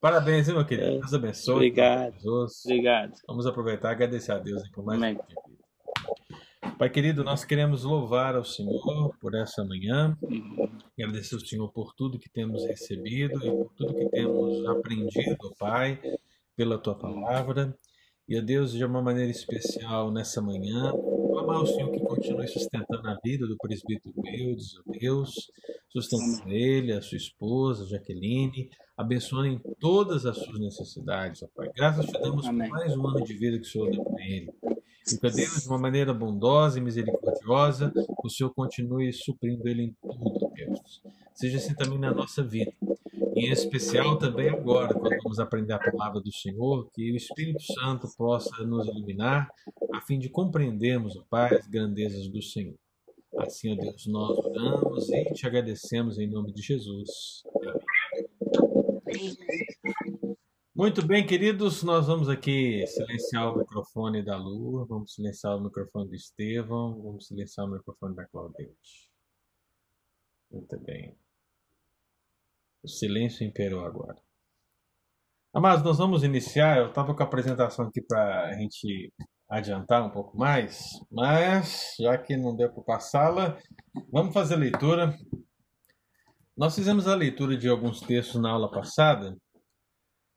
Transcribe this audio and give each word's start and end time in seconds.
Parabéns, 0.00 0.48
meu 0.48 0.64
querido. 0.64 0.88
É. 0.88 0.98
Deus 0.98 1.14
abençoe. 1.14 1.54
Obrigado. 1.54 2.14
Obrigado. 2.64 3.12
Vamos 3.26 3.46
aproveitar 3.46 3.88
e 3.90 3.92
agradecer 3.92 4.32
a 4.32 4.38
Deus 4.38 4.68
por 4.70 4.84
mais 4.84 4.98
Amém. 5.02 5.18
um 5.18 6.70
Pai 6.78 6.90
querido, 6.90 7.24
nós 7.24 7.44
queremos 7.44 7.84
louvar 7.84 8.34
ao 8.34 8.44
Senhor 8.44 9.16
por 9.18 9.34
essa 9.34 9.64
manhã, 9.64 10.16
uhum. 10.20 10.68
agradecer 10.98 11.36
ao 11.36 11.40
Senhor 11.40 11.72
por 11.72 11.94
tudo 11.94 12.18
que 12.18 12.28
temos 12.28 12.66
recebido 12.66 13.38
e 13.46 13.50
por 13.50 13.72
tudo 13.74 13.94
que 13.94 14.10
temos 14.10 14.66
aprendido, 14.66 15.54
Pai, 15.58 15.98
pela 16.54 16.76
tua 16.76 16.94
palavra. 16.94 17.74
E 18.28 18.36
a 18.36 18.42
Deus, 18.42 18.72
de 18.72 18.84
uma 18.84 19.00
maneira 19.00 19.30
especial 19.30 20.10
nessa 20.10 20.42
manhã, 20.42 20.92
clamar 21.46 21.56
ao 21.56 21.66
Senhor 21.66 21.90
que 21.92 22.00
continue 22.00 22.48
sustentando 22.48 23.08
a 23.08 23.16
vida 23.24 23.46
do 23.46 23.56
presbítero 23.56 24.14
Eudes, 24.26 24.76
ó 24.78 24.92
Deus, 24.98 25.32
sustentando 25.88 26.52
ele, 26.52 26.92
a 26.92 27.00
sua 27.00 27.16
esposa, 27.16 27.86
Jaqueline, 27.86 28.68
abençoando 28.96 29.46
em 29.46 29.58
todas 29.78 30.26
as 30.26 30.36
suas 30.36 30.58
necessidades, 30.58 31.42
ó 31.42 31.48
Pai. 31.54 31.70
Graças 31.74 32.06
te 32.06 32.20
damos 32.20 32.46
por 32.46 32.52
mais 32.52 32.96
um 32.96 33.06
ano 33.06 33.24
de 33.24 33.34
vida 33.34 33.58
que 33.58 33.66
o 33.66 33.70
Senhor 33.70 33.90
deu 33.90 34.04
para 34.04 34.24
ele. 34.24 34.52
E 35.08 35.16
que 35.16 35.30
Deus, 35.30 35.62
de 35.62 35.68
uma 35.68 35.78
maneira 35.78 36.12
bondosa 36.12 36.78
e 36.78 36.82
misericordiosa, 36.82 37.92
o 38.24 38.28
Senhor 38.28 38.52
continue 38.52 39.12
suprindo 39.12 39.68
ele 39.68 39.82
em 39.84 39.96
tudo, 40.02 40.50
Deus. 40.52 41.00
Seja 41.32 41.58
assim 41.58 41.74
também 41.74 41.98
na 41.98 42.12
nossa 42.12 42.42
vida. 42.42 42.72
Em 43.36 43.50
especial 43.50 44.16
também 44.16 44.48
agora, 44.48 44.94
quando 44.94 45.14
vamos 45.22 45.38
aprender 45.38 45.74
a 45.74 45.78
palavra 45.78 46.22
do 46.22 46.32
Senhor, 46.32 46.88
que 46.94 47.12
o 47.12 47.16
Espírito 47.16 47.62
Santo 47.62 48.08
possa 48.16 48.64
nos 48.64 48.88
iluminar, 48.88 49.46
a 49.92 50.00
fim 50.00 50.18
de 50.18 50.30
compreendermos, 50.30 51.14
ó 51.18 51.22
Pai, 51.28 51.54
as 51.54 51.66
grandezas 51.66 52.28
do 52.28 52.40
Senhor. 52.40 52.78
Assim, 53.36 53.74
ó 53.74 53.76
Deus, 53.76 54.06
nós 54.06 54.38
oramos 54.38 55.10
e 55.10 55.34
te 55.34 55.46
agradecemos 55.46 56.18
em 56.18 56.26
nome 56.26 56.50
de 56.50 56.62
Jesus. 56.62 57.42
Muito 60.74 61.06
bem, 61.06 61.26
queridos, 61.26 61.82
nós 61.82 62.06
vamos 62.06 62.30
aqui 62.30 62.86
silenciar 62.86 63.52
o 63.52 63.58
microfone 63.58 64.24
da 64.24 64.38
Lua, 64.38 64.86
vamos 64.86 65.12
silenciar 65.12 65.58
o 65.58 65.60
microfone 65.60 66.08
do 66.08 66.14
Estevão, 66.14 67.02
vamos 67.02 67.26
silenciar 67.26 67.66
o 67.66 67.70
microfone 67.70 68.16
da 68.16 68.24
Claudete. 68.24 69.10
Muito 70.50 70.78
bem. 70.80 71.14
O 72.86 72.88
silêncio 72.88 73.44
imperou 73.44 73.84
agora. 73.84 74.14
Amados, 75.52 75.84
nós 75.84 75.98
vamos 75.98 76.22
iniciar. 76.22 76.78
Eu 76.78 76.90
estava 76.90 77.12
com 77.12 77.20
a 77.20 77.26
apresentação 77.26 77.86
aqui 77.86 78.00
para 78.00 78.46
a 78.46 78.52
gente 78.52 79.12
adiantar 79.50 80.06
um 80.06 80.10
pouco 80.10 80.38
mais, 80.38 80.84
mas 81.10 81.96
já 81.98 82.16
que 82.16 82.36
não 82.36 82.54
deu 82.54 82.72
para 82.72 82.84
passá-la, 82.84 83.58
vamos 84.12 84.32
fazer 84.32 84.54
a 84.54 84.58
leitura. 84.58 85.18
Nós 86.56 86.76
fizemos 86.76 87.08
a 87.08 87.16
leitura 87.16 87.56
de 87.56 87.68
alguns 87.68 88.00
textos 88.00 88.40
na 88.40 88.52
aula 88.52 88.70
passada 88.70 89.36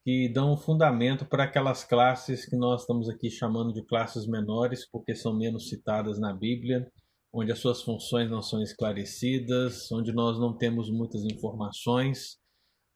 que 0.03 0.27
dão 0.27 0.57
fundamento 0.57 1.27
para 1.27 1.43
aquelas 1.43 1.83
classes 1.83 2.47
que 2.47 2.55
nós 2.55 2.81
estamos 2.81 3.07
aqui 3.09 3.29
chamando 3.29 3.71
de 3.71 3.85
classes 3.85 4.25
menores, 4.25 4.89
porque 4.89 5.13
são 5.13 5.37
menos 5.37 5.69
citadas 5.69 6.19
na 6.19 6.33
Bíblia 6.33 6.91
onde 7.31 7.51
as 7.51 7.59
suas 7.59 7.81
funções 7.83 8.29
não 8.29 8.41
são 8.41 8.61
esclarecidas, 8.61 9.91
onde 9.91 10.11
nós 10.11 10.39
não 10.39 10.57
temos 10.57 10.89
muitas 10.89 11.23
informações. 11.23 12.37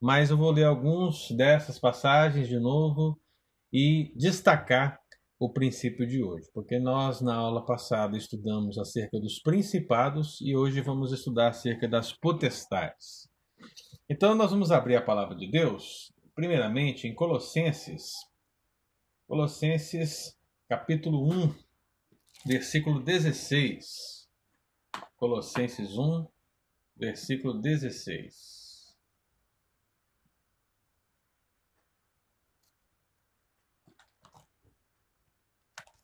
Mas 0.02 0.30
eu 0.30 0.38
vou 0.38 0.52
ler 0.52 0.66
alguns 0.66 1.30
dessas 1.32 1.80
passagens 1.80 2.48
de 2.48 2.60
novo 2.60 3.20
e 3.72 4.14
destacar 4.16 5.00
o 5.40 5.52
princípio 5.52 6.08
de 6.08 6.24
hoje, 6.24 6.48
porque 6.54 6.80
nós 6.80 7.20
na 7.20 7.36
aula 7.36 7.66
passada 7.66 8.18
estudamos 8.18 8.78
acerca 8.78 9.20
dos 9.20 9.42
principados 9.42 10.40
e 10.42 10.56
hoje 10.56 10.80
vamos 10.82 11.12
estudar 11.12 11.50
acerca 11.50 11.88
das 11.88 12.14
potestades. 12.14 13.28
Então 14.10 14.36
nós 14.36 14.52
vamos 14.52 14.72
abrir 14.72 14.96
a 14.96 15.02
palavra 15.02 15.36
de 15.36 15.50
Deus, 15.50 16.14
primeiramente 16.34 17.08
em 17.08 17.16
Colossenses, 17.16 18.14
Colossenses 19.28 20.38
capítulo 20.70 21.30
1, 21.30 21.54
versículo 22.46 23.00
16. 23.02 24.23
Colossenses 25.16 25.98
1, 25.98 26.28
versículo 26.96 27.62
16. 27.62 28.64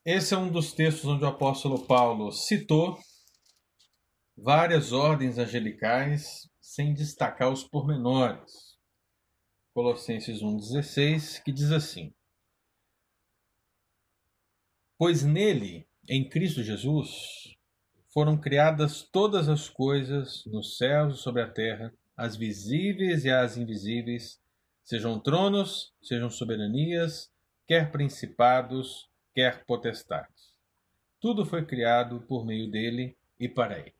Esse 0.05 0.33
é 0.33 0.37
um 0.37 0.51
dos 0.51 0.73
textos 0.73 1.05
onde 1.05 1.23
o 1.23 1.27
apóstolo 1.27 1.85
Paulo 1.85 2.31
citou 2.31 2.97
várias 4.35 4.91
ordens 4.91 5.37
angelicais 5.37 6.49
sem 6.59 6.93
destacar 6.93 7.51
os 7.51 7.63
pormenores. 7.63 8.77
Colossenses 9.73 10.41
1,16, 10.41 11.43
que 11.43 11.51
diz 11.51 11.71
assim: 11.71 12.13
Pois 14.97 15.23
nele, 15.23 15.87
em 16.07 16.27
Cristo 16.27 16.63
Jesus, 16.63 17.55
foram 18.19 18.35
criadas 18.35 19.01
todas 19.01 19.47
as 19.47 19.69
coisas 19.69 20.43
nos 20.45 20.75
céus 20.75 21.17
e 21.17 21.21
sobre 21.21 21.41
a 21.41 21.49
terra, 21.49 21.93
as 22.17 22.35
visíveis 22.35 23.23
e 23.23 23.31
as 23.31 23.55
invisíveis, 23.55 24.41
sejam 24.83 25.17
tronos, 25.17 25.93
sejam 26.01 26.29
soberanias, 26.29 27.31
quer 27.65 27.93
principados, 27.93 29.09
quer 29.33 29.63
potestades. 29.63 30.53
Tudo 31.21 31.45
foi 31.45 31.65
criado 31.65 32.19
por 32.27 32.45
meio 32.45 32.69
dele 32.69 33.17
e 33.39 33.47
para 33.47 33.79
ele. 33.79 33.95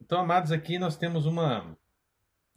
Então, 0.00 0.18
amados, 0.18 0.50
aqui 0.50 0.78
nós 0.78 0.96
temos 0.96 1.26
uma, 1.26 1.76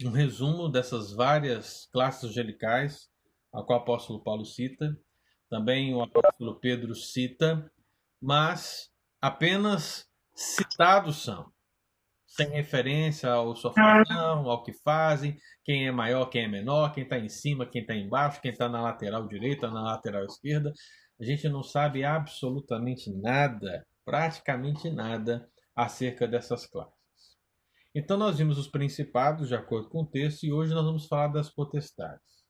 um 0.01 0.09
resumo 0.09 0.69
dessas 0.69 1.11
várias 1.11 1.89
classes 1.91 2.29
angelicais, 2.29 3.09
a 3.51 3.61
qual 3.61 3.79
o 3.79 3.81
apóstolo 3.81 4.23
Paulo 4.23 4.45
cita, 4.45 4.97
também 5.49 5.93
o 5.93 6.01
apóstolo 6.01 6.57
Pedro 6.61 6.95
cita, 6.95 7.69
mas 8.21 8.89
apenas 9.21 10.08
citados 10.39 11.23
são, 11.23 11.51
sem 12.25 12.47
referência 12.49 13.29
ao 13.29 13.55
sua 13.55 13.73
ao 14.13 14.63
que 14.63 14.71
fazem, 14.71 15.37
quem 15.65 15.85
é 15.85 15.91
maior, 15.91 16.27
quem 16.27 16.45
é 16.45 16.47
menor, 16.47 16.93
quem 16.93 17.03
está 17.03 17.19
em 17.19 17.27
cima, 17.27 17.65
quem 17.65 17.81
está 17.81 17.93
embaixo, 17.93 18.39
quem 18.39 18.51
está 18.51 18.69
na 18.69 18.81
lateral 18.81 19.27
direita, 19.27 19.69
na 19.69 19.81
lateral 19.81 20.23
esquerda. 20.23 20.71
A 21.19 21.25
gente 21.25 21.49
não 21.49 21.61
sabe 21.61 22.05
absolutamente 22.05 23.11
nada, 23.11 23.85
praticamente 24.05 24.89
nada, 24.89 25.45
acerca 25.75 26.25
dessas 26.25 26.65
classes. 26.65 26.93
Então 27.93 28.15
nós 28.15 28.37
vimos 28.37 28.57
os 28.57 28.67
principados 28.67 29.49
de 29.49 29.55
acordo 29.55 29.89
com 29.89 30.03
o 30.03 30.09
texto 30.09 30.43
e 30.43 30.53
hoje 30.53 30.73
nós 30.73 30.85
vamos 30.85 31.05
falar 31.07 31.27
das 31.27 31.49
potestades. 31.53 32.45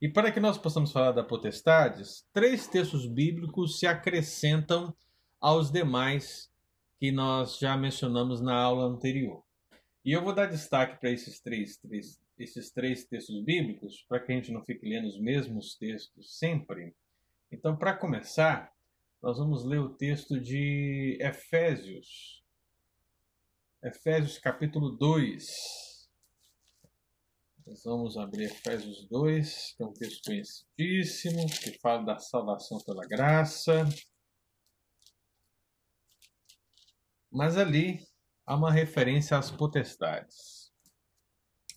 E 0.00 0.08
para 0.08 0.30
que 0.30 0.38
nós 0.38 0.56
possamos 0.58 0.92
falar 0.92 1.10
das 1.10 1.26
potestades, 1.26 2.24
três 2.32 2.68
textos 2.68 3.04
bíblicos 3.06 3.80
se 3.80 3.86
acrescentam 3.86 4.94
aos 5.40 5.72
demais 5.72 6.54
que 6.98 7.12
nós 7.12 7.58
já 7.58 7.76
mencionamos 7.76 8.40
na 8.40 8.54
aula 8.54 8.84
anterior. 8.84 9.42
E 10.04 10.12
eu 10.12 10.22
vou 10.22 10.34
dar 10.34 10.46
destaque 10.46 11.00
para 11.00 11.10
esses 11.10 11.40
três, 11.40 11.76
três, 11.78 12.20
esses 12.38 12.70
três 12.70 13.04
textos 13.04 13.42
bíblicos, 13.44 14.04
para 14.08 14.20
que 14.20 14.32
a 14.32 14.34
gente 14.36 14.52
não 14.52 14.64
fique 14.64 14.88
lendo 14.88 15.08
os 15.08 15.20
mesmos 15.20 15.76
textos 15.76 16.38
sempre. 16.38 16.94
Então, 17.50 17.76
para 17.76 17.96
começar, 17.96 18.72
nós 19.22 19.38
vamos 19.38 19.64
ler 19.64 19.80
o 19.80 19.94
texto 19.94 20.38
de 20.40 21.18
Efésios. 21.20 22.44
Efésios 23.82 24.38
capítulo 24.38 24.90
2. 24.90 25.76
Nós 27.66 27.82
vamos 27.82 28.16
abrir 28.16 28.44
Efésios 28.44 29.08
2, 29.08 29.74
que 29.76 29.82
é 29.82 29.86
um 29.86 29.92
texto 29.92 30.24
conhecidíssimo, 30.24 31.46
que 31.46 31.78
fala 31.80 32.04
da 32.04 32.18
salvação 32.18 32.78
pela 32.86 33.04
graça. 33.06 33.84
Mas 37.36 37.58
ali 37.58 38.00
há 38.46 38.56
uma 38.56 38.72
referência 38.72 39.36
às 39.36 39.50
potestades. 39.50 40.72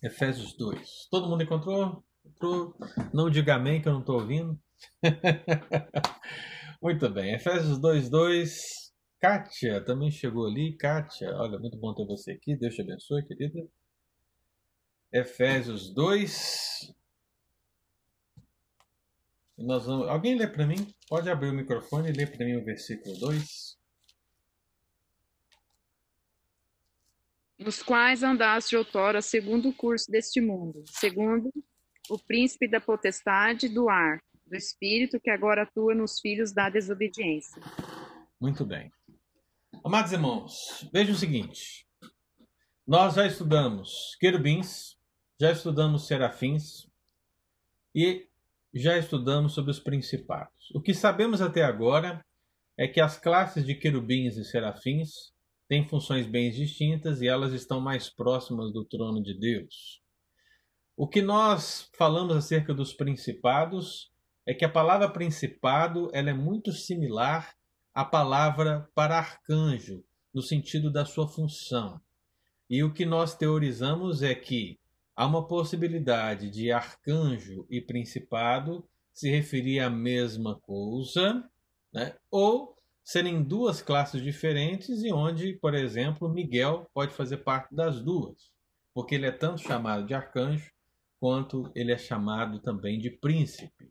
Efésios 0.02 0.56
2. 0.56 1.08
Todo 1.10 1.28
mundo 1.28 1.42
encontrou? 1.42 2.02
encontrou? 2.24 2.74
Não 3.12 3.28
diga 3.28 3.56
amém 3.56 3.82
que 3.82 3.86
eu 3.86 3.92
não 3.92 4.00
estou 4.00 4.20
ouvindo. 4.20 4.58
muito 6.80 7.10
bem. 7.10 7.34
Efésios 7.34 7.78
2, 7.78 8.08
2. 8.08 8.90
Kátia 9.20 9.84
também 9.84 10.10
chegou 10.10 10.46
ali. 10.46 10.78
Kátia, 10.78 11.28
olha, 11.36 11.58
muito 11.58 11.78
bom 11.78 11.94
ter 11.94 12.06
você 12.06 12.32
aqui. 12.32 12.56
Deus 12.56 12.74
te 12.74 12.80
abençoe, 12.80 13.26
querida. 13.26 13.60
Efésios 15.12 15.92
2. 15.92 16.94
Nós 19.58 19.84
vamos... 19.84 20.08
Alguém 20.08 20.38
lê 20.38 20.46
para 20.46 20.66
mim? 20.66 20.90
Pode 21.06 21.28
abrir 21.28 21.50
o 21.50 21.54
microfone 21.54 22.08
e 22.08 22.12
ler 22.12 22.34
para 22.34 22.46
mim 22.46 22.56
o 22.56 22.64
versículo 22.64 23.14
2. 23.18 23.78
Nos 27.60 27.82
quais 27.82 28.22
andaste 28.22 28.74
outrora 28.74 29.20
segundo 29.20 29.68
o 29.68 29.74
curso 29.74 30.10
deste 30.10 30.40
mundo, 30.40 30.82
segundo 30.86 31.52
o 32.08 32.18
príncipe 32.18 32.66
da 32.66 32.80
potestade 32.80 33.68
do 33.68 33.88
ar, 33.88 34.20
do 34.46 34.56
espírito 34.56 35.20
que 35.20 35.30
agora 35.30 35.62
atua 35.62 35.94
nos 35.94 36.18
filhos 36.18 36.52
da 36.52 36.70
desobediência. 36.70 37.62
Muito 38.40 38.64
bem. 38.64 38.90
Amados 39.84 40.12
irmãos, 40.12 40.88
vejam 40.92 41.14
o 41.14 41.18
seguinte: 41.18 41.86
nós 42.86 43.14
já 43.14 43.26
estudamos 43.26 44.16
querubins, 44.18 44.96
já 45.38 45.52
estudamos 45.52 46.06
serafins, 46.06 46.90
e 47.94 48.26
já 48.72 48.96
estudamos 48.96 49.52
sobre 49.52 49.70
os 49.70 49.80
principados. 49.80 50.70
O 50.74 50.80
que 50.80 50.94
sabemos 50.94 51.40
até 51.40 51.62
agora 51.62 52.24
é 52.76 52.86
que 52.88 53.00
as 53.00 53.18
classes 53.18 53.66
de 53.66 53.74
querubins 53.74 54.36
e 54.36 54.44
serafins 54.44 55.32
têm 55.70 55.86
funções 55.86 56.26
bem 56.26 56.50
distintas 56.50 57.22
e 57.22 57.28
elas 57.28 57.52
estão 57.52 57.80
mais 57.80 58.10
próximas 58.10 58.72
do 58.72 58.84
trono 58.84 59.22
de 59.22 59.38
Deus. 59.38 60.02
O 60.96 61.06
que 61.06 61.22
nós 61.22 61.88
falamos 61.96 62.36
acerca 62.36 62.74
dos 62.74 62.92
principados 62.92 64.10
é 64.44 64.52
que 64.52 64.64
a 64.64 64.68
palavra 64.68 65.08
principado 65.08 66.10
ela 66.12 66.30
é 66.30 66.34
muito 66.34 66.72
similar 66.72 67.54
à 67.94 68.04
palavra 68.04 68.90
para 68.96 69.16
arcanjo, 69.16 70.02
no 70.34 70.42
sentido 70.42 70.90
da 70.90 71.04
sua 71.04 71.28
função. 71.28 72.00
E 72.68 72.82
o 72.82 72.92
que 72.92 73.06
nós 73.06 73.36
teorizamos 73.36 74.24
é 74.24 74.34
que 74.34 74.76
há 75.14 75.24
uma 75.24 75.46
possibilidade 75.46 76.50
de 76.50 76.72
arcanjo 76.72 77.64
e 77.70 77.80
principado 77.80 78.84
se 79.12 79.30
referir 79.30 79.78
à 79.78 79.88
mesma 79.88 80.58
coisa, 80.58 81.48
né? 81.92 82.16
ou 82.28 82.76
serem 83.02 83.42
duas 83.42 83.82
classes 83.82 84.22
diferentes 84.22 85.02
e 85.02 85.12
onde, 85.12 85.54
por 85.54 85.74
exemplo, 85.74 86.28
Miguel 86.28 86.88
pode 86.94 87.12
fazer 87.12 87.38
parte 87.38 87.74
das 87.74 88.00
duas, 88.00 88.50
porque 88.94 89.14
ele 89.14 89.26
é 89.26 89.32
tanto 89.32 89.60
chamado 89.60 90.06
de 90.06 90.14
arcanjo 90.14 90.70
quanto 91.18 91.70
ele 91.74 91.92
é 91.92 91.98
chamado 91.98 92.60
também 92.60 92.98
de 92.98 93.10
príncipe. 93.10 93.90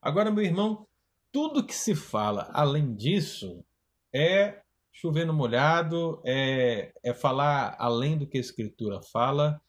Agora, 0.00 0.30
meu 0.30 0.44
irmão, 0.44 0.86
tudo 1.32 1.64
que 1.64 1.74
se 1.74 1.94
fala 1.94 2.50
além 2.52 2.94
disso 2.94 3.64
é 4.12 4.60
chover 4.92 5.24
no 5.24 5.32
molhado, 5.32 6.20
é, 6.26 6.92
é 7.02 7.14
falar 7.14 7.76
além 7.78 8.18
do 8.18 8.26
que 8.26 8.36
a 8.36 8.40
escritura 8.40 9.00
fala 9.00 9.60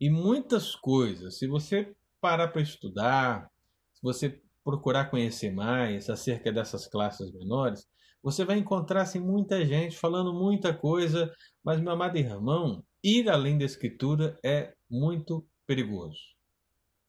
e 0.00 0.08
muitas 0.08 0.74
coisas. 0.74 1.38
Se 1.38 1.46
você 1.46 1.94
parar 2.20 2.48
para 2.48 2.62
estudar, 2.62 3.50
se 3.92 4.02
você 4.02 4.40
procurar 4.64 5.10
conhecer 5.10 5.50
mais 5.50 6.08
acerca 6.08 6.52
dessas 6.52 6.86
classes 6.86 7.32
menores, 7.32 7.88
você 8.22 8.44
vai 8.44 8.58
encontrar 8.58 9.02
assim, 9.02 9.18
muita 9.18 9.64
gente 9.64 9.96
falando 9.96 10.32
muita 10.32 10.74
coisa, 10.74 11.34
mas, 11.64 11.80
meu 11.80 11.92
amado 11.92 12.16
irmão, 12.18 12.84
ir 13.02 13.28
além 13.28 13.56
da 13.56 13.64
escritura 13.64 14.38
é 14.44 14.74
muito 14.88 15.46
perigoso. 15.66 16.18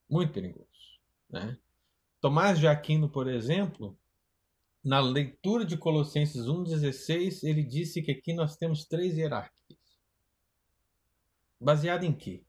Muito 0.10 0.32
perigoso. 0.32 0.68
Né? 1.30 1.58
Tomás 2.22 2.60
de 2.60 2.68
Aquino, 2.68 3.10
por 3.10 3.28
exemplo, 3.28 3.98
na 4.84 5.00
leitura 5.00 5.66
de 5.66 5.78
Colossenses 5.78 6.46
1,16, 6.46 7.44
ele 7.44 7.64
disse 7.64 8.02
que 8.02 8.12
aqui 8.12 8.34
nós 8.34 8.56
temos 8.56 8.86
três 8.86 9.18
hierarquias. 9.18 9.80
Baseado 11.60 12.04
em 12.04 12.14
quê? 12.14 12.44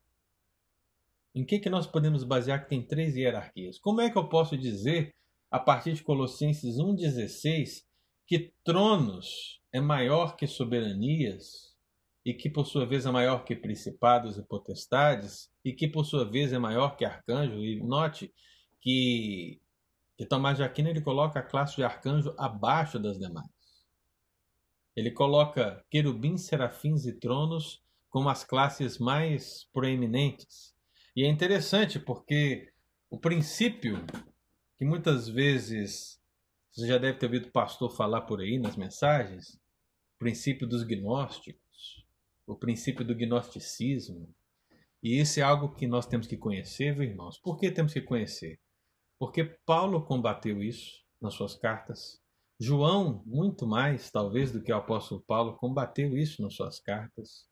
Em 1.35 1.45
que, 1.45 1.59
que 1.59 1.71
nós 1.71 1.87
podemos 1.87 2.25
basear 2.25 2.63
que 2.63 2.69
tem 2.69 2.83
três 2.83 3.17
hierarquias? 3.17 3.79
Como 3.79 4.01
é 4.01 4.11
que 4.11 4.19
eu 4.19 4.29
posso 4.29 4.57
dizer, 4.57 5.15
a 5.51 5.59
partir 5.59 5.95
de 5.95 6.03
Colossenses 6.03 6.77
1,16, 6.77 7.85
que 8.27 8.53
tronos 8.65 9.61
é 9.73 9.81
maior 9.81 10.37
que 10.37 10.47
soberanias 10.47 11.77
e 12.25 12.33
que 12.33 12.49
por 12.49 12.67
sua 12.67 12.87
vez 12.87 13.05
é 13.05 13.11
maior 13.11 13.45
que 13.45 13.57
principados 13.57 14.39
e 14.39 14.43
potestades 14.43 15.51
e 15.65 15.73
que 15.73 15.89
por 15.89 16.05
sua 16.05 16.25
vez 16.25 16.53
é 16.53 16.59
maior 16.59 16.97
que 16.97 17.05
arcanjo 17.05 17.59
e 17.65 17.83
note 17.83 18.33
que 18.81 19.61
que 20.17 20.27
Tomás 20.27 20.57
de 20.57 20.63
Aquino 20.63 20.89
ele 20.89 21.01
coloca 21.01 21.41
a 21.41 21.43
classe 21.43 21.75
de 21.75 21.83
arcanjo 21.83 22.35
abaixo 22.39 22.99
das 22.99 23.19
demais. 23.19 23.49
Ele 24.95 25.11
coloca 25.11 25.85
querubins, 25.91 26.43
serafins 26.43 27.07
e 27.07 27.13
tronos 27.13 27.83
como 28.11 28.29
as 28.29 28.45
classes 28.45 28.99
mais 28.99 29.65
proeminentes. 29.73 30.77
E 31.17 31.25
é 31.25 31.29
interessante 31.29 31.99
porque 31.99 32.71
o 33.11 33.19
princípio 33.19 33.99
que 34.79 34.85
muitas 34.85 35.29
vezes 35.29 36.22
você 36.73 36.87
já 36.87 36.97
deve 36.97 37.19
ter 37.19 37.27
ouvido 37.27 37.49
o 37.49 37.53
pastor 37.53 37.95
falar 37.95 38.23
por 38.23 38.41
aí 38.41 38.59
nas 38.59 38.77
mensagens, 38.77 39.55
o 40.15 40.19
princípio 40.19 40.67
dos 40.67 40.83
gnósticos, 40.85 42.07
o 42.47 42.57
princípio 42.57 43.05
do 43.05 43.15
gnosticismo. 43.15 44.35
E 45.03 45.21
isso 45.21 45.39
é 45.39 45.43
algo 45.43 45.75
que 45.75 45.87
nós 45.87 46.07
temos 46.07 46.27
que 46.27 46.37
conhecer, 46.37 46.95
viu, 46.95 47.03
irmãos? 47.03 47.39
Por 47.39 47.59
que 47.59 47.71
temos 47.71 47.93
que 47.93 48.01
conhecer? 48.01 48.59
Porque 49.19 49.45
Paulo 49.67 50.05
combateu 50.05 50.63
isso 50.63 51.03
nas 51.21 51.35
suas 51.35 51.55
cartas. 51.55 52.21
João, 52.59 53.23
muito 53.27 53.67
mais, 53.67 54.11
talvez, 54.11 54.51
do 54.51 54.63
que 54.63 54.73
o 54.73 54.77
apóstolo 54.77 55.23
Paulo, 55.27 55.57
combateu 55.57 56.17
isso 56.17 56.41
nas 56.41 56.55
suas 56.55 56.81
cartas. 56.81 57.47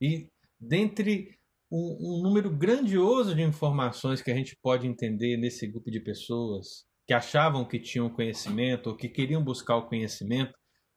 E 0.00 0.30
dentre 0.60 1.38
um, 1.70 2.18
um 2.18 2.22
número 2.22 2.54
grandioso 2.54 3.34
de 3.34 3.42
informações 3.42 4.22
que 4.22 4.30
a 4.30 4.36
gente 4.36 4.56
pode 4.62 4.86
entender 4.86 5.36
nesse 5.36 5.66
grupo 5.66 5.90
de 5.90 5.98
pessoas 5.98 6.86
que 7.12 7.14
achavam 7.14 7.68
que 7.68 7.78
tinham 7.78 8.08
conhecimento 8.08 8.86
ou 8.86 8.96
que 8.96 9.06
queriam 9.06 9.44
buscar 9.44 9.76
o 9.76 9.86
conhecimento, 9.86 10.54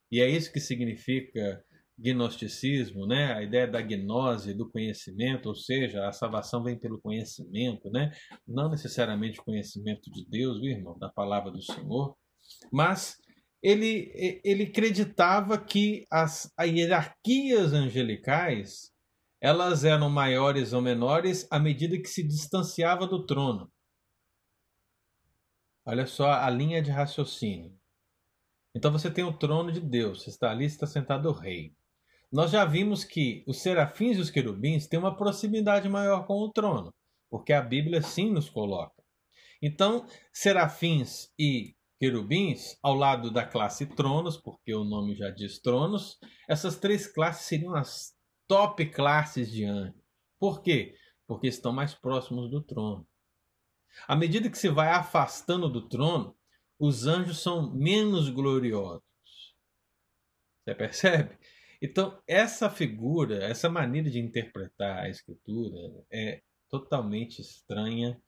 e 0.10 0.22
é 0.22 0.30
isso 0.30 0.50
que 0.50 0.62
significa 0.62 1.62
gnosticismo, 1.98 3.06
né? 3.06 3.34
A 3.34 3.44
ideia 3.44 3.68
da 3.68 3.82
gnose, 3.82 4.54
do 4.54 4.72
conhecimento, 4.72 5.48
ou 5.48 5.56
seja, 5.56 6.08
a 6.08 6.14
salvação 6.14 6.64
vem 6.64 6.80
pelo 6.80 7.02
conhecimento, 7.02 7.90
né? 7.92 8.14
Não 8.48 8.70
necessariamente 8.70 9.44
conhecimento 9.44 10.10
de 10.10 10.26
Deus, 10.30 10.62
viu, 10.62 10.72
irmão, 10.72 10.98
da 10.98 11.10
palavra 11.10 11.52
do 11.52 11.62
Senhor, 11.62 12.16
mas 12.72 13.18
ele, 13.62 14.40
ele 14.42 14.64
acreditava 14.64 15.58
que 15.58 16.06
as, 16.10 16.50
as 16.58 16.70
hierarquias 16.70 17.74
angelicais 17.74 18.90
elas 19.42 19.84
eram 19.84 20.10
maiores 20.10 20.72
ou 20.72 20.82
menores 20.82 21.46
à 21.52 21.60
medida 21.60 22.00
que 22.00 22.08
se 22.08 22.24
distanciava 22.24 23.06
do 23.06 23.26
trono. 23.26 23.70
Olha 25.86 26.08
só 26.08 26.32
a 26.32 26.50
linha 26.50 26.82
de 26.82 26.90
raciocínio. 26.90 27.72
Então 28.76 28.92
você 28.92 29.10
tem 29.12 29.24
o 29.24 29.38
trono 29.38 29.72
de 29.72 29.80
Deus, 29.80 30.26
está 30.28 30.50
ali, 30.50 30.66
está 30.66 30.88
sentado 30.88 31.30
o 31.30 31.32
rei. 31.32 31.76
Nós 32.32 32.52
já 32.52 32.66
vimos 32.66 33.04
que 33.04 33.44
os 33.48 33.62
serafins 33.62 34.18
e 34.18 34.22
os 34.22 34.32
querubins 34.32 34.88
têm 34.88 35.00
uma 35.00 35.16
proximidade 35.16 35.88
maior 35.88 36.26
com 36.26 36.40
o 36.40 36.52
trono, 36.52 36.94
porque 37.30 37.54
a 37.54 37.62
Bíblia 37.62 38.02
sim 38.02 38.32
nos 38.32 38.50
coloca. 38.50 39.04
Então, 39.62 40.06
serafins 40.34 41.32
e 41.40 41.76
querubins, 42.00 42.78
ao 42.82 42.96
lado 42.96 43.32
da 43.32 43.46
classe 43.46 43.86
tronos, 43.86 44.38
porque 44.38 44.74
o 44.74 44.84
nome 44.84 45.16
já 45.16 45.30
diz 45.30 45.60
tronos, 45.60 46.18
essas 46.50 46.78
três 46.78 47.08
classes 47.08 47.46
seriam 47.46 47.76
as 47.76 48.14
top 48.48 48.86
classes 48.88 49.52
de 49.52 49.64
anjos. 49.66 50.02
Por 50.40 50.62
quê? 50.62 50.96
Porque 51.28 51.48
estão 51.48 51.72
mais 51.72 51.94
próximos 51.94 52.50
do 52.50 52.62
trono. 52.62 53.08
À 54.08 54.16
medida 54.16 54.50
que 54.50 54.58
se 54.58 54.70
vai 54.70 54.90
afastando 54.90 55.70
do 55.70 55.88
trono, 55.88 56.36
os 56.80 57.08
anjos 57.08 57.40
são 57.42 57.74
menos 57.74 58.30
gloriosos. 58.30 59.04
Você 60.64 60.76
percebe? 60.76 61.38
Então, 61.82 62.20
essa 62.28 62.70
figura, 62.70 63.44
essa 63.44 63.70
maneira 63.70 64.10
de 64.10 64.20
interpretar 64.20 65.04
a 65.04 65.10
escritura 65.10 65.78
é 66.12 66.42
totalmente 66.70 67.42
estranha 67.42 68.20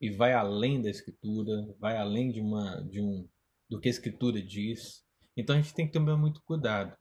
e 0.00 0.10
vai 0.10 0.32
além 0.32 0.80
da 0.80 0.88
escritura, 0.88 1.74
vai 1.78 1.96
além 1.96 2.30
de 2.30 2.40
uma 2.40 2.80
de 2.82 3.00
um 3.00 3.28
do 3.68 3.78
que 3.78 3.88
a 3.88 3.90
escritura 3.90 4.42
diz. 4.42 5.04
Então 5.36 5.54
a 5.54 5.60
gente 5.60 5.74
tem 5.74 5.86
que 5.86 5.92
tomar 5.92 6.16
muito 6.16 6.42
cuidado. 6.42 6.96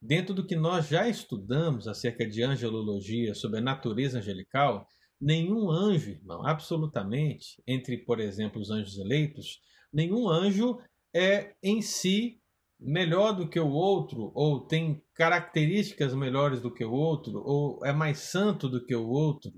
Dentro 0.00 0.34
do 0.34 0.46
que 0.46 0.56
nós 0.56 0.88
já 0.88 1.08
estudamos 1.08 1.88
acerca 1.88 2.26
de 2.26 2.42
angelologia, 2.42 3.34
sobre 3.34 3.58
a 3.58 3.62
natureza 3.62 4.18
angelical, 4.18 4.86
Nenhum 5.20 5.70
anjo, 5.70 6.10
irmão, 6.10 6.46
absolutamente, 6.46 7.62
entre, 7.66 7.98
por 7.98 8.20
exemplo, 8.20 8.60
os 8.60 8.70
anjos 8.70 8.98
eleitos, 8.98 9.60
nenhum 9.92 10.28
anjo 10.28 10.78
é 11.12 11.54
em 11.62 11.82
si 11.82 12.40
melhor 12.78 13.32
do 13.32 13.48
que 13.48 13.58
o 13.58 13.70
outro, 13.70 14.30
ou 14.34 14.60
tem 14.60 15.02
características 15.14 16.14
melhores 16.14 16.60
do 16.60 16.72
que 16.72 16.84
o 16.84 16.92
outro, 16.92 17.42
ou 17.44 17.84
é 17.84 17.92
mais 17.92 18.18
santo 18.20 18.68
do 18.68 18.84
que 18.84 18.94
o 18.94 19.08
outro. 19.08 19.52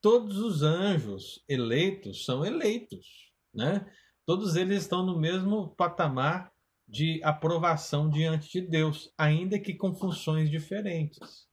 Todos 0.00 0.38
os 0.38 0.62
anjos 0.62 1.44
eleitos 1.46 2.24
são 2.24 2.44
eleitos, 2.44 3.30
né? 3.52 3.86
Todos 4.24 4.56
eles 4.56 4.82
estão 4.82 5.04
no 5.04 5.18
mesmo 5.18 5.74
patamar 5.76 6.50
de 6.88 7.22
aprovação 7.22 8.08
diante 8.08 8.50
de 8.52 8.66
Deus, 8.66 9.12
ainda 9.18 9.58
que 9.58 9.74
com 9.74 9.94
funções 9.94 10.50
diferentes, 10.50 11.46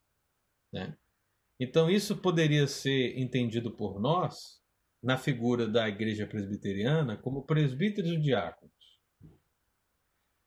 né? 0.72 0.98
Então, 1.64 1.92
isso 1.92 2.18
poderia 2.18 2.66
ser 2.66 3.20
entendido 3.20 3.70
por 3.70 4.02
nós, 4.02 4.60
na 5.02 5.16
figura 5.16 5.68
da 5.68 5.88
igreja 5.88 6.26
presbiteriana, 6.26 7.16
como 7.16 7.46
presbíteros 7.46 8.10
e 8.10 8.20
diáconos. 8.20 8.74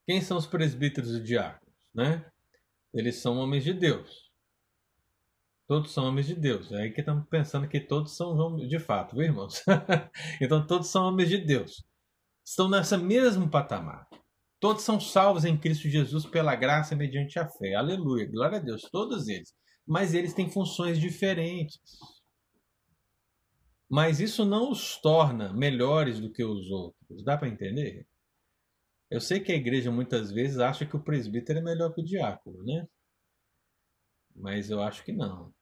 Quem 0.05 0.21
são 0.21 0.37
os 0.37 0.45
presbíteros 0.45 1.15
e 1.15 1.23
diáconos? 1.23 1.73
Né? 1.95 2.29
Eles 2.93 3.15
são 3.19 3.39
homens 3.39 3.63
de 3.63 3.73
Deus. 3.73 4.29
Todos 5.69 5.93
são 5.93 6.05
homens 6.05 6.27
de 6.27 6.35
Deus. 6.35 6.73
É 6.73 6.83
aí 6.83 6.91
que 6.91 7.01
estamos 7.01 7.29
pensando 7.29 7.69
que 7.69 7.79
todos 7.79 8.17
são 8.17 8.37
homens 8.37 8.69
de 8.69 8.81
fato, 8.81 9.15
viu, 9.15 9.27
irmãos? 9.27 9.63
então, 10.43 10.67
todos 10.67 10.89
são 10.89 11.05
homens 11.07 11.29
de 11.29 11.39
Deus. 11.39 11.85
Estão 12.45 12.69
nessa 12.69 12.99
mesmo 12.99 13.49
patamar. 13.49 14.09
Todos 14.59 14.83
são 14.83 14.99
salvos 14.99 15.45
em 15.45 15.57
Cristo 15.57 15.89
Jesus 15.89 16.27
pela 16.27 16.57
graça 16.57 16.97
mediante 16.97 17.39
a 17.39 17.49
fé. 17.49 17.75
Aleluia. 17.75 18.29
Glória 18.29 18.59
a 18.59 18.61
Deus. 18.61 18.83
Todos 18.91 19.29
eles 19.29 19.55
mas 19.87 20.15
eles 20.15 20.35
têm 20.35 20.51
funções 20.51 20.99
diferentes. 20.99 21.81
mas 23.89 24.19
isso 24.21 24.45
não 24.45 24.71
os 24.71 24.97
torna 25.01 25.53
melhores 25.53 26.19
do 26.21 26.33
que 26.33 26.43
os 26.45 26.71
outros. 26.71 27.23
Dá 27.25 27.37
para 27.37 27.49
entender? 27.49 28.07
Eu 29.11 29.21
sei 29.21 29.41
que 29.41 29.53
a 29.53 29.57
igreja 29.57 29.91
muitas 29.91 30.33
vezes 30.33 30.59
acha 30.59 30.85
que 30.87 30.97
o 30.97 31.03
presbítero 31.05 31.61
é 31.61 31.63
melhor 31.63 31.95
que 31.95 32.01
o 32.01 32.05
diácono, 32.05 32.63
né? 32.65 32.87
Mas 34.35 34.71
eu 34.71 34.81
acho 34.83 35.05
que 35.05 35.13
não. 35.13 35.53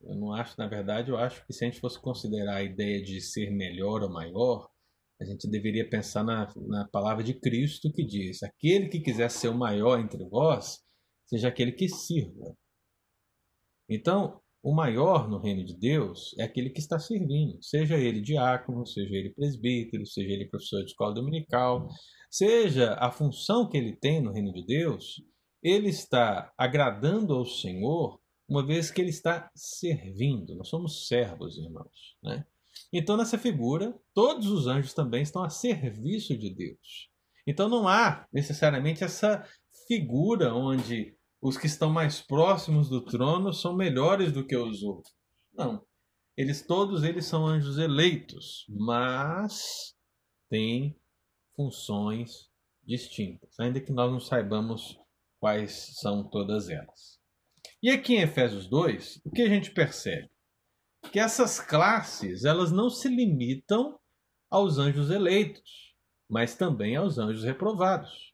Eu 0.00 0.14
não 0.16 0.32
acho, 0.32 0.56
na 0.58 0.66
verdade, 0.66 1.10
eu 1.10 1.18
acho 1.18 1.44
que 1.46 1.52
se 1.52 1.64
a 1.64 1.68
gente 1.68 1.80
fosse 1.80 2.00
considerar 2.00 2.56
a 2.56 2.62
ideia 2.62 3.02
de 3.02 3.20
ser 3.20 3.50
melhor 3.50 4.02
ou 4.02 4.10
maior, 4.10 4.70
a 5.20 5.24
gente 5.24 5.48
deveria 5.50 5.88
pensar 5.88 6.22
na, 6.24 6.46
na 6.56 6.88
palavra 6.88 7.22
de 7.24 7.34
Cristo 7.34 7.92
que 7.92 8.04
diz: 8.06 8.42
aquele 8.42 8.88
que 8.88 9.00
quiser 9.00 9.30
ser 9.30 9.48
o 9.48 9.58
maior 9.58 9.98
entre 10.00 10.24
vós, 10.28 10.78
seja 11.26 11.48
aquele 11.48 11.72
que 11.72 11.88
sirva. 11.88 12.56
Então, 13.88 14.40
o 14.62 14.74
maior 14.74 15.28
no 15.28 15.38
reino 15.38 15.64
de 15.64 15.74
Deus 15.74 16.34
é 16.38 16.42
aquele 16.42 16.70
que 16.70 16.80
está 16.80 16.98
servindo, 16.98 17.62
seja 17.62 17.96
ele 17.96 18.20
diácono, 18.20 18.86
seja 18.86 19.14
ele 19.14 19.30
presbítero, 19.30 20.04
seja 20.04 20.32
ele 20.32 20.48
professor 20.48 20.80
de 20.80 20.90
escola 20.90 21.14
dominical, 21.14 21.88
seja 22.30 22.94
a 22.94 23.10
função 23.10 23.68
que 23.68 23.76
ele 23.76 23.96
tem 23.96 24.20
no 24.20 24.32
reino 24.32 24.52
de 24.52 24.66
Deus, 24.66 25.22
ele 25.62 25.88
está 25.88 26.52
agradando 26.56 27.34
ao 27.34 27.44
Senhor, 27.44 28.20
uma 28.48 28.66
vez 28.66 28.90
que 28.90 29.00
ele 29.00 29.10
está 29.10 29.50
servindo. 29.54 30.54
Nós 30.56 30.68
somos 30.68 31.06
servos, 31.06 31.58
irmãos. 31.58 32.16
Né? 32.22 32.44
Então, 32.92 33.16
nessa 33.16 33.38
figura, 33.38 33.94
todos 34.14 34.48
os 34.48 34.66
anjos 34.66 34.94
também 34.94 35.22
estão 35.22 35.42
a 35.42 35.50
serviço 35.50 36.36
de 36.36 36.54
Deus. 36.54 37.10
Então, 37.46 37.68
não 37.68 37.88
há 37.88 38.26
necessariamente 38.32 39.04
essa 39.04 39.44
figura 39.86 40.54
onde 40.54 41.17
os 41.40 41.56
que 41.56 41.66
estão 41.66 41.90
mais 41.90 42.20
próximos 42.20 42.88
do 42.88 43.04
trono 43.04 43.52
são 43.52 43.76
melhores 43.76 44.32
do 44.32 44.46
que 44.46 44.56
os 44.56 44.82
outros. 44.82 45.14
Não. 45.52 45.84
Eles 46.36 46.64
todos 46.66 47.02
eles 47.02 47.26
são 47.26 47.46
anjos 47.46 47.78
eleitos, 47.78 48.64
mas 48.68 49.94
têm 50.48 50.96
funções 51.56 52.48
distintas, 52.84 53.58
ainda 53.58 53.80
que 53.80 53.92
nós 53.92 54.10
não 54.10 54.20
saibamos 54.20 54.98
quais 55.40 55.96
são 56.00 56.28
todas 56.28 56.68
elas. 56.68 57.18
E 57.82 57.90
aqui 57.90 58.14
em 58.14 58.22
Efésios 58.22 58.68
2, 58.68 59.22
o 59.24 59.30
que 59.30 59.42
a 59.42 59.48
gente 59.48 59.70
percebe? 59.72 60.28
Que 61.12 61.20
essas 61.20 61.60
classes, 61.60 62.44
elas 62.44 62.72
não 62.72 62.88
se 62.90 63.08
limitam 63.08 63.98
aos 64.50 64.78
anjos 64.78 65.10
eleitos, 65.10 65.94
mas 66.28 66.56
também 66.56 66.96
aos 66.96 67.18
anjos 67.18 67.44
reprovados. 67.44 68.27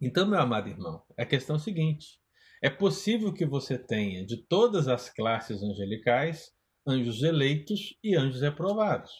Então, 0.00 0.26
meu 0.26 0.38
amado 0.38 0.68
irmão, 0.68 1.02
a 1.18 1.24
questão 1.24 1.56
é 1.56 1.58
a 1.58 1.62
seguinte: 1.62 2.18
é 2.62 2.70
possível 2.70 3.32
que 3.32 3.46
você 3.46 3.78
tenha 3.78 4.24
de 4.24 4.44
todas 4.46 4.88
as 4.88 5.08
classes 5.08 5.62
angelicais 5.62 6.50
anjos 6.86 7.22
eleitos 7.22 7.96
e 8.02 8.14
anjos 8.14 8.42
reprovados. 8.42 9.12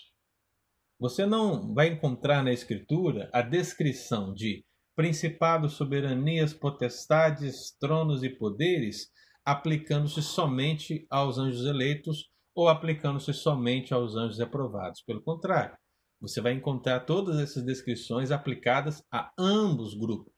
Você 0.99 1.27
não 1.27 1.75
vai 1.75 1.89
encontrar 1.89 2.43
na 2.43 2.53
Escritura 2.53 3.29
a 3.33 3.43
descrição 3.43 4.33
de 4.35 4.65
principados, 4.95 5.75
soberanias, 5.75 6.55
potestades, 6.55 7.77
tronos 7.81 8.23
e 8.23 8.29
poderes 8.29 9.13
aplicando-se 9.45 10.23
somente 10.23 11.07
aos 11.11 11.37
anjos 11.37 11.67
eleitos 11.67 12.31
ou 12.55 12.69
aplicando-se 12.69 13.33
somente 13.33 13.93
aos 13.93 14.15
anjos 14.17 14.39
reprovados. 14.39 15.03
Pelo 15.03 15.23
contrário, 15.23 15.77
você 16.21 16.41
vai 16.41 16.53
encontrar 16.53 17.01
todas 17.01 17.39
essas 17.39 17.65
descrições 17.65 18.31
aplicadas 18.31 19.03
a 19.13 19.31
ambos 19.39 19.95
grupos. 19.95 20.34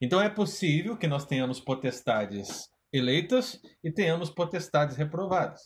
Então 0.00 0.20
é 0.20 0.28
possível 0.28 0.96
que 0.96 1.08
nós 1.08 1.26
tenhamos 1.26 1.60
potestades 1.60 2.68
eleitas 2.92 3.60
e 3.82 3.90
tenhamos 3.92 4.30
potestades 4.30 4.96
reprovadas. 4.96 5.60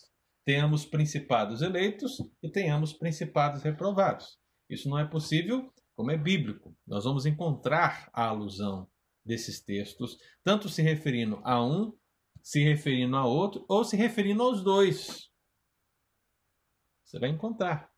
Tenhamos 0.45 0.85
principados 0.85 1.63
eleitos 1.63 2.19
e 2.43 2.51
tenhamos 2.51 2.93
principados 2.93 3.63
reprovados. 3.63 4.39
Isso 4.69 4.89
não 4.89 4.99
é 4.99 5.07
possível, 5.07 5.73
como 5.95 6.11
é 6.11 6.17
bíblico. 6.17 6.75
Nós 6.87 7.05
vamos 7.05 7.27
encontrar 7.27 8.09
a 8.13 8.27
alusão 8.27 8.89
desses 9.25 9.61
textos, 9.61 10.17
tanto 10.43 10.69
se 10.69 10.83
referindo 10.83 11.41
a 11.45 11.65
um, 11.65 11.93
se 12.43 12.61
referindo 12.65 13.17
a 13.17 13.25
outro, 13.25 13.65
ou 13.69 13.85
se 13.85 13.97
referindo 13.97 14.43
aos 14.43 14.65
dois. 14.65 15.31
Você 17.05 17.21
vai 17.21 17.29
encontrar. 17.29 17.93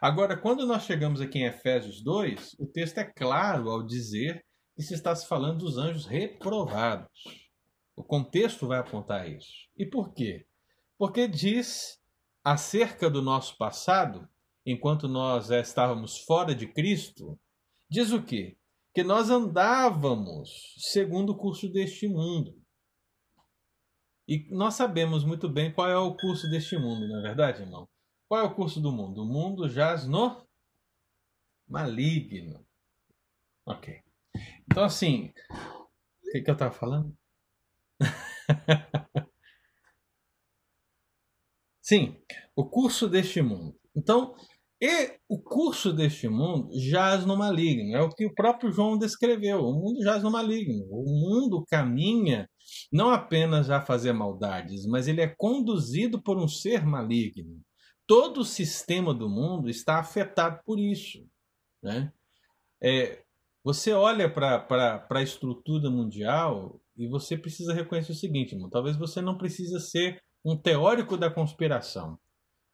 Agora, 0.00 0.36
quando 0.36 0.66
nós 0.66 0.84
chegamos 0.84 1.20
aqui 1.20 1.38
em 1.38 1.46
Efésios 1.46 2.02
2, 2.04 2.56
o 2.60 2.66
texto 2.66 2.98
é 2.98 3.04
claro 3.04 3.68
ao 3.70 3.84
dizer 3.84 4.44
se 4.82 4.94
está 4.94 5.14
se 5.14 5.26
falando 5.26 5.58
dos 5.58 5.76
anjos 5.76 6.06
reprovados. 6.06 7.08
O 7.96 8.04
contexto 8.04 8.66
vai 8.66 8.78
apontar 8.78 9.28
isso. 9.28 9.68
E 9.76 9.84
por 9.84 10.12
quê? 10.12 10.46
Porque 10.96 11.26
diz 11.26 12.00
acerca 12.44 13.10
do 13.10 13.20
nosso 13.20 13.56
passado, 13.56 14.28
enquanto 14.64 15.08
nós 15.08 15.50
estávamos 15.50 16.18
fora 16.18 16.54
de 16.54 16.66
Cristo, 16.66 17.38
diz 17.90 18.12
o 18.12 18.22
quê? 18.22 18.56
Que 18.94 19.02
nós 19.02 19.30
andávamos 19.30 20.74
segundo 20.78 21.30
o 21.30 21.36
curso 21.36 21.68
deste 21.68 22.06
mundo. 22.06 22.56
E 24.28 24.46
nós 24.50 24.74
sabemos 24.74 25.24
muito 25.24 25.48
bem 25.48 25.72
qual 25.72 25.88
é 25.88 25.96
o 25.96 26.14
curso 26.14 26.48
deste 26.48 26.76
mundo, 26.76 27.08
não 27.08 27.18
é 27.18 27.22
verdade, 27.22 27.62
irmão? 27.62 27.88
Qual 28.28 28.40
é 28.40 28.44
o 28.44 28.54
curso 28.54 28.80
do 28.80 28.92
mundo? 28.92 29.22
O 29.22 29.26
mundo 29.26 29.68
jaz 29.68 30.06
no 30.06 30.46
maligno. 31.66 32.64
Ok. 33.64 34.02
Então, 34.70 34.84
assim, 34.84 35.32
o 35.50 36.30
que, 36.30 36.42
que 36.42 36.50
eu 36.50 36.54
estava 36.54 36.72
falando? 36.72 37.16
Sim, 41.82 42.16
o 42.54 42.68
curso 42.68 43.08
deste 43.08 43.40
mundo. 43.40 43.74
Então, 43.96 44.34
e 44.80 45.18
o 45.28 45.40
curso 45.40 45.92
deste 45.92 46.28
mundo 46.28 46.70
jaz 46.78 47.26
no 47.26 47.36
maligno. 47.36 47.96
É 47.96 48.00
o 48.00 48.10
que 48.10 48.24
o 48.24 48.34
próprio 48.34 48.70
João 48.70 48.96
descreveu. 48.96 49.64
O 49.64 49.72
mundo 49.72 50.02
jaz 50.02 50.22
no 50.22 50.30
maligno. 50.30 50.84
O 50.90 51.04
mundo 51.04 51.64
caminha 51.66 52.48
não 52.92 53.10
apenas 53.10 53.70
a 53.70 53.84
fazer 53.84 54.12
maldades, 54.12 54.86
mas 54.86 55.08
ele 55.08 55.20
é 55.20 55.34
conduzido 55.36 56.22
por 56.22 56.38
um 56.38 56.46
ser 56.46 56.86
maligno. 56.86 57.60
Todo 58.06 58.40
o 58.40 58.44
sistema 58.44 59.12
do 59.12 59.28
mundo 59.28 59.68
está 59.68 59.98
afetado 59.98 60.60
por 60.64 60.78
isso. 60.78 61.26
Né? 61.82 62.12
É, 62.80 63.24
você 63.68 63.92
olha 63.92 64.32
para 64.32 65.06
a 65.10 65.22
estrutura 65.22 65.90
mundial 65.90 66.80
e 66.96 67.06
você 67.06 67.36
precisa 67.36 67.74
reconhecer 67.74 68.12
o 68.12 68.14
seguinte, 68.14 68.54
irmão, 68.54 68.70
talvez 68.70 68.96
você 68.96 69.20
não 69.20 69.36
precisa 69.36 69.78
ser 69.78 70.22
um 70.42 70.56
teórico 70.56 71.18
da 71.18 71.30
conspiração, 71.30 72.18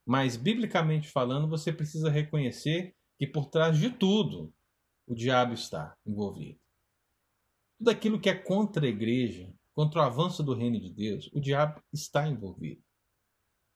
mas 0.06 0.36
biblicamente 0.36 1.08
falando, 1.08 1.48
você 1.48 1.72
precisa 1.72 2.08
reconhecer 2.08 2.94
que 3.18 3.26
por 3.26 3.46
trás 3.46 3.76
de 3.76 3.90
tudo 3.90 4.54
o 5.04 5.16
diabo 5.16 5.52
está 5.52 5.96
envolvido. 6.06 6.60
Tudo 7.76 7.90
aquilo 7.90 8.20
que 8.20 8.30
é 8.30 8.34
contra 8.36 8.86
a 8.86 8.88
igreja, 8.88 9.52
contra 9.74 10.00
o 10.00 10.04
avanço 10.04 10.44
do 10.44 10.54
reino 10.54 10.78
de 10.78 10.94
Deus, 10.94 11.28
o 11.34 11.40
diabo 11.40 11.82
está 11.92 12.28
envolvido. 12.28 12.80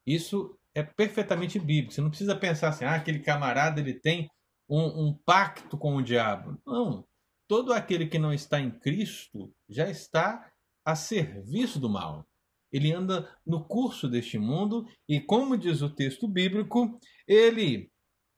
Isso 0.07 0.57
é 0.73 0.85
perfeitamente 0.85 1.59
bíblico. 1.59 1.93
Você 1.93 2.01
não 2.01 2.11
precisa 2.11 2.37
pensar 2.37 2.69
assim, 2.69 2.85
ah, 2.85 2.95
aquele 2.95 3.19
camarada 3.19 3.81
ele 3.81 3.95
tem 3.95 4.31
um, 4.69 5.09
um 5.09 5.19
pacto 5.27 5.77
com 5.77 5.97
o 5.97 6.03
diabo. 6.03 6.57
Não 6.65 7.08
todo 7.49 7.73
aquele 7.73 8.07
que 8.07 8.19
não 8.19 8.33
está 8.33 8.61
em 8.61 8.71
Cristo 8.71 9.52
já 9.69 9.88
está 9.90 10.52
a 10.85 10.95
serviço 10.95 11.81
do 11.81 11.88
mal. 11.88 12.25
Ele 12.71 12.93
anda 12.93 13.35
no 13.47 13.67
curso 13.67 14.09
deste 14.09 14.38
mundo 14.38 14.87
e, 15.09 15.19
como 15.21 15.57
diz 15.57 15.81
o 15.81 15.88
texto 15.88 16.28
bíblico, 16.28 17.00
ele 17.26 17.90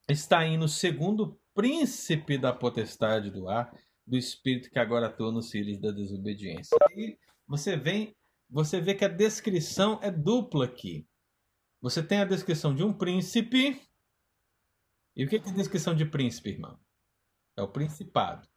está 0.08 0.46
indo 0.46 0.68
segundo 0.68 1.24
o 1.24 1.40
príncipe 1.52 2.38
da 2.38 2.52
potestade 2.52 3.30
do 3.30 3.48
ar, 3.48 3.76
do 4.06 4.16
espírito 4.16 4.70
que 4.70 4.78
agora 4.78 5.08
atua 5.08 5.32
nos 5.32 5.50
filhos 5.50 5.80
da 5.80 5.90
desobediência. 5.90 6.76
E 6.96 7.18
você 7.46 7.76
vem, 7.76 8.14
você 8.48 8.80
vê 8.80 8.94
que 8.94 9.04
a 9.04 9.08
descrição 9.08 9.98
é 10.00 10.10
dupla 10.10 10.66
aqui. 10.66 11.04
Você 11.80 12.02
tem 12.02 12.20
a 12.20 12.24
descrição 12.24 12.74
de 12.74 12.84
um 12.84 12.92
príncipe. 12.92 13.80
E 15.16 15.24
o 15.24 15.28
que 15.28 15.36
é 15.36 15.40
a 15.40 15.52
descrição 15.52 15.94
de 15.94 16.04
príncipe, 16.04 16.50
irmão? 16.50 16.78
É 17.56 17.62
o 17.62 17.68
principado. 17.68 18.48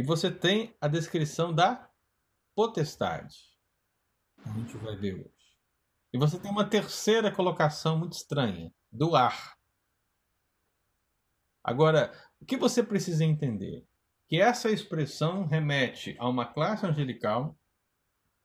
E 0.00 0.02
você 0.02 0.30
tem 0.30 0.74
a 0.80 0.88
descrição 0.88 1.54
da 1.54 1.86
potestade. 2.54 3.36
A 4.42 4.48
gente 4.48 4.74
vai 4.78 4.96
ver 4.96 5.12
hoje. 5.16 5.58
E 6.10 6.18
você 6.18 6.40
tem 6.40 6.50
uma 6.50 6.66
terceira 6.66 7.30
colocação 7.30 7.98
muito 7.98 8.14
estranha, 8.14 8.72
do 8.90 9.14
ar. 9.14 9.58
Agora, 11.62 12.14
o 12.40 12.46
que 12.46 12.56
você 12.56 12.82
precisa 12.82 13.26
entender? 13.26 13.86
Que 14.26 14.40
essa 14.40 14.70
expressão 14.70 15.44
remete 15.44 16.16
a 16.18 16.26
uma 16.26 16.50
classe 16.50 16.86
angelical, 16.86 17.54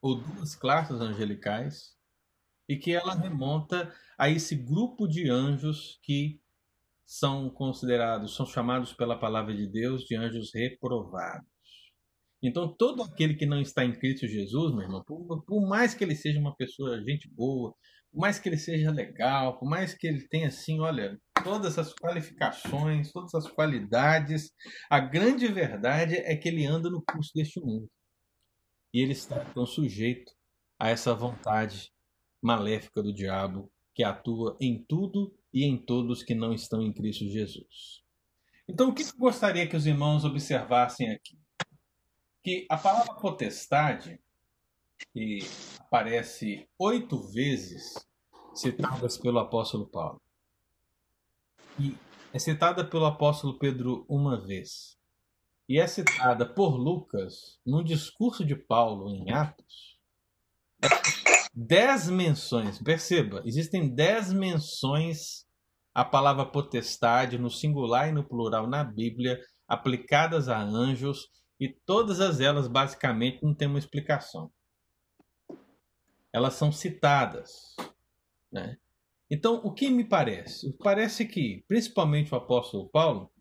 ou 0.01 0.21
duas 0.21 0.55
classes 0.55 0.99
angelicais, 0.99 1.97
e 2.67 2.75
que 2.75 2.91
ela 2.91 3.15
remonta 3.15 3.95
a 4.17 4.29
esse 4.29 4.57
grupo 4.57 5.07
de 5.07 5.29
anjos 5.29 6.01
que 6.03 6.43
são 7.05 7.49
considerados, 7.49 8.35
são 8.35 8.45
chamados 8.45 8.93
pela 8.93 9.19
palavra 9.19 9.55
de 9.55 9.67
Deus 9.67 10.03
de 10.03 10.15
anjos 10.15 10.51
reprovados. 10.53 11.47
Então, 12.41 12.75
todo 12.75 13.03
aquele 13.03 13.35
que 13.35 13.45
não 13.45 13.59
está 13.59 13.83
em 13.83 13.97
Cristo 13.97 14.27
Jesus, 14.27 14.73
meu 14.73 14.83
irmão, 14.83 15.03
por, 15.03 15.43
por 15.45 15.67
mais 15.67 15.93
que 15.93 16.03
ele 16.03 16.15
seja 16.15 16.39
uma 16.39 16.55
pessoa, 16.55 17.01
gente 17.03 17.29
boa, 17.29 17.73
por 18.11 18.19
mais 18.19 18.39
que 18.39 18.49
ele 18.49 18.57
seja 18.57 18.91
legal, 18.91 19.57
por 19.57 19.67
mais 19.67 19.93
que 19.93 20.07
ele 20.07 20.27
tenha 20.27 20.47
assim, 20.47 20.79
olha, 20.79 21.19
todas 21.43 21.77
as 21.77 21.93
qualificações, 21.93 23.11
todas 23.11 23.33
as 23.35 23.47
qualidades, 23.47 24.51
a 24.89 24.99
grande 24.99 25.47
verdade 25.47 26.15
é 26.15 26.35
que 26.35 26.47
ele 26.47 26.65
anda 26.65 26.89
no 26.89 27.03
curso 27.03 27.31
deste 27.35 27.59
mundo. 27.59 27.87
E 28.93 29.01
ele 29.01 29.11
está 29.11 29.45
sujeito 29.65 30.31
a 30.79 30.89
essa 30.89 31.13
vontade 31.13 31.91
maléfica 32.43 33.01
do 33.01 33.13
diabo 33.13 33.71
que 33.93 34.03
atua 34.03 34.57
em 34.61 34.85
tudo 34.87 35.35
e 35.55 35.63
em 35.63 35.77
todos 35.77 36.21
que 36.21 36.35
não 36.35 36.51
estão 36.51 36.81
em 36.81 36.91
Cristo 36.91 37.29
Jesus. 37.29 38.03
Então, 38.67 38.89
o 38.89 38.93
que 38.93 39.03
eu 39.03 39.17
gostaria 39.17 39.65
que 39.65 39.77
os 39.77 39.85
irmãos 39.85 40.25
observassem 40.25 41.09
aqui? 41.09 41.39
Que 42.43 42.67
a 42.69 42.77
palavra 42.77 43.13
potestade, 43.13 44.19
que 45.13 45.39
aparece 45.79 46.67
oito 46.77 47.17
vezes 47.31 47.93
citadas 48.53 49.17
pelo 49.17 49.39
apóstolo 49.39 49.87
Paulo, 49.87 50.21
e 51.79 51.95
é 52.33 52.39
citada 52.39 52.83
pelo 52.83 53.05
apóstolo 53.05 53.57
Pedro 53.57 54.05
uma 54.09 54.39
vez, 54.45 54.99
e 55.69 55.79
é 55.79 55.87
citada 55.87 56.45
por 56.45 56.75
Lucas 56.75 57.61
no 57.65 57.81
discurso 57.81 58.43
de 58.43 58.57
Paulo 58.57 59.09
em 59.09 59.31
Atos, 59.31 59.97
dez 61.53 62.09
menções. 62.09 62.77
Perceba, 62.81 63.41
existem 63.45 63.87
dez 63.87 64.33
menções 64.33 65.44
à 65.95 66.03
palavra 66.03 66.45
potestade 66.45 67.37
no 67.37 67.49
singular 67.49 68.09
e 68.09 68.11
no 68.11 68.27
plural 68.27 68.67
na 68.67 68.83
Bíblia, 68.83 69.39
aplicadas 69.65 70.49
a 70.49 70.61
anjos, 70.61 71.29
e 71.57 71.69
todas 71.69 72.19
as 72.19 72.41
elas 72.41 72.67
basicamente 72.67 73.41
não 73.41 73.55
têm 73.55 73.69
uma 73.69 73.79
explicação. 73.79 74.51
Elas 76.33 76.55
são 76.55 76.69
citadas. 76.69 77.77
Né? 78.51 78.75
Então, 79.31 79.61
o 79.63 79.73
que 79.73 79.89
me 79.89 80.03
parece? 80.03 80.75
Parece 80.83 81.25
que, 81.25 81.63
principalmente 81.65 82.33
o 82.33 82.37
apóstolo 82.37 82.89
Paulo, 82.89 83.31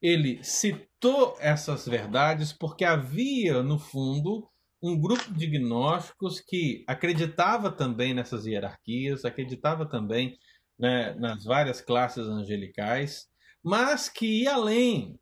ele 0.00 0.42
citou 0.42 1.36
essas 1.38 1.86
verdades 1.86 2.52
porque 2.52 2.84
havia, 2.84 3.62
no 3.62 3.78
fundo, 3.78 4.50
um 4.82 5.00
grupo 5.00 5.32
de 5.32 5.46
gnósticos 5.46 6.40
que 6.40 6.84
acreditava 6.88 7.70
também 7.70 8.12
nessas 8.12 8.44
hierarquias, 8.44 9.24
acreditava 9.24 9.86
também 9.88 10.36
né, 10.82 11.14
nas 11.14 11.44
várias 11.44 11.80
classes 11.80 12.26
angelicais, 12.26 13.30
mas 13.62 14.08
que 14.08 14.42
ia 14.42 14.54
além. 14.54 15.16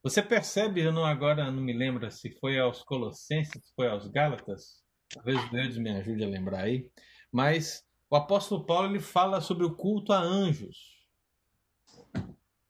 Você 0.00 0.22
percebe, 0.22 0.80
eu 0.80 0.92
não 0.92 1.04
agora 1.04 1.50
não 1.50 1.60
me 1.60 1.72
lembro 1.72 2.08
se 2.08 2.30
foi 2.38 2.56
aos 2.56 2.84
Colossenses, 2.84 3.66
se 3.66 3.74
foi 3.74 3.88
aos 3.88 4.06
Gálatas, 4.06 4.84
talvez 5.12 5.50
Deus 5.50 5.76
me 5.76 5.90
ajude 5.90 6.22
a 6.22 6.28
lembrar 6.28 6.60
aí, 6.60 6.88
mas 7.32 7.84
o 8.08 8.14
apóstolo 8.14 8.64
Paulo 8.64 8.88
ele 8.88 9.00
fala 9.00 9.40
sobre 9.40 9.66
o 9.66 9.74
culto 9.74 10.12
a 10.12 10.20
anjos. 10.20 11.04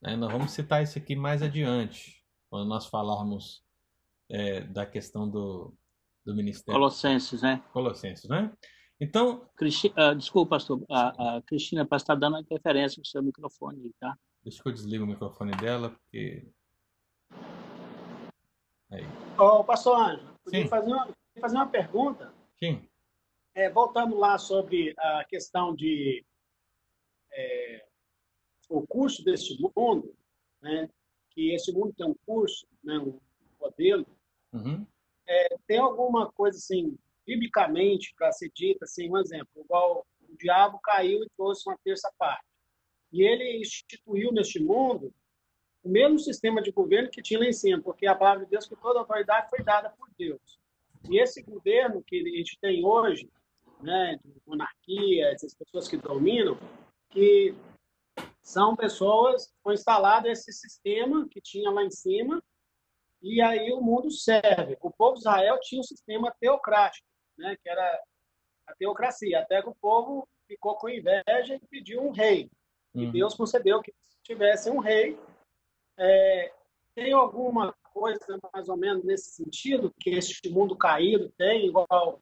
É, 0.02 0.16
nós 0.16 0.32
vamos 0.32 0.52
citar 0.52 0.82
isso 0.82 0.96
aqui 0.96 1.14
mais 1.14 1.42
adiante, 1.42 2.24
quando 2.48 2.66
nós 2.66 2.86
falarmos 2.86 3.62
é, 4.30 4.62
da 4.62 4.86
questão 4.86 5.28
do, 5.28 5.74
do 6.24 6.34
ministério. 6.34 6.80
Colossenses, 6.80 7.42
né? 7.42 7.62
Colossenses, 7.74 8.26
né? 8.30 8.50
Então. 9.00 9.48
Cristi... 9.56 9.88
Uh, 9.88 10.14
desculpa, 10.14 10.56
pastor. 10.56 10.82
A, 10.90 11.36
a 11.36 11.42
Cristina 11.42 11.86
parece 11.86 12.04
estar 12.04 12.14
dando 12.14 12.38
interferência 12.38 12.98
no 12.98 13.06
seu 13.06 13.22
microfone, 13.22 13.92
tá? 14.00 14.16
Deixa 14.42 14.62
que 14.62 14.68
eu 14.68 14.72
desligo 14.72 15.04
o 15.04 15.06
microfone 15.06 15.52
dela, 15.52 15.90
porque. 15.90 16.46
Aí. 18.90 19.04
Oh, 19.38 19.64
pastor 19.64 19.98
Ângelo, 19.98 20.38
podia 20.44 20.68
fazer 20.68 20.92
uma, 20.92 21.08
fazer 21.40 21.56
uma 21.56 21.66
pergunta? 21.66 22.32
Sim. 22.58 22.88
É, 23.54 23.68
voltando 23.68 24.16
lá 24.16 24.38
sobre 24.38 24.94
a 24.98 25.24
questão 25.24 25.74
de 25.74 26.24
é, 27.32 27.86
o 28.68 28.86
curso 28.86 29.24
deste 29.24 29.60
mundo, 29.60 30.14
né, 30.60 30.88
que 31.30 31.52
esse 31.52 31.72
mundo 31.72 31.92
tem 31.96 32.06
um 32.06 32.14
curso, 32.26 32.66
né, 32.82 32.98
um 32.98 33.18
modelo, 33.60 34.06
uhum. 34.52 34.86
é, 35.26 35.56
tem 35.66 35.78
alguma 35.78 36.30
coisa 36.32 36.58
assim, 36.58 36.96
biblicamente, 37.26 38.14
para 38.16 38.30
ser 38.32 38.50
dita, 38.54 38.84
assim, 38.84 39.10
um 39.10 39.18
exemplo, 39.18 39.48
igual 39.56 40.06
o 40.20 40.36
diabo 40.36 40.78
caiu 40.82 41.22
e 41.22 41.30
trouxe 41.36 41.68
uma 41.68 41.78
terça 41.82 42.10
parte. 42.16 42.44
E 43.12 43.22
ele 43.22 43.58
instituiu 43.58 44.32
neste 44.32 44.60
mundo 44.60 45.12
o 45.82 45.88
mesmo 45.88 46.18
sistema 46.18 46.60
de 46.60 46.72
governo 46.72 47.10
que 47.10 47.22
tinha 47.22 47.40
lá 47.40 47.46
em 47.46 47.52
cima, 47.52 47.80
porque 47.80 48.06
a 48.06 48.14
palavra 48.14 48.44
de 48.44 48.50
Deus 48.50 48.66
que 48.66 48.76
toda 48.76 48.98
autoridade 48.98 49.48
foi 49.50 49.62
dada 49.62 49.90
por 49.90 50.08
Deus. 50.18 50.58
E 51.08 51.20
esse 51.20 51.42
governo 51.42 52.02
que 52.02 52.20
a 52.20 52.36
gente 52.36 52.58
tem 52.60 52.84
hoje, 52.84 53.30
né, 53.80 54.18
de 54.24 54.40
monarquia, 54.46 55.28
essas 55.32 55.54
pessoas 55.54 55.86
que 55.86 55.96
dominam, 55.96 56.58
que 57.10 57.54
são 58.42 58.74
pessoas, 58.74 59.52
foi 59.62 59.74
instalado 59.74 60.28
esse 60.28 60.52
sistema 60.52 61.28
que 61.28 61.40
tinha 61.40 61.70
lá 61.70 61.84
em 61.84 61.90
cima, 61.90 62.42
e 63.22 63.40
aí 63.40 63.72
o 63.72 63.80
mundo 63.80 64.10
serve. 64.10 64.76
O 64.80 64.90
povo 64.90 65.14
de 65.14 65.20
Israel 65.20 65.58
tinha 65.60 65.80
um 65.80 65.84
sistema 65.84 66.34
teocrático, 66.40 67.06
né, 67.38 67.56
que 67.62 67.68
era 67.68 68.02
a 68.66 68.74
teocracia, 68.74 69.40
até 69.40 69.62
que 69.62 69.68
o 69.68 69.74
povo 69.74 70.28
ficou 70.46 70.76
com 70.76 70.88
inveja 70.88 71.54
e 71.54 71.66
pediu 71.68 72.02
um 72.02 72.10
rei. 72.10 72.50
Uhum. 72.94 73.02
E 73.02 73.12
Deus 73.12 73.34
concedeu 73.34 73.80
que 73.82 73.94
tivesse 74.22 74.70
um 74.70 74.78
rei. 74.78 75.18
É, 75.98 76.52
tem 76.94 77.12
alguma 77.12 77.74
coisa 77.92 78.38
mais 78.52 78.68
ou 78.68 78.76
menos 78.76 79.04
nesse 79.04 79.30
sentido 79.30 79.94
que 79.98 80.10
este 80.10 80.48
mundo 80.50 80.76
caído 80.76 81.32
tem, 81.36 81.66
igual 81.66 82.20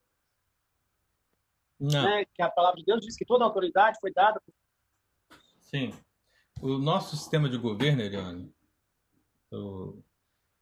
né, 1.81 2.25
que 2.33 2.43
a 2.43 2.51
palavra 2.51 2.79
de 2.79 2.85
Deus 2.85 3.01
diz 3.01 3.17
que 3.17 3.25
toda 3.25 3.45
autoridade 3.45 3.99
foi 4.01 4.13
dada. 4.13 4.41
Sim. 5.61 5.93
O 6.61 6.79
nosso 6.79 7.17
sistema 7.17 7.49
de 7.49 7.59
governo, 7.59 8.03
Eliane, 8.03 8.55
o, 9.53 10.03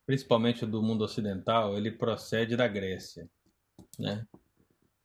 principalmente 0.06 0.64
do 0.66 0.82
mundo 0.82 1.04
ocidental, 1.04 1.76
ele 1.76 1.90
procede 1.90 2.56
da 2.56 2.66
Grécia, 2.66 3.28
né? 3.98 4.26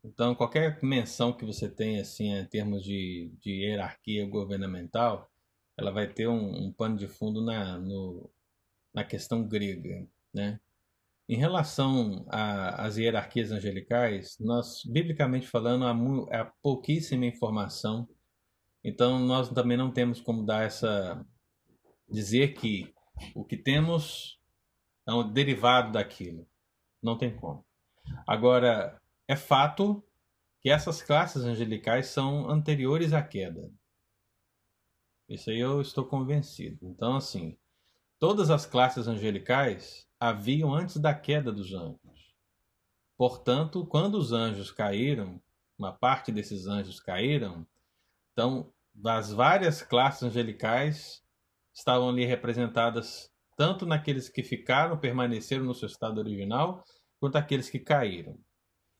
Então, 0.04 0.36
qualquer 0.36 0.82
menção 0.84 1.34
que 1.34 1.46
você 1.46 1.70
tenha 1.70 2.02
assim 2.02 2.32
em 2.34 2.46
termos 2.46 2.84
de, 2.84 3.32
de 3.40 3.52
hierarquia 3.52 4.26
governamental, 4.28 5.30
ela 5.78 5.92
vai 5.92 6.08
ter 6.08 6.28
um, 6.28 6.68
um 6.68 6.72
pano 6.72 6.98
de 6.98 7.08
fundo 7.08 7.44
na, 7.44 7.78
no, 7.78 8.30
na 8.94 9.04
questão 9.04 9.48
grega, 9.48 10.08
né? 10.34 10.60
Em 11.30 11.36
relação 11.36 12.26
às 12.30 12.98
hierarquias 12.98 13.52
angelicais, 13.52 14.38
nós, 14.40 14.84
biblicamente 14.86 15.46
falando, 15.46 15.86
há, 15.86 16.42
há 16.42 16.46
pouquíssima 16.64 17.26
informação. 17.26 18.08
Então, 18.82 19.20
nós 19.20 19.50
também 19.50 19.76
não 19.76 19.92
temos 19.92 20.22
como 20.22 20.46
dar 20.46 20.64
essa. 20.64 21.26
dizer 22.10 22.54
que 22.54 22.94
o 23.36 23.44
que 23.44 23.58
temos 23.58 24.40
é 25.06 25.14
um 25.14 25.30
derivado 25.30 25.92
daquilo. 25.92 26.48
Não 27.04 27.18
tem 27.18 27.36
como. 27.36 27.66
Agora, 28.26 28.98
é 29.28 29.36
fato 29.36 30.04
que 30.62 30.70
essas 30.70 31.02
classes 31.02 31.44
angelicais 31.44 32.08
são 32.08 32.50
anteriores 32.50 33.14
à 33.14 33.22
queda. 33.22 33.72
Isso 35.30 35.50
aí 35.50 35.60
eu 35.60 35.82
estou 35.82 36.06
convencido. 36.06 36.88
Então, 36.88 37.16
assim, 37.16 37.58
todas 38.18 38.50
as 38.50 38.66
classes 38.66 39.08
angelicais 39.08 40.08
haviam 40.20 40.74
antes 40.74 40.98
da 40.98 41.14
queda 41.14 41.52
dos 41.52 41.74
anjos. 41.74 42.34
Portanto, 43.18 43.86
quando 43.86 44.16
os 44.16 44.32
anjos 44.32 44.72
caíram, 44.72 45.42
uma 45.78 45.92
parte 45.92 46.32
desses 46.32 46.66
anjos 46.66 47.00
caíram, 47.00 47.68
então, 48.32 48.72
das 48.94 49.32
várias 49.32 49.82
classes 49.82 50.24
angelicais 50.24 51.24
estavam 51.74 52.10
ali 52.10 52.26
representadas 52.26 53.32
tanto 53.56 53.86
naqueles 53.86 54.30
que 54.30 54.44
ficaram, 54.44 54.98
permaneceram 54.98 55.66
no 55.66 55.74
seu 55.74 55.88
estado 55.88 56.20
original, 56.20 56.84
quanto 57.20 57.36
aqueles 57.38 57.70
que 57.70 57.80
caíram. 57.80 58.40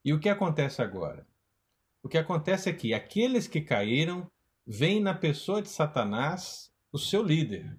E 0.04 0.14
o 0.14 0.20
que 0.20 0.30
acontece 0.30 0.82
agora? 0.82 1.28
O 2.02 2.10
que 2.10 2.18
acontece 2.18 2.70
é 2.70 2.74
que 2.74 2.94
aqueles 2.94 3.48
que 3.48 3.62
caíram 3.62 4.30
veem 4.66 5.02
na 5.02 5.14
pessoa 5.14 5.62
de 5.62 5.70
Satanás 5.70 6.72
o 6.92 6.98
seu 6.98 7.22
líder, 7.22 7.78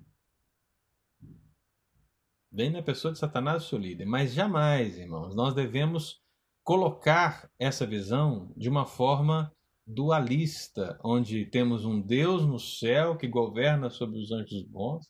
Vem 2.50 2.70
na 2.70 2.82
pessoa 2.82 3.12
de 3.12 3.18
Satanás, 3.18 3.64
o 3.64 3.68
seu 3.68 3.78
líder. 3.78 4.06
Mas 4.06 4.32
jamais, 4.32 4.96
irmãos, 4.96 5.34
nós 5.36 5.54
devemos 5.54 6.20
colocar 6.64 7.50
essa 7.58 7.86
visão 7.86 8.52
de 8.56 8.68
uma 8.68 8.86
forma 8.86 9.52
dualista, 9.86 10.98
onde 11.04 11.46
temos 11.46 11.84
um 11.84 12.00
Deus 12.00 12.44
no 12.46 12.58
céu 12.58 13.16
que 13.16 13.28
governa 13.28 13.90
sobre 13.90 14.18
os 14.18 14.32
anjos 14.32 14.62
bons 14.62 15.06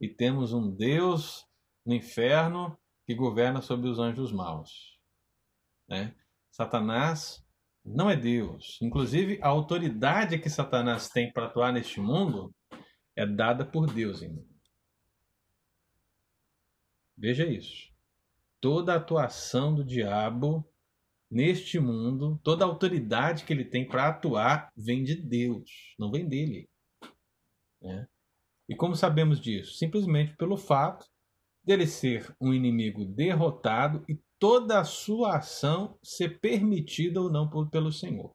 e 0.00 0.08
temos 0.08 0.52
um 0.52 0.70
Deus 0.70 1.44
no 1.84 1.94
inferno 1.94 2.76
que 3.04 3.14
governa 3.14 3.60
sobre 3.60 3.88
os 3.88 3.98
anjos 3.98 4.32
maus. 4.32 4.98
Né? 5.88 6.14
Satanás 6.56 7.44
não 7.84 8.08
é 8.08 8.16
Deus. 8.16 8.78
Inclusive, 8.80 9.38
a 9.42 9.48
autoridade 9.48 10.38
que 10.38 10.48
Satanás 10.48 11.10
tem 11.10 11.30
para 11.30 11.46
atuar 11.46 11.70
neste 11.70 12.00
mundo 12.00 12.50
é 13.14 13.26
dada 13.26 13.62
por 13.62 13.92
Deus. 13.92 14.22
Veja 17.14 17.44
isso. 17.44 17.92
Toda 18.58 18.94
a 18.94 18.96
atuação 18.96 19.74
do 19.74 19.84
diabo 19.84 20.66
neste 21.30 21.78
mundo, 21.78 22.40
toda 22.42 22.64
a 22.64 22.68
autoridade 22.68 23.44
que 23.44 23.52
ele 23.52 23.64
tem 23.64 23.86
para 23.86 24.08
atuar 24.08 24.72
vem 24.74 25.04
de 25.04 25.14
Deus, 25.14 25.94
não 25.98 26.10
vem 26.10 26.26
dele. 26.26 26.70
Né? 27.82 28.08
E 28.66 28.74
como 28.74 28.96
sabemos 28.96 29.38
disso? 29.38 29.74
Simplesmente 29.74 30.34
pelo 30.36 30.56
fato 30.56 31.06
dele 31.62 31.86
ser 31.86 32.34
um 32.40 32.54
inimigo 32.54 33.04
derrotado 33.04 34.02
e 34.08 34.18
toda 34.38 34.80
a 34.80 34.84
sua 34.84 35.36
ação 35.36 35.98
ser 36.02 36.40
permitida 36.40 37.20
ou 37.20 37.30
não 37.30 37.48
pelo 37.68 37.92
Senhor. 37.92 38.34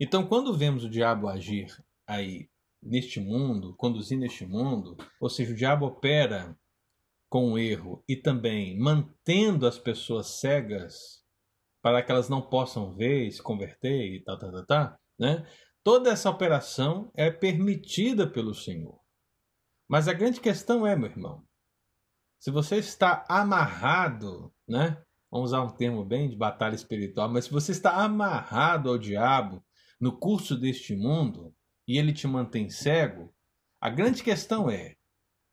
Então, 0.00 0.26
quando 0.26 0.56
vemos 0.56 0.84
o 0.84 0.90
diabo 0.90 1.28
agir 1.28 1.76
aí 2.06 2.48
neste 2.82 3.18
mundo, 3.18 3.74
conduzir 3.76 4.16
neste 4.16 4.46
mundo, 4.46 4.96
ou 5.20 5.28
seja, 5.28 5.52
o 5.52 5.56
diabo 5.56 5.86
opera 5.86 6.56
com 7.28 7.52
o 7.52 7.58
erro 7.58 8.02
e 8.08 8.16
também 8.16 8.78
mantendo 8.78 9.66
as 9.66 9.78
pessoas 9.78 10.38
cegas 10.40 11.24
para 11.82 12.02
que 12.02 12.10
elas 12.10 12.28
não 12.28 12.40
possam 12.40 12.94
ver 12.94 13.26
e 13.26 13.32
se 13.32 13.42
converter 13.42 14.14
e 14.14 14.24
tal, 14.24 14.38
tal, 14.38 14.52
tal, 14.52 14.66
tal 14.66 14.98
né? 15.18 15.46
Toda 15.82 16.10
essa 16.10 16.30
operação 16.30 17.10
é 17.14 17.30
permitida 17.30 18.26
pelo 18.26 18.54
Senhor. 18.54 19.00
Mas 19.88 20.06
a 20.06 20.12
grande 20.12 20.40
questão 20.40 20.86
é, 20.86 20.94
meu 20.94 21.10
irmão, 21.10 21.44
se 22.38 22.50
você 22.50 22.76
está 22.76 23.24
amarrado, 23.28 24.52
né? 24.68 25.02
Vamos 25.30 25.50
usar 25.50 25.62
um 25.62 25.70
termo 25.70 26.04
bem 26.04 26.28
de 26.28 26.36
batalha 26.36 26.74
espiritual, 26.74 27.28
mas 27.28 27.46
se 27.46 27.50
você 27.50 27.72
está 27.72 28.02
amarrado 28.02 28.88
ao 28.88 28.98
diabo 28.98 29.64
no 30.00 30.16
curso 30.16 30.56
deste 30.56 30.94
mundo 30.94 31.54
e 31.86 31.98
ele 31.98 32.12
te 32.12 32.26
mantém 32.26 32.70
cego, 32.70 33.34
a 33.80 33.90
grande 33.90 34.22
questão 34.22 34.70
é: 34.70 34.96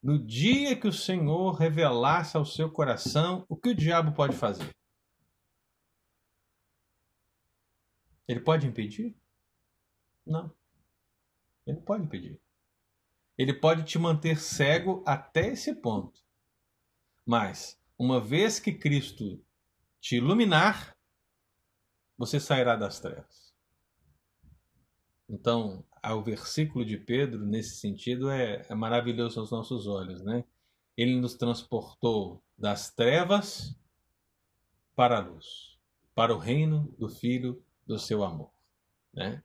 no 0.02 0.18
dia 0.18 0.76
que 0.76 0.88
o 0.88 0.94
Senhor 0.94 1.52
revelasse 1.54 2.38
ao 2.38 2.46
seu 2.46 2.70
coração, 2.72 3.46
o 3.50 3.56
que 3.56 3.70
o 3.70 3.76
diabo 3.76 4.14
pode 4.14 4.36
fazer? 4.36 4.70
Ele 8.28 8.40
pode 8.40 8.66
impedir? 8.66 9.16
Não. 10.26 10.52
Ele 11.66 11.80
pode 11.82 12.04
impedir. 12.04 12.42
Ele 13.38 13.54
pode 13.54 13.84
te 13.84 14.00
manter 14.00 14.40
cego 14.40 15.04
até 15.06 15.50
esse 15.50 15.76
ponto. 15.76 16.24
Mas, 17.26 17.80
uma 17.98 18.20
vez 18.20 18.60
que 18.60 18.74
Cristo 18.74 19.44
te 20.00 20.18
iluminar, 20.18 20.96
você 22.18 22.40
sairá 22.40 22.76
das 22.76 23.00
trevas. 23.00 23.54
Então, 25.28 25.84
o 26.04 26.22
versículo 26.22 26.86
de 26.86 26.98
Pedro, 26.98 27.46
nesse 27.46 27.78
sentido, 27.78 28.30
é, 28.30 28.66
é 28.70 28.76
maravilhoso 28.76 29.40
aos 29.40 29.52
nossos 29.52 29.88
olhos. 29.88 30.22
Né? 30.22 30.44
Ele 30.96 31.20
nos 31.20 31.34
transportou 31.34 32.44
das 32.58 32.92
trevas 32.92 33.76
para 34.96 35.18
a 35.18 35.22
luz, 35.22 35.78
para 36.14 36.34
o 36.34 36.38
reino 36.38 36.94
do 36.98 37.10
Filho 37.10 37.64
do 37.86 37.98
seu 37.98 38.24
amor. 38.24 38.52
Né? 39.14 39.44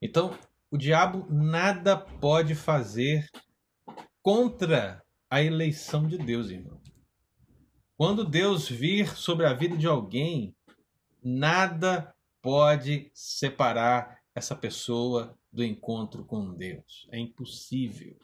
Então, 0.00 0.38
o 0.70 0.76
diabo 0.76 1.26
nada 1.32 1.96
pode 1.96 2.54
fazer 2.54 3.26
contra 4.22 5.02
a 5.30 5.42
eleição 5.42 6.06
de 6.06 6.18
Deus, 6.18 6.50
irmão. 6.50 6.78
Quando 7.98 8.24
Deus 8.24 8.68
vir 8.68 9.16
sobre 9.16 9.44
a 9.44 9.52
vida 9.52 9.76
de 9.76 9.88
alguém, 9.88 10.54
nada 11.20 12.14
pode 12.40 13.10
separar 13.12 14.20
essa 14.32 14.54
pessoa 14.54 15.36
do 15.52 15.64
encontro 15.64 16.24
com 16.24 16.54
Deus. 16.54 17.08
É 17.10 17.18
impossível. 17.18 18.16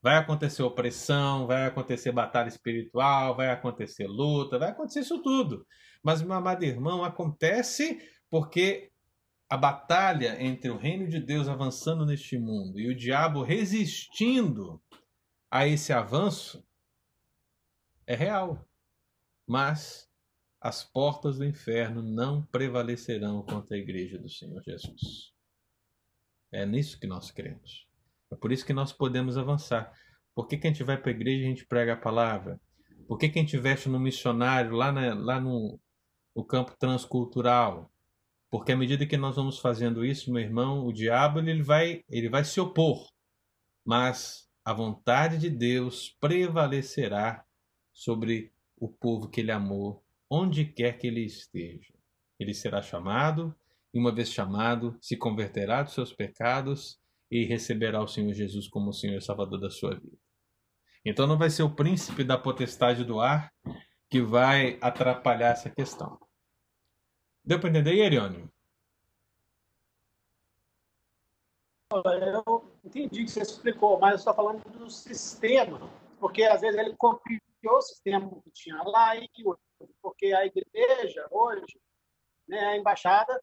Vai 0.00 0.16
acontecer 0.16 0.62
opressão, 0.62 1.44
vai 1.44 1.66
acontecer 1.66 2.12
batalha 2.12 2.46
espiritual, 2.46 3.34
vai 3.34 3.50
acontecer 3.50 4.06
luta, 4.06 4.60
vai 4.60 4.70
acontecer 4.70 5.00
isso 5.00 5.20
tudo. 5.20 5.66
Mas, 6.00 6.22
meu 6.22 6.34
amado 6.34 6.62
irmão, 6.62 7.02
acontece 7.02 7.98
porque 8.30 8.92
a 9.50 9.56
batalha 9.56 10.40
entre 10.40 10.70
o 10.70 10.78
reino 10.78 11.08
de 11.08 11.18
Deus 11.18 11.48
avançando 11.48 12.06
neste 12.06 12.38
mundo 12.38 12.78
e 12.78 12.88
o 12.88 12.96
diabo 12.96 13.42
resistindo 13.42 14.80
a 15.50 15.66
esse 15.66 15.92
avanço 15.92 16.64
é 18.06 18.14
real. 18.14 18.64
Mas 19.46 20.08
as 20.60 20.82
portas 20.82 21.38
do 21.38 21.44
inferno 21.44 22.02
não 22.02 22.46
prevalecerão 22.46 23.42
contra 23.42 23.76
a 23.76 23.78
igreja 23.78 24.18
do 24.18 24.30
Senhor 24.30 24.62
Jesus. 24.62 25.32
É 26.50 26.64
nisso 26.64 26.98
que 26.98 27.06
nós 27.06 27.30
cremos. 27.30 27.86
É 28.32 28.36
por 28.36 28.50
isso 28.50 28.64
que 28.64 28.72
nós 28.72 28.92
podemos 28.92 29.36
avançar. 29.36 29.92
Por 30.34 30.48
que, 30.48 30.56
que 30.56 30.66
a 30.66 30.70
gente 30.70 30.82
vai 30.82 30.96
para 30.96 31.10
a 31.10 31.14
igreja 31.14 31.42
e 31.42 31.46
a 31.46 31.48
gente 31.50 31.66
prega 31.66 31.92
a 31.92 32.00
palavra? 32.00 32.58
Por 33.06 33.18
que, 33.18 33.28
que 33.28 33.38
a 33.38 33.42
gente 33.42 33.58
veste 33.58 33.88
no 33.88 34.00
missionário 34.00 34.72
lá, 34.72 34.90
na, 34.90 35.14
lá 35.14 35.40
no, 35.40 35.78
no 36.34 36.44
campo 36.44 36.74
transcultural? 36.78 37.92
Porque 38.50 38.72
à 38.72 38.76
medida 38.76 39.06
que 39.06 39.16
nós 39.16 39.36
vamos 39.36 39.58
fazendo 39.58 40.04
isso, 40.04 40.32
meu 40.32 40.40
irmão, 40.40 40.86
o 40.86 40.92
diabo 40.92 41.40
ele 41.40 41.62
vai, 41.62 42.02
ele 42.08 42.30
vai 42.30 42.44
se 42.44 42.58
opor. 42.60 43.06
Mas 43.84 44.48
a 44.64 44.72
vontade 44.72 45.36
de 45.36 45.50
Deus 45.50 46.16
prevalecerá 46.20 47.44
sobre 47.92 48.53
o 48.76 48.88
povo 48.88 49.28
que 49.28 49.40
ele 49.40 49.52
amou, 49.52 50.04
onde 50.30 50.64
quer 50.64 50.98
que 50.98 51.06
ele 51.06 51.24
esteja. 51.24 51.94
Ele 52.38 52.52
será 52.52 52.82
chamado, 52.82 53.54
e 53.92 53.98
uma 53.98 54.12
vez 54.12 54.30
chamado, 54.30 54.96
se 55.00 55.16
converterá 55.16 55.82
dos 55.82 55.94
seus 55.94 56.12
pecados 56.12 57.00
e 57.30 57.44
receberá 57.44 58.02
o 58.02 58.08
Senhor 58.08 58.32
Jesus 58.32 58.68
como 58.68 58.90
o 58.90 58.92
Senhor 58.92 59.16
e 59.16 59.20
Salvador 59.20 59.60
da 59.60 59.70
sua 59.70 59.94
vida. 59.94 60.18
Então 61.04 61.26
não 61.26 61.38
vai 61.38 61.50
ser 61.50 61.62
o 61.62 61.74
príncipe 61.74 62.24
da 62.24 62.38
potestade 62.38 63.04
do 63.04 63.20
ar 63.20 63.52
que 64.08 64.20
vai 64.20 64.78
atrapalhar 64.80 65.50
essa 65.50 65.70
questão. 65.70 66.18
Deu 67.44 67.60
para 67.60 67.68
entender, 67.68 67.94
Eriônio? 67.94 68.50
Eu 71.92 72.72
entendi 72.84 73.24
que 73.24 73.30
você 73.30 73.42
explicou, 73.42 73.98
mas 74.00 74.12
eu 74.12 74.16
estou 74.16 74.34
falando 74.34 74.62
do 74.70 74.90
sistema, 74.90 75.78
porque 76.18 76.42
às 76.42 76.62
vezes 76.62 76.78
ele 76.78 76.96
copiou 77.64 77.78
o 77.78 77.82
sistema 77.82 78.30
que 78.42 78.50
tinha 78.50 78.82
lá 78.82 79.16
e 79.16 79.28
hoje, 79.44 79.60
porque 80.02 80.32
a 80.32 80.44
igreja 80.44 81.26
hoje 81.30 81.80
né, 82.46 82.58
é 82.58 82.66
a 82.66 82.76
embaixada 82.76 83.42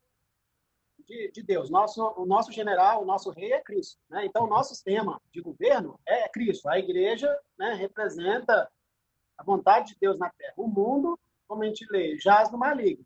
de, 0.99 1.31
de, 1.31 1.43
Deus. 1.43 1.69
Nosso, 1.69 2.01
o 2.15 2.25
nosso 2.25 2.51
general, 2.51 3.01
o 3.01 3.05
nosso 3.05 3.31
rei 3.31 3.51
é 3.53 3.61
Cristo. 3.61 3.99
Né? 4.09 4.25
Então, 4.25 4.45
o 4.45 4.49
nosso 4.49 4.69
sistema 4.69 5.19
de 5.33 5.41
governo 5.41 5.99
é 6.05 6.29
Cristo. 6.29 6.69
A 6.69 6.77
igreja 6.77 7.35
né, 7.57 7.73
representa 7.73 8.71
a 9.37 9.43
vontade 9.43 9.93
de 9.93 9.99
Deus 9.99 10.19
na 10.19 10.29
terra. 10.29 10.53
O 10.55 10.67
mundo, 10.67 11.19
como 11.47 11.63
a 11.63 11.65
gente 11.65 11.85
lê, 11.89 12.17
jaz 12.19 12.51
no 12.51 12.57
maligno. 12.57 13.05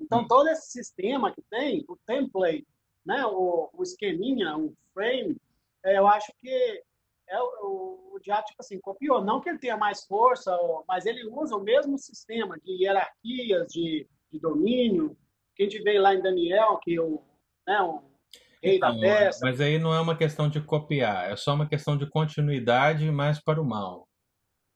Então, 0.00 0.26
todo 0.26 0.48
esse 0.48 0.70
sistema 0.70 1.32
que 1.32 1.42
tem, 1.42 1.84
o 1.88 1.96
template, 2.06 2.66
né, 3.04 3.24
o, 3.26 3.68
o 3.72 3.82
esqueminha, 3.82 4.56
o 4.56 4.74
frame, 4.92 5.36
é, 5.84 5.98
eu 5.98 6.08
acho 6.08 6.32
que 6.40 6.82
é 7.28 7.40
o, 7.40 8.12
o 8.12 8.18
diabo, 8.22 8.44
tipo 8.44 8.60
assim, 8.60 8.80
copiou. 8.80 9.24
Não 9.24 9.40
que 9.40 9.48
ele 9.48 9.58
tenha 9.58 9.76
mais 9.76 10.04
força, 10.04 10.56
mas 10.86 11.06
ele 11.06 11.26
usa 11.28 11.56
o 11.56 11.62
mesmo 11.62 11.98
sistema 11.98 12.58
de 12.58 12.82
hierarquias, 12.82 13.66
de, 13.68 14.06
de 14.32 14.38
domínio, 14.38 15.16
que 15.54 15.62
a 15.62 15.66
gente 15.68 15.82
vê 15.82 15.98
lá 15.98 16.14
em 16.14 16.22
Daniel, 16.22 16.78
que 16.82 16.98
o, 16.98 17.22
né, 17.66 17.80
o 17.80 18.02
rei 18.62 18.78
da 18.78 18.92
peça. 18.92 19.40
Mas 19.42 19.60
aí 19.60 19.78
não 19.78 19.94
é 19.94 20.00
uma 20.00 20.16
questão 20.16 20.48
de 20.48 20.60
copiar, 20.60 21.30
é 21.30 21.36
só 21.36 21.54
uma 21.54 21.68
questão 21.68 21.96
de 21.96 22.08
continuidade, 22.08 23.10
mas 23.10 23.42
para 23.42 23.60
o 23.60 23.64
mal. 23.64 24.08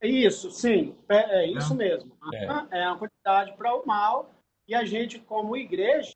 Isso, 0.03 0.51
sim, 0.51 0.97
é, 1.09 1.41
é 1.41 1.47
isso 1.49 1.75
mesmo. 1.75 2.17
É. 2.33 2.45
é 2.83 2.89
uma 2.89 2.99
quantidade 2.99 3.57
para 3.57 3.75
o 3.75 3.85
mal 3.85 4.31
e 4.69 4.75
a 4.75 4.85
gente, 4.85 5.19
como 5.19 5.57
igreja, 5.57 6.15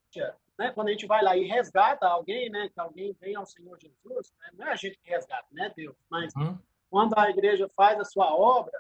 né, 0.63 0.71
quando 0.71 0.89
a 0.89 0.93
gente 0.93 1.07
vai 1.07 1.23
lá 1.25 1.37
e 1.37 1.45
resgata 1.45 2.07
alguém, 2.07 2.49
né, 2.49 2.69
que 2.73 2.79
alguém 2.79 3.13
vem 3.21 3.35
ao 3.35 3.45
Senhor 3.45 3.77
Jesus, 3.81 4.33
né, 4.39 4.51
não 4.55 4.69
é 4.69 4.73
a 4.73 4.77
gente 4.77 4.97
que 5.03 5.11
resgata, 5.11 5.49
né, 5.51 5.73
Deus? 5.77 5.97
Mas 6.09 6.33
uhum. 6.37 6.57
quando 6.89 7.19
a 7.19 7.29
igreja 7.29 7.69
faz 7.77 7.99
a 7.99 8.05
sua 8.05 8.33
obra, 8.33 8.73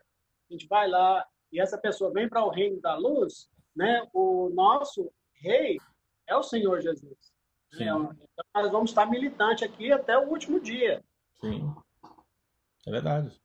a 0.48 0.52
gente 0.52 0.68
vai 0.68 0.88
lá 0.88 1.26
e 1.50 1.60
essa 1.60 1.76
pessoa 1.76 2.12
vem 2.12 2.28
para 2.28 2.44
o 2.44 2.50
reino 2.50 2.80
da 2.80 2.94
luz, 2.94 3.50
né, 3.74 4.08
o 4.12 4.48
nosso 4.50 5.12
rei 5.34 5.76
é 6.28 6.36
o 6.36 6.42
Senhor 6.42 6.80
Jesus. 6.80 7.32
Né? 7.72 7.80
Então, 7.80 8.16
nós 8.54 8.70
vamos 8.70 8.90
estar 8.90 9.06
militante 9.06 9.64
aqui 9.64 9.90
até 9.90 10.16
o 10.16 10.28
último 10.28 10.60
dia. 10.60 11.02
Sim, 11.40 11.74
é 12.86 12.90
verdade. 12.92 13.42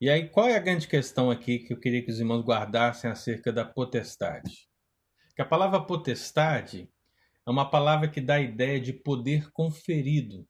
E 0.00 0.08
aí, 0.08 0.28
qual 0.28 0.46
é 0.46 0.54
a 0.54 0.60
grande 0.60 0.86
questão 0.86 1.30
aqui 1.30 1.58
que 1.58 1.72
eu 1.72 1.80
queria 1.80 2.04
que 2.04 2.12
os 2.12 2.20
irmãos 2.20 2.44
guardassem 2.44 3.10
acerca 3.10 3.52
da 3.52 3.64
potestade? 3.64 4.68
Que 5.34 5.42
a 5.42 5.46
palavra 5.46 5.80
potestade 5.84 6.88
é 7.46 7.50
uma 7.50 7.70
palavra 7.70 8.08
que 8.08 8.20
dá 8.20 8.34
a 8.34 8.40
ideia 8.40 8.80
de 8.80 8.92
poder 8.92 9.50
conferido, 9.52 10.46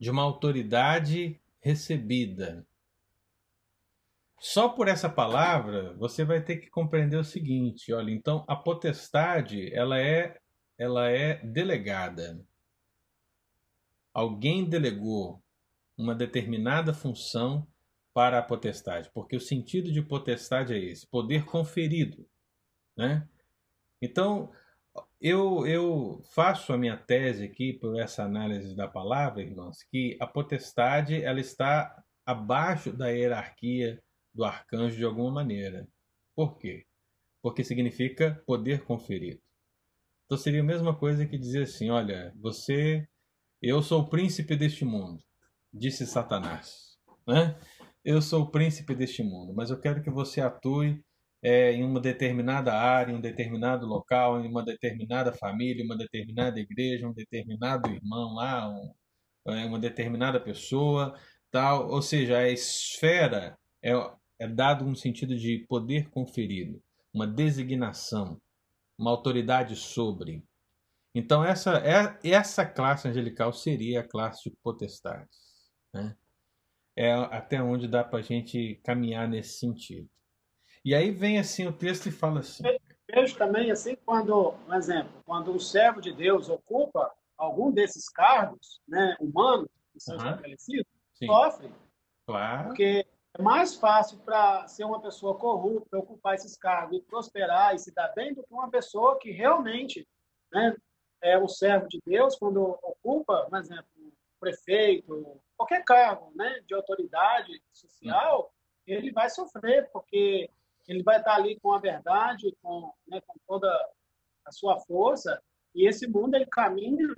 de 0.00 0.10
uma 0.10 0.22
autoridade 0.22 1.40
recebida. 1.60 2.66
Só 4.40 4.68
por 4.68 4.88
essa 4.88 5.08
palavra 5.08 5.94
você 5.94 6.24
vai 6.24 6.42
ter 6.42 6.56
que 6.56 6.68
compreender 6.68 7.16
o 7.16 7.24
seguinte, 7.24 7.92
olha, 7.92 8.10
então 8.10 8.44
a 8.48 8.56
potestade, 8.56 9.72
ela 9.74 10.00
é 10.00 10.38
ela 10.76 11.08
é 11.08 11.36
delegada. 11.46 12.44
Alguém 14.12 14.68
delegou 14.68 15.42
uma 15.96 16.14
determinada 16.14 16.92
função 16.92 17.66
para 18.12 18.38
a 18.38 18.42
potestade, 18.42 19.10
porque 19.12 19.36
o 19.36 19.40
sentido 19.40 19.92
de 19.92 20.02
potestade 20.02 20.72
é 20.72 20.78
esse, 20.78 21.06
poder 21.06 21.44
conferido. 21.44 22.28
né? 22.96 23.28
Então, 24.04 24.52
eu, 25.20 25.66
eu 25.66 26.22
faço 26.34 26.72
a 26.72 26.78
minha 26.78 26.96
tese 26.96 27.44
aqui 27.44 27.72
por 27.72 27.98
essa 27.98 28.22
análise 28.22 28.76
da 28.76 28.86
palavra, 28.86 29.42
irmãos, 29.42 29.82
que 29.90 30.16
a 30.20 30.26
potestade 30.26 31.22
ela 31.22 31.40
está 31.40 32.04
abaixo 32.26 32.92
da 32.92 33.08
hierarquia 33.08 34.02
do 34.34 34.44
arcanjo 34.44 34.96
de 34.96 35.04
alguma 35.04 35.30
maneira. 35.30 35.88
Por 36.36 36.58
quê? 36.58 36.86
Porque 37.42 37.64
significa 37.64 38.42
poder 38.46 38.84
conferido. 38.84 39.40
Então 40.26 40.36
seria 40.36 40.60
a 40.60 40.64
mesma 40.64 40.94
coisa 40.94 41.26
que 41.26 41.38
dizer 41.38 41.62
assim: 41.62 41.90
olha, 41.90 42.34
você, 42.36 43.06
eu 43.62 43.82
sou 43.82 44.02
o 44.02 44.08
príncipe 44.08 44.56
deste 44.56 44.84
mundo, 44.84 45.22
disse 45.72 46.06
Satanás, 46.06 46.98
né? 47.26 47.58
Eu 48.04 48.20
sou 48.20 48.42
o 48.42 48.50
príncipe 48.50 48.94
deste 48.94 49.22
mundo, 49.22 49.54
mas 49.54 49.70
eu 49.70 49.80
quero 49.80 50.02
que 50.02 50.10
você 50.10 50.40
atue 50.40 51.02
é, 51.44 51.72
em 51.72 51.84
uma 51.84 52.00
determinada 52.00 52.72
área, 52.72 53.12
em 53.12 53.16
um 53.16 53.20
determinado 53.20 53.86
local, 53.86 54.42
em 54.42 54.48
uma 54.48 54.64
determinada 54.64 55.30
família, 55.30 55.84
uma 55.84 55.96
determinada 55.96 56.58
igreja, 56.58 57.06
um 57.06 57.12
determinado 57.12 57.90
irmão 57.90 58.34
lá, 58.34 58.70
um, 58.70 58.94
é, 59.52 59.66
uma 59.66 59.78
determinada 59.78 60.40
pessoa, 60.40 61.14
tal. 61.50 61.90
Ou 61.90 62.00
seja, 62.00 62.38
a 62.38 62.48
esfera 62.48 63.58
é, 63.82 63.92
é 64.38 64.48
dado 64.48 64.86
um 64.86 64.94
sentido 64.94 65.36
de 65.36 65.58
poder 65.68 66.08
conferido, 66.08 66.82
uma 67.12 67.26
designação, 67.26 68.40
uma 68.98 69.10
autoridade 69.10 69.76
sobre. 69.76 70.42
Então 71.14 71.44
essa 71.44 71.76
é 71.78 72.18
essa 72.30 72.64
classe 72.64 73.06
angelical 73.06 73.52
seria 73.52 74.00
a 74.00 74.08
classe 74.08 74.50
de 74.50 74.56
potestades, 74.62 75.38
né? 75.92 76.16
É 76.96 77.12
até 77.12 77.62
onde 77.62 77.88
dá 77.88 78.02
para 78.02 78.20
a 78.20 78.22
gente 78.22 78.80
caminhar 78.84 79.28
nesse 79.28 79.58
sentido. 79.58 80.08
E 80.84 80.94
aí 80.94 81.10
vem 81.10 81.38
assim 81.38 81.66
o 81.66 81.72
texto 81.72 82.08
e 82.08 82.12
fala 82.12 82.40
assim. 82.40 82.62
Vejo 83.08 83.36
também 83.36 83.70
assim 83.70 83.96
quando, 84.04 84.54
um 84.68 84.74
exemplo, 84.74 85.22
quando 85.24 85.50
um 85.52 85.58
servo 85.58 86.00
de 86.00 86.12
Deus 86.12 86.48
ocupa 86.48 87.12
algum 87.38 87.70
desses 87.70 88.08
cargos, 88.08 88.80
né, 88.86 89.16
humanos 89.20 89.68
que 89.92 90.00
são 90.00 90.16
uhum. 90.16 90.24
estabelecidos, 90.24 90.86
Sim. 91.14 91.26
sofre. 91.26 91.72
Claro. 92.26 92.68
Porque 92.68 93.06
é 93.38 93.42
mais 93.42 93.74
fácil 93.74 94.18
para 94.18 94.66
ser 94.68 94.84
uma 94.84 95.00
pessoa 95.00 95.36
corrupta 95.36 95.98
ocupar 95.98 96.34
esses 96.34 96.56
cargos 96.56 96.98
e 96.98 97.02
prosperar 97.02 97.74
e 97.74 97.78
se 97.78 97.92
dar 97.92 98.12
bem 98.14 98.34
do 98.34 98.42
que 98.42 98.52
uma 98.52 98.70
pessoa 98.70 99.18
que 99.18 99.30
realmente, 99.30 100.06
né, 100.52 100.76
é 101.22 101.38
o 101.38 101.48
servo 101.48 101.88
de 101.88 102.00
Deus 102.04 102.36
quando 102.36 102.78
ocupa, 102.82 103.46
por 103.48 103.58
exemplo, 103.58 103.86
prefeito, 104.38 105.40
qualquer 105.56 105.82
cargo, 105.84 106.30
né, 106.34 106.60
de 106.66 106.74
autoridade 106.74 107.62
social, 107.72 108.52
ele 108.86 109.10
vai 109.10 109.30
sofrer 109.30 109.88
porque 109.90 110.50
ele 110.88 111.02
vai 111.02 111.18
estar 111.18 111.34
ali 111.34 111.58
com 111.60 111.72
a 111.72 111.78
verdade, 111.78 112.54
com, 112.62 112.92
né, 113.08 113.20
com 113.26 113.38
toda 113.46 113.68
a 114.46 114.52
sua 114.52 114.78
força, 114.80 115.40
e 115.74 115.88
esse 115.88 116.06
mundo 116.06 116.34
ele 116.34 116.46
caminha 116.46 117.08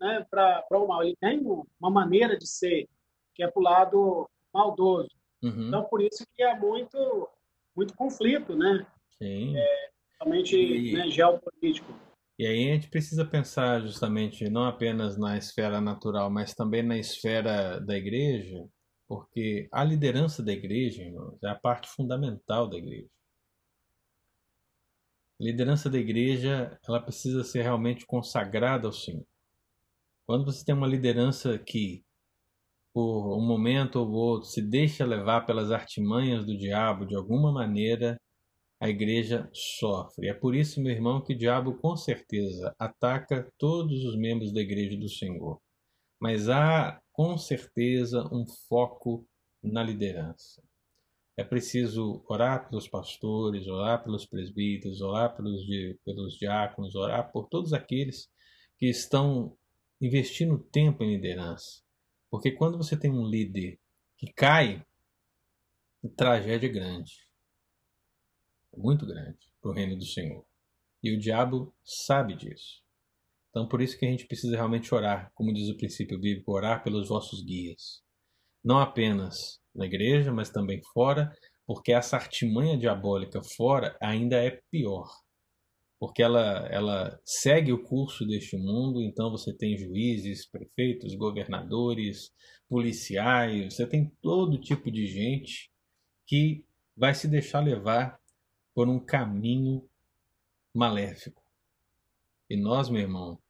né, 0.00 0.26
para 0.30 0.64
o 0.72 0.86
mal. 0.86 1.02
Ele 1.02 1.16
tem 1.16 1.40
uma 1.80 1.90
maneira 1.90 2.36
de 2.36 2.46
ser, 2.46 2.88
que 3.34 3.42
é 3.42 3.50
para 3.50 3.60
o 3.60 3.64
lado 3.64 4.30
maldoso. 4.52 5.10
Uhum. 5.42 5.68
Então, 5.68 5.84
por 5.84 6.00
isso 6.00 6.24
que 6.34 6.42
é 6.42 6.58
muito, 6.58 7.28
muito 7.74 7.94
conflito, 7.94 8.56
né? 8.56 8.86
Sim. 9.18 9.56
É, 9.56 9.90
realmente 10.20 10.56
e... 10.56 10.92
né, 10.92 11.08
geopolítico. 11.10 11.92
E 12.38 12.46
aí 12.46 12.70
a 12.70 12.74
gente 12.74 12.90
precisa 12.90 13.24
pensar 13.24 13.80
justamente 13.80 14.48
não 14.50 14.64
apenas 14.64 15.16
na 15.16 15.38
esfera 15.38 15.80
natural, 15.80 16.30
mas 16.30 16.54
também 16.54 16.82
na 16.82 16.98
esfera 16.98 17.80
da 17.80 17.96
igreja, 17.96 18.62
porque 19.08 19.68
a 19.72 19.84
liderança 19.84 20.42
da 20.42 20.52
igreja, 20.52 21.02
irmãos, 21.02 21.38
é 21.42 21.48
a 21.48 21.54
parte 21.54 21.88
fundamental 21.88 22.68
da 22.68 22.76
igreja. 22.76 23.08
A 25.38 25.44
liderança 25.44 25.90
da 25.90 25.98
igreja, 25.98 26.78
ela 26.88 27.00
precisa 27.00 27.44
ser 27.44 27.62
realmente 27.62 28.06
consagrada 28.06 28.86
ao 28.86 28.92
Senhor. 28.92 29.26
Quando 30.26 30.44
você 30.44 30.64
tem 30.64 30.74
uma 30.74 30.88
liderança 30.88 31.58
que, 31.58 32.04
por 32.92 33.36
um 33.36 33.46
momento 33.46 33.96
ou 33.96 34.10
outro, 34.10 34.48
se 34.48 34.62
deixa 34.62 35.04
levar 35.04 35.46
pelas 35.46 35.70
artimanhas 35.70 36.44
do 36.44 36.56
diabo 36.56 37.06
de 37.06 37.14
alguma 37.14 37.52
maneira, 37.52 38.18
a 38.80 38.88
igreja 38.88 39.48
sofre. 39.52 40.28
É 40.28 40.34
por 40.34 40.54
isso, 40.54 40.82
meu 40.82 40.92
irmão, 40.92 41.22
que 41.22 41.34
o 41.34 41.38
diabo 41.38 41.76
com 41.78 41.96
certeza 41.96 42.74
ataca 42.78 43.50
todos 43.58 44.04
os 44.04 44.16
membros 44.16 44.52
da 44.52 44.60
igreja 44.60 44.96
do 44.96 45.08
Senhor. 45.08 45.60
Mas 46.20 46.48
há 46.48 47.00
com 47.16 47.38
certeza 47.38 48.28
um 48.30 48.46
foco 48.46 49.26
na 49.62 49.82
liderança. 49.82 50.62
É 51.34 51.42
preciso 51.42 52.22
orar 52.28 52.68
pelos 52.68 52.86
pastores, 52.86 53.66
orar 53.66 54.04
pelos 54.04 54.26
presbíteros, 54.26 55.00
orar 55.00 55.34
pelos, 55.34 55.62
pelos 56.04 56.36
diáconos, 56.36 56.94
orar 56.94 57.32
por 57.32 57.48
todos 57.48 57.72
aqueles 57.72 58.30
que 58.76 58.86
estão 58.86 59.56
investindo 59.98 60.58
tempo 60.58 61.02
em 61.02 61.14
liderança. 61.16 61.82
Porque 62.30 62.52
quando 62.52 62.76
você 62.76 62.94
tem 62.98 63.10
um 63.10 63.26
líder 63.26 63.80
que 64.18 64.30
cai, 64.34 64.84
a 66.04 66.08
tragédia 66.10 66.66
é 66.66 66.70
grande. 66.70 67.26
Muito 68.76 69.06
grande 69.06 69.50
para 69.62 69.70
o 69.70 69.74
reino 69.74 69.96
do 69.96 70.04
Senhor. 70.04 70.44
E 71.02 71.16
o 71.16 71.18
diabo 71.18 71.74
sabe 71.82 72.36
disso. 72.36 72.85
Então, 73.56 73.66
por 73.66 73.80
isso 73.80 73.98
que 73.98 74.04
a 74.04 74.10
gente 74.10 74.26
precisa 74.26 74.54
realmente 74.54 74.94
orar, 74.94 75.32
como 75.34 75.50
diz 75.50 75.70
o 75.70 75.76
princípio 75.78 76.20
bíblico, 76.20 76.52
orar 76.52 76.84
pelos 76.84 77.08
vossos 77.08 77.42
guias. 77.42 78.02
Não 78.62 78.78
apenas 78.78 79.58
na 79.74 79.86
igreja, 79.86 80.30
mas 80.30 80.50
também 80.50 80.82
fora, 80.92 81.34
porque 81.66 81.90
essa 81.90 82.16
artimanha 82.16 82.76
diabólica 82.76 83.42
fora 83.42 83.96
ainda 83.98 84.36
é 84.36 84.60
pior. 84.70 85.08
Porque 85.98 86.22
ela, 86.22 86.68
ela 86.70 87.18
segue 87.24 87.72
o 87.72 87.82
curso 87.82 88.26
deste 88.26 88.58
mundo, 88.58 89.00
então 89.00 89.30
você 89.30 89.56
tem 89.56 89.74
juízes, 89.74 90.46
prefeitos, 90.46 91.14
governadores, 91.14 92.30
policiais, 92.68 93.72
você 93.72 93.86
tem 93.86 94.12
todo 94.20 94.60
tipo 94.60 94.90
de 94.90 95.06
gente 95.06 95.70
que 96.26 96.62
vai 96.94 97.14
se 97.14 97.26
deixar 97.26 97.60
levar 97.60 98.20
por 98.74 98.86
um 98.86 99.00
caminho 99.00 99.88
maléfico. 100.74 101.42
E 102.50 102.56
nós, 102.56 102.90
meu 102.90 103.00
irmão, 103.00 103.40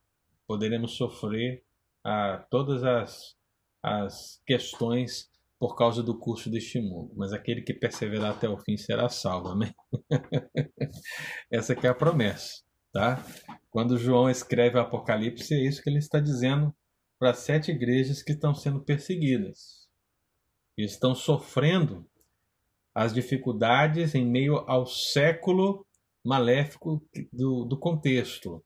poderemos 0.47 0.93
sofrer 0.93 1.65
a 2.05 2.45
todas 2.51 2.85
as, 2.85 3.37
as 3.83 4.41
questões 4.47 5.31
por 5.59 5.75
causa 5.75 6.03
do 6.03 6.19
curso 6.19 6.51
deste 6.51 6.81
mundo, 6.81 7.13
mas 7.17 7.33
aquele 7.33 7.63
que 7.63 7.73
perseverar 7.73 8.33
até 8.33 8.49
o 8.49 8.59
fim 8.59 8.77
será 8.77 9.09
salvo, 9.09 9.49
amém? 9.49 9.75
Essa 11.51 11.73
é 11.73 11.89
a 11.89 11.95
promessa, 11.95 12.63
tá? 12.93 13.25
Quando 13.71 13.99
João 13.99 14.29
escreve 14.29 14.77
o 14.77 14.81
Apocalipse, 14.81 15.55
é 15.55 15.67
isso 15.67 15.83
que 15.83 15.89
ele 15.89 15.99
está 15.99 16.21
dizendo 16.21 16.75
para 17.19 17.33
sete 17.33 17.71
igrejas 17.71 18.23
que 18.23 18.33
estão 18.33 18.55
sendo 18.55 18.81
perseguidas 18.81 19.87
estão 20.77 21.15
sofrendo 21.15 22.07
as 22.95 23.13
dificuldades 23.13 24.15
em 24.15 24.27
meio 24.27 24.57
ao 24.67 24.87
século 24.87 25.87
maléfico 26.25 27.03
do, 27.33 27.65
do 27.65 27.79
contexto. 27.79 28.63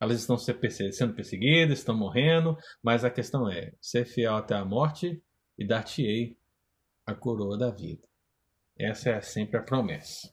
Elas 0.00 0.20
estão 0.20 0.38
sendo 0.38 1.14
perseguidas, 1.14 1.78
estão 1.78 1.96
morrendo, 1.96 2.56
mas 2.82 3.04
a 3.04 3.10
questão 3.10 3.50
é 3.50 3.72
ser 3.80 4.04
fiel 4.04 4.36
até 4.36 4.54
a 4.54 4.64
morte 4.64 5.20
e 5.58 5.66
dar-te-ei 5.66 6.38
a 7.04 7.14
coroa 7.14 7.58
da 7.58 7.70
vida. 7.70 8.06
Essa 8.78 9.10
é 9.10 9.20
sempre 9.20 9.58
a 9.58 9.62
promessa. 9.62 10.32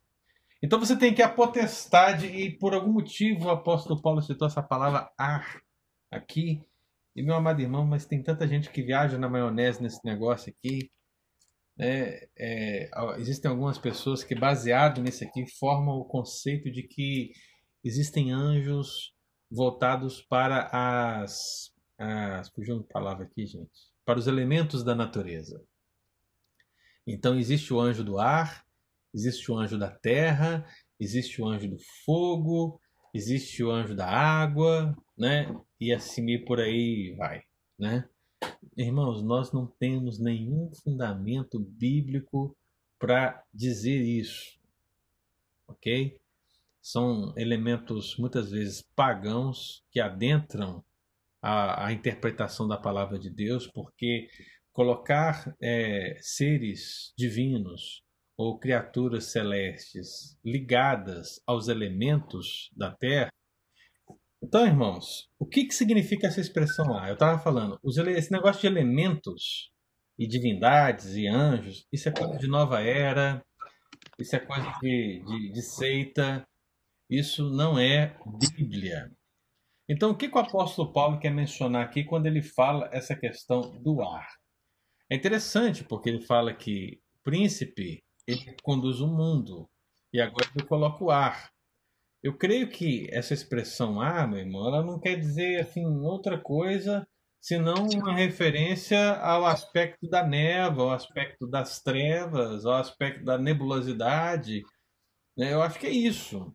Então 0.62 0.80
você 0.80 0.95
tem 0.95 1.13
que 1.13 1.21
a 1.21 1.30
potestade, 1.30 2.28
e 2.28 2.56
por 2.58 2.73
algum 2.73 2.93
motivo 2.93 3.45
o 3.45 3.49
apóstolo 3.49 4.01
Paulo 4.01 4.21
citou 4.21 4.47
essa 4.47 4.62
palavra 4.62 5.12
ar 5.17 5.62
aqui. 6.12 6.62
E 7.15 7.23
meu 7.23 7.36
amado 7.36 7.62
irmão, 7.62 7.86
mas 7.86 8.06
tem 8.06 8.21
tanta 8.21 8.47
gente 8.47 8.69
que 8.69 8.84
viaja 8.84 9.17
na 9.17 9.30
maionese 9.30 9.82
nesse 9.82 10.04
negócio 10.06 10.54
aqui. 10.54 10.91
É, 11.78 12.30
é, 12.38 12.89
existem 13.17 13.49
algumas 13.49 13.78
pessoas 13.78 14.23
que, 14.23 14.36
baseado 14.36 15.01
nisso 15.01 15.23
aqui, 15.23 15.45
formam 15.58 15.95
o 15.95 16.06
conceito 16.06 16.71
de 16.71 16.84
que 16.84 17.32
existem 17.84 18.32
anjos 18.32 19.14
voltados 19.49 20.21
para 20.21 20.69
as. 20.71 21.71
as 21.97 22.49
fugiu 22.49 22.75
uma 22.75 22.84
palavra 22.84 23.25
aqui, 23.25 23.45
gente. 23.45 23.71
Para 24.03 24.19
os 24.19 24.27
elementos 24.27 24.84
da 24.84 24.95
natureza. 24.95 25.63
Então, 27.08 27.38
existe 27.38 27.73
o 27.73 27.79
anjo 27.79 28.03
do 28.03 28.17
ar, 28.17 28.65
existe 29.13 29.51
o 29.51 29.58
anjo 29.58 29.77
da 29.77 29.91
terra, 29.91 30.67
existe 30.99 31.41
o 31.41 31.47
anjo 31.47 31.69
do 31.69 31.77
fogo, 32.03 32.79
existe 33.13 33.63
o 33.63 33.71
anjo 33.71 33.95
da 33.95 34.08
água, 34.08 34.95
né? 35.17 35.55
E 35.79 35.93
assim 35.93 36.43
por 36.43 36.60
aí 36.60 37.15
vai, 37.17 37.43
né? 37.77 38.10
Irmãos, 38.75 39.23
nós 39.23 39.53
não 39.53 39.67
temos 39.67 40.19
nenhum 40.19 40.69
fundamento 40.84 41.60
bíblico 41.60 42.58
para 42.99 43.43
dizer 43.53 44.01
isso, 44.01 44.60
ok? 45.67 46.19
São 46.86 47.34
elementos 47.36 48.15
muitas 48.15 48.52
vezes 48.52 48.84
pagãos 48.95 49.84
que 49.91 50.00
adentram 50.00 50.86
a, 51.41 51.88
a 51.88 51.91
interpretação 51.91 52.67
da 52.67 52.78
palavra 52.78 53.17
de 53.17 53.28
Deus, 53.28 53.65
porque 53.65 54.28
colocar 54.71 55.52
é, 55.60 56.15
seres 56.21 57.12
divinos 57.17 58.04
ou 58.38 58.60
criaturas 58.60 59.32
celestes 59.32 60.38
ligadas 60.45 61.41
aos 61.48 61.69
elementos 61.69 62.69
da 62.78 62.91
Terra. 62.91 63.32
Então, 64.43 64.63
irmãos, 64.67 65.28
o 65.39 65.45
que, 65.48 65.65
que 65.65 65.74
significa 65.74 66.28
essa 66.28 66.39
expressão 66.39 66.86
lá? 66.89 67.08
Eu 67.08 67.15
estava 67.15 67.39
falando, 67.39 67.80
esse 68.15 68.32
negócio 68.32 68.62
de 68.62 68.67
elementos 68.67 69.71
e 70.19 70.28
divindades 70.28 71.15
e 71.15 71.26
anjos, 71.26 71.88
isso 71.91 72.08
é 72.10 72.12
coisa 72.12 72.38
de 72.38 72.48
nova 72.48 72.80
era, 72.80 73.43
isso 74.19 74.36
é 74.36 74.39
coisa 74.39 74.71
de, 74.80 75.24
de, 75.26 75.52
de 75.52 75.62
seita, 75.63 76.48
isso 77.09 77.49
não 77.49 77.77
é 77.77 78.17
Bíblia. 78.55 79.11
Então, 79.87 80.11
o 80.11 80.17
que, 80.17 80.27
o 80.27 80.37
apóstolo 80.37 80.91
Paulo 80.91 81.19
quer 81.19 81.29
mencionar 81.29 81.85
aqui 81.85 82.03
quando 82.03 82.25
ele 82.25 82.41
fala 82.41 82.89
essa 82.91 83.15
questão 83.15 83.61
do 83.81 84.01
ar? 84.01 84.27
É 85.11 85.15
interessante 85.15 85.83
porque 85.83 86.09
ele 86.09 86.21
fala 86.21 86.53
que 86.53 86.99
príncipe 87.23 88.03
ele 88.27 88.55
conduz 88.63 88.99
o 88.99 89.07
mundo 89.07 89.69
e 90.11 90.19
agora 90.19 90.49
ele 90.55 90.65
coloca 90.65 91.03
o 91.03 91.11
ar. 91.11 91.51
Eu 92.23 92.35
creio 92.35 92.69
que 92.69 93.07
essa 93.11 93.35
expressão 93.35 94.01
ar, 94.01 94.27
meu 94.27 94.39
irmão, 94.39 94.67
ela 94.67 94.83
não 94.83 94.99
quer 94.99 95.15
dizer 95.19 95.61
assim 95.61 95.85
outra 95.85 96.39
coisa 96.39 97.07
senão 97.39 97.85
uma 97.85 98.15
referência 98.15 99.17
ao 99.17 99.45
aspecto 99.45 100.09
da 100.09 100.25
névoa, 100.25 100.85
ao 100.85 100.91
aspecto 100.93 101.45
das 101.45 101.79
trevas, 101.79 102.65
ao 102.65 102.73
aspecto 102.73 103.23
da 103.23 103.37
nebulosidade. 103.37 104.63
Né? 105.37 105.53
Eu 105.53 105.61
acho 105.61 105.77
que 105.77 105.85
é 105.85 105.91
isso. 105.91 106.51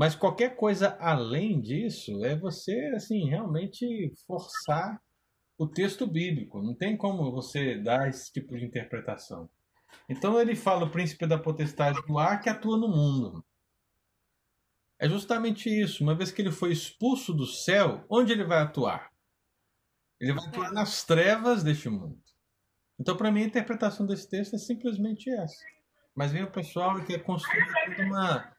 Mas 0.00 0.14
qualquer 0.14 0.56
coisa 0.56 0.96
além 0.98 1.60
disso 1.60 2.24
é 2.24 2.34
você 2.34 2.90
assim 2.96 3.28
realmente 3.28 4.10
forçar 4.26 4.98
o 5.58 5.68
texto 5.68 6.06
bíblico. 6.06 6.62
Não 6.62 6.74
tem 6.74 6.96
como 6.96 7.30
você 7.30 7.76
dar 7.76 8.08
esse 8.08 8.32
tipo 8.32 8.56
de 8.56 8.64
interpretação. 8.64 9.46
Então 10.08 10.40
ele 10.40 10.56
fala 10.56 10.86
o 10.86 10.90
príncipe 10.90 11.26
da 11.26 11.38
potestade 11.38 12.00
do 12.06 12.18
ar 12.18 12.40
que 12.40 12.48
atua 12.48 12.78
no 12.78 12.88
mundo. 12.88 13.44
É 14.98 15.06
justamente 15.06 15.68
isso. 15.68 16.02
Uma 16.02 16.14
vez 16.14 16.32
que 16.32 16.40
ele 16.40 16.50
foi 16.50 16.72
expulso 16.72 17.34
do 17.34 17.44
céu, 17.44 18.02
onde 18.08 18.32
ele 18.32 18.44
vai 18.44 18.62
atuar? 18.62 19.10
Ele 20.18 20.32
vai 20.32 20.46
atuar 20.46 20.72
nas 20.72 21.04
trevas 21.04 21.62
deste 21.62 21.90
mundo. 21.90 22.18
Então, 22.98 23.18
para 23.18 23.30
mim, 23.30 23.42
a 23.42 23.48
interpretação 23.48 24.06
desse 24.06 24.30
texto 24.30 24.56
é 24.56 24.58
simplesmente 24.58 25.28
essa. 25.28 25.62
Mas 26.14 26.32
vem 26.32 26.42
o 26.42 26.50
pessoal 26.50 26.94
que 27.00 27.04
quer 27.04 27.22
construir 27.22 27.66
uma, 28.06 28.50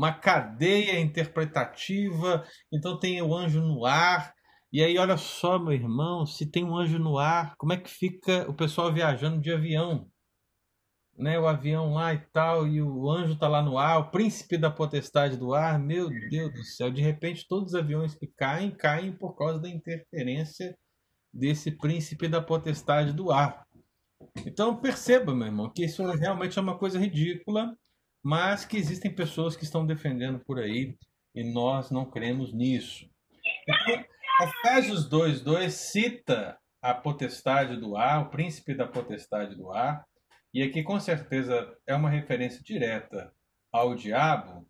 uma 0.00 0.12
cadeia 0.12 0.98
interpretativa. 0.98 2.44
Então, 2.72 2.98
tem 2.98 3.20
o 3.22 3.34
anjo 3.34 3.60
no 3.60 3.84
ar. 3.84 4.32
E 4.72 4.82
aí, 4.82 4.96
olha 4.98 5.16
só, 5.16 5.58
meu 5.58 5.72
irmão, 5.72 6.24
se 6.24 6.50
tem 6.50 6.64
um 6.64 6.76
anjo 6.76 6.98
no 6.98 7.18
ar, 7.18 7.54
como 7.58 7.72
é 7.72 7.76
que 7.76 7.90
fica 7.90 8.48
o 8.48 8.54
pessoal 8.54 8.92
viajando 8.92 9.40
de 9.40 9.52
avião? 9.52 10.10
né, 11.20 11.38
o 11.38 11.46
avião 11.46 11.92
lá 11.92 12.14
e 12.14 12.18
tal, 12.32 12.66
e 12.66 12.80
o 12.80 13.10
anjo 13.10 13.36
tá 13.36 13.46
lá 13.46 13.62
no 13.62 13.76
ar, 13.76 13.98
o 13.98 14.10
príncipe 14.10 14.56
da 14.56 14.70
potestade 14.70 15.36
do 15.36 15.52
ar, 15.52 15.78
meu 15.78 16.08
Deus 16.30 16.52
do 16.52 16.64
céu, 16.64 16.90
de 16.90 17.02
repente 17.02 17.46
todos 17.46 17.68
os 17.68 17.74
aviões 17.74 18.14
que 18.14 18.26
caem, 18.26 18.70
caem 18.70 19.12
por 19.12 19.36
causa 19.36 19.58
da 19.58 19.68
interferência 19.68 20.76
desse 21.32 21.70
príncipe 21.70 22.26
da 22.26 22.40
potestade 22.40 23.12
do 23.12 23.30
ar. 23.30 23.66
Então 24.46 24.74
perceba, 24.76 25.34
meu 25.34 25.46
irmão, 25.46 25.70
que 25.70 25.84
isso 25.84 26.02
realmente 26.12 26.58
é 26.58 26.62
uma 26.62 26.78
coisa 26.78 26.98
ridícula, 26.98 27.76
mas 28.22 28.64
que 28.64 28.76
existem 28.76 29.14
pessoas 29.14 29.56
que 29.56 29.64
estão 29.64 29.86
defendendo 29.86 30.38
por 30.40 30.58
aí 30.58 30.96
e 31.34 31.44
nós 31.44 31.90
não 31.90 32.04
cremos 32.04 32.52
nisso. 32.52 33.08
Então, 33.68 34.04
Efésios 34.42 35.08
2:2 35.08 35.70
cita 35.70 36.58
a 36.82 36.94
potestade 36.94 37.76
do 37.76 37.96
ar, 37.96 38.22
o 38.22 38.30
príncipe 38.30 38.74
da 38.74 38.86
potestade 38.86 39.54
do 39.54 39.70
ar, 39.70 40.04
e 40.52 40.62
aqui 40.62 40.82
com 40.82 40.98
certeza 40.98 41.76
é 41.86 41.94
uma 41.94 42.10
referência 42.10 42.62
direta 42.62 43.32
ao 43.72 43.94
diabo. 43.94 44.66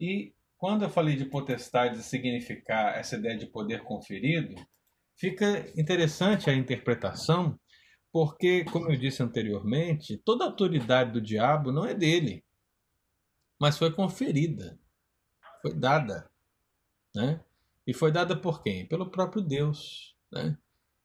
E 0.00 0.34
quando 0.58 0.82
eu 0.82 0.90
falei 0.90 1.16
de 1.16 1.24
potestade 1.24 2.02
significar 2.02 2.98
essa 2.98 3.16
ideia 3.16 3.36
de 3.36 3.46
poder 3.46 3.82
conferido, 3.82 4.54
fica 5.18 5.64
interessante 5.78 6.50
a 6.50 6.54
interpretação, 6.54 7.58
porque, 8.12 8.64
como 8.64 8.90
eu 8.90 8.96
disse 8.96 9.22
anteriormente, 9.22 10.20
toda 10.24 10.44
autoridade 10.44 11.12
do 11.12 11.20
diabo 11.20 11.72
não 11.72 11.84
é 11.84 11.94
dele, 11.94 12.43
mas 13.60 13.78
foi 13.78 13.92
conferida, 13.92 14.78
foi 15.62 15.74
dada. 15.74 16.30
Né? 17.14 17.40
E 17.86 17.94
foi 17.94 18.10
dada 18.10 18.36
por 18.36 18.62
quem? 18.62 18.86
Pelo 18.86 19.10
próprio 19.10 19.42
Deus. 19.42 20.16
Né? 20.32 20.56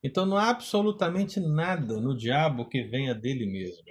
Então 0.03 0.25
não 0.25 0.37
há 0.37 0.49
absolutamente 0.49 1.39
nada 1.39 1.99
no 1.99 2.17
diabo 2.17 2.67
que 2.67 2.83
venha 2.83 3.13
dele 3.13 3.45
mesmo 3.45 3.83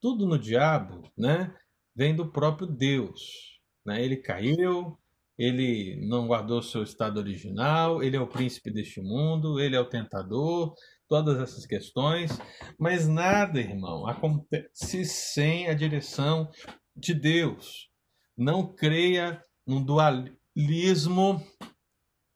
tudo 0.00 0.26
no 0.26 0.38
diabo, 0.38 1.02
né, 1.16 1.54
vem 1.94 2.14
do 2.14 2.30
próprio 2.30 2.66
Deus. 2.66 3.60
Né? 3.84 4.04
Ele 4.04 4.16
caiu, 4.16 4.96
ele 5.36 5.98
não 6.06 6.26
guardou 6.26 6.62
seu 6.62 6.82
estado 6.82 7.18
original, 7.18 8.02
ele 8.02 8.16
é 8.16 8.20
o 8.20 8.26
príncipe 8.26 8.70
deste 8.70 9.00
mundo, 9.00 9.60
ele 9.60 9.76
é 9.76 9.80
o 9.80 9.88
tentador, 9.88 10.74
todas 11.08 11.40
essas 11.40 11.64
questões, 11.64 12.30
mas 12.78 13.08
nada, 13.08 13.58
irmão, 13.58 14.06
acontece 14.06 15.04
sem 15.04 15.68
a 15.68 15.74
direção 15.74 16.50
de 16.98 17.14
Deus. 17.14 17.88
Não 18.36 18.66
creia 18.66 19.42
num 19.66 19.82
dualismo 19.82 21.44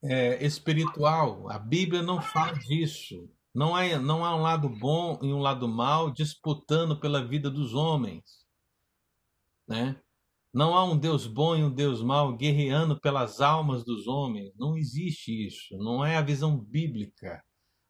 é, 0.03 0.45
espiritual. 0.45 1.51
A 1.51 1.59
Bíblia 1.59 2.03
não 2.03 2.21
fala 2.21 2.59
disso. 2.59 3.29
Não 3.55 3.77
há, 3.77 3.99
não 3.99 4.25
há 4.25 4.35
um 4.35 4.43
lado 4.43 4.69
bom 4.69 5.19
e 5.23 5.33
um 5.33 5.39
lado 5.39 5.69
mal 5.69 6.11
disputando 6.11 6.99
pela 6.99 7.27
vida 7.27 7.51
dos 7.51 7.75
homens. 7.75 8.23
Né? 9.69 10.01
Não 10.53 10.75
há 10.75 10.85
um 10.85 10.97
Deus 10.99 11.27
bom 11.27 11.57
e 11.57 11.63
um 11.63 11.71
Deus 11.73 12.03
mau 12.03 12.37
guerreando 12.37 12.99
pelas 13.01 13.41
almas 13.41 13.85
dos 13.85 14.07
homens. 14.07 14.53
Não 14.57 14.77
existe 14.77 15.47
isso. 15.47 15.77
Não 15.77 16.05
é 16.05 16.17
a 16.17 16.23
visão 16.23 16.59
bíblica. 16.59 17.43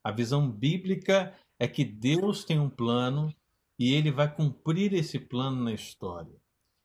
A 0.04 0.10
visão 0.10 0.50
bíblica 0.50 1.36
é 1.58 1.68
que 1.68 1.84
Deus 1.84 2.44
tem 2.44 2.58
um 2.58 2.70
plano 2.70 3.32
e 3.78 3.94
ele 3.94 4.10
vai 4.10 4.32
cumprir 4.32 4.92
esse 4.94 5.18
plano 5.18 5.62
na 5.62 5.72
história. 5.72 6.41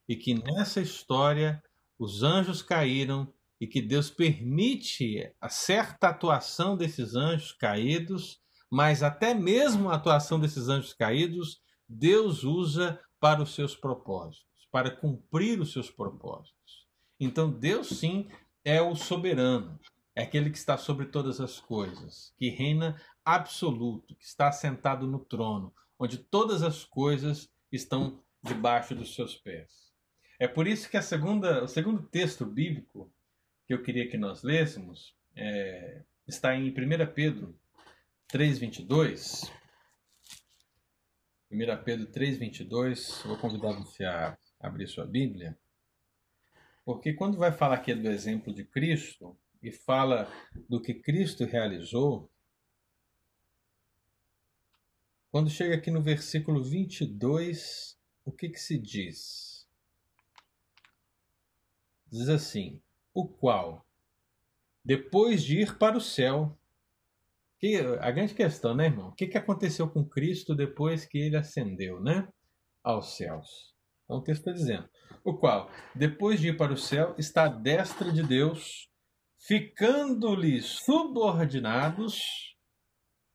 E 0.07 0.15
que 0.15 0.33
nessa 0.33 0.81
história 0.81 1.61
os 1.97 2.23
anjos 2.23 2.61
caíram 2.61 3.31
e 3.59 3.65
que 3.65 3.81
Deus 3.81 4.09
permite 4.09 5.33
a 5.41 5.49
certa 5.49 6.09
atuação 6.09 6.77
desses 6.77 7.15
anjos 7.15 7.51
caídos 7.51 8.41
mas 8.69 9.01
até 9.01 9.33
mesmo 9.33 9.89
a 9.89 9.95
atuação 9.95 10.39
desses 10.39 10.67
anjos 10.67 10.93
caídos, 10.93 11.61
Deus 11.87 12.43
usa 12.43 12.99
para 13.19 13.41
os 13.41 13.55
seus 13.55 13.75
propósitos, 13.75 14.67
para 14.71 14.91
cumprir 14.91 15.59
os 15.59 15.71
seus 15.71 15.89
propósitos. 15.89 16.85
Então, 17.19 17.49
Deus 17.49 17.87
sim 17.87 18.27
é 18.63 18.81
o 18.81 18.93
soberano, 18.95 19.79
é 20.13 20.23
aquele 20.23 20.49
que 20.49 20.57
está 20.57 20.77
sobre 20.77 21.05
todas 21.05 21.39
as 21.39 21.59
coisas, 21.59 22.33
que 22.37 22.49
reina 22.49 23.01
absoluto, 23.23 24.15
que 24.15 24.25
está 24.25 24.51
sentado 24.51 25.07
no 25.07 25.19
trono, 25.19 25.73
onde 25.97 26.17
todas 26.17 26.61
as 26.61 26.83
coisas 26.83 27.49
estão 27.71 28.21
debaixo 28.43 28.93
dos 28.93 29.15
seus 29.15 29.35
pés. 29.35 29.86
É 30.39 30.47
por 30.47 30.67
isso 30.67 30.89
que 30.89 30.97
a 30.97 31.01
segunda, 31.01 31.63
o 31.63 31.67
segundo 31.67 32.03
texto 32.03 32.45
bíblico 32.45 33.11
que 33.65 33.73
eu 33.73 33.81
queria 33.81 34.07
que 34.07 34.17
nós 34.17 34.43
lêssemos 34.43 35.15
é, 35.35 36.03
está 36.27 36.55
em 36.55 36.69
1 36.69 36.73
Pedro 37.13 37.59
3,22. 38.31 39.51
1 41.51 41.83
Pedro 41.83 42.07
3,22. 42.07 43.23
Vou 43.25 43.37
convidar 43.37 43.73
você 43.73 44.05
a 44.05 44.37
abrir 44.59 44.87
sua 44.87 45.05
Bíblia. 45.05 45.57
Porque 46.85 47.13
quando 47.13 47.37
vai 47.37 47.51
falar 47.51 47.75
aqui 47.75 47.93
do 47.93 48.07
exemplo 48.07 48.53
de 48.53 48.63
Cristo 48.63 49.35
e 49.61 49.71
fala 49.71 50.31
do 50.69 50.79
que 50.79 50.93
Cristo 50.93 51.45
realizou, 51.45 52.31
quando 55.31 55.49
chega 55.49 55.75
aqui 55.75 55.89
no 55.89 56.01
versículo 56.01 56.63
22, 56.63 57.99
o 58.23 58.31
que, 58.31 58.49
que 58.49 58.59
se 58.59 58.77
diz? 58.77 59.56
Diz 62.11 62.29
assim: 62.29 62.81
O 63.13 63.27
qual, 63.27 63.85
depois 64.83 65.43
de 65.43 65.61
ir 65.61 65.77
para 65.77 65.97
o 65.97 66.01
céu, 66.01 66.57
que, 67.59 67.77
a 67.99 68.11
grande 68.11 68.33
questão, 68.33 68.75
né, 68.75 68.85
irmão? 68.85 69.09
O 69.09 69.13
que, 69.13 69.27
que 69.27 69.37
aconteceu 69.37 69.89
com 69.89 70.05
Cristo 70.05 70.55
depois 70.55 71.05
que 71.05 71.17
ele 71.17 71.35
ascendeu, 71.35 71.99
né? 71.99 72.27
Aos 72.83 73.17
céus. 73.17 73.75
Então 74.05 74.17
o 74.17 74.21
texto 74.21 74.41
está 74.41 74.51
dizendo: 74.51 74.87
o 75.23 75.37
qual, 75.37 75.69
depois 75.93 76.39
de 76.39 76.49
ir 76.49 76.57
para 76.57 76.71
o 76.71 76.77
céu, 76.77 77.13
está 77.17 77.45
à 77.45 77.49
destra 77.49 78.11
de 78.11 78.23
Deus, 78.23 78.89
ficando-lhe 79.39 80.61
subordinados 80.61 82.55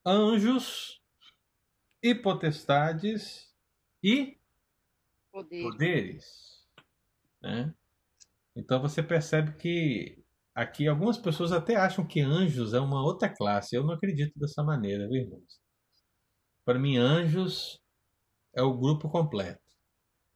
anjos 0.04 1.00
e 2.02 2.14
potestades 2.14 3.52
e 4.02 4.38
poderes. 5.30 5.62
poderes 5.62 6.66
né? 7.40 7.74
Então 8.54 8.80
você 8.80 9.02
percebe 9.02 9.56
que 9.56 10.22
Aqui 10.54 10.86
algumas 10.86 11.16
pessoas 11.16 11.50
até 11.50 11.76
acham 11.76 12.06
que 12.06 12.20
anjos 12.20 12.74
é 12.74 12.80
uma 12.80 13.02
outra 13.02 13.28
classe. 13.28 13.74
Eu 13.74 13.84
não 13.84 13.94
acredito 13.94 14.38
dessa 14.38 14.62
maneira, 14.62 15.08
viu, 15.08 15.22
irmãos? 15.22 15.58
Para 16.64 16.78
mim, 16.78 16.98
anjos 16.98 17.80
é 18.54 18.62
o 18.62 18.76
grupo 18.76 19.08
completo. 19.08 19.60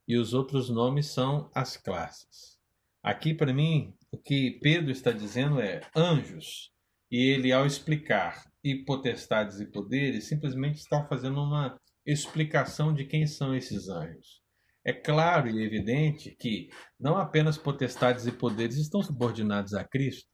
e 0.08 0.16
os 0.16 0.32
outros 0.32 0.70
nomes 0.70 1.06
são 1.06 1.50
as 1.54 1.76
classes. 1.76 2.58
Aqui, 3.02 3.34
para 3.34 3.52
mim, 3.52 3.92
o 4.10 4.18
que 4.18 4.58
Pedro 4.62 4.90
está 4.90 5.10
dizendo 5.10 5.60
é 5.60 5.80
anjos, 5.96 6.72
e 7.10 7.18
ele, 7.18 7.52
ao 7.52 7.66
explicar 7.66 8.44
e 8.62 8.84
potestades 8.84 9.60
e 9.60 9.66
poderes, 9.66 10.28
simplesmente 10.28 10.76
está 10.76 11.04
fazendo 11.08 11.42
uma 11.42 11.76
explicação 12.06 12.94
de 12.94 13.04
quem 13.04 13.26
são 13.26 13.54
esses 13.54 13.88
anjos. 13.88 14.45
É 14.87 14.93
claro 14.93 15.49
e 15.49 15.64
evidente 15.64 16.30
que 16.39 16.70
não 16.97 17.16
apenas 17.16 17.59
potestades 17.59 18.24
e 18.24 18.30
poderes 18.30 18.76
estão 18.76 19.03
subordinados 19.03 19.74
a 19.74 19.82
Cristo, 19.82 20.30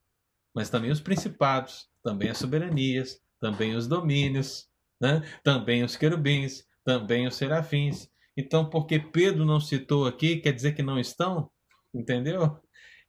mas 0.55 0.69
também 0.69 0.91
os 0.91 1.01
principados, 1.01 1.89
também 2.03 2.29
as 2.29 2.37
soberanias, 2.37 3.19
também 3.41 3.75
os 3.75 3.89
domínios, 3.89 4.69
né? 5.01 5.23
também 5.43 5.83
os 5.83 5.97
querubins, 5.97 6.67
também 6.85 7.27
os 7.27 7.35
serafins. 7.35 8.11
Então, 8.37 8.69
porque 8.69 8.99
Pedro 8.99 9.47
não 9.47 9.59
citou 9.59 10.07
aqui, 10.07 10.37
quer 10.37 10.53
dizer 10.53 10.73
que 10.73 10.83
não 10.83 11.01
estão? 11.01 11.51
Entendeu? 11.95 12.61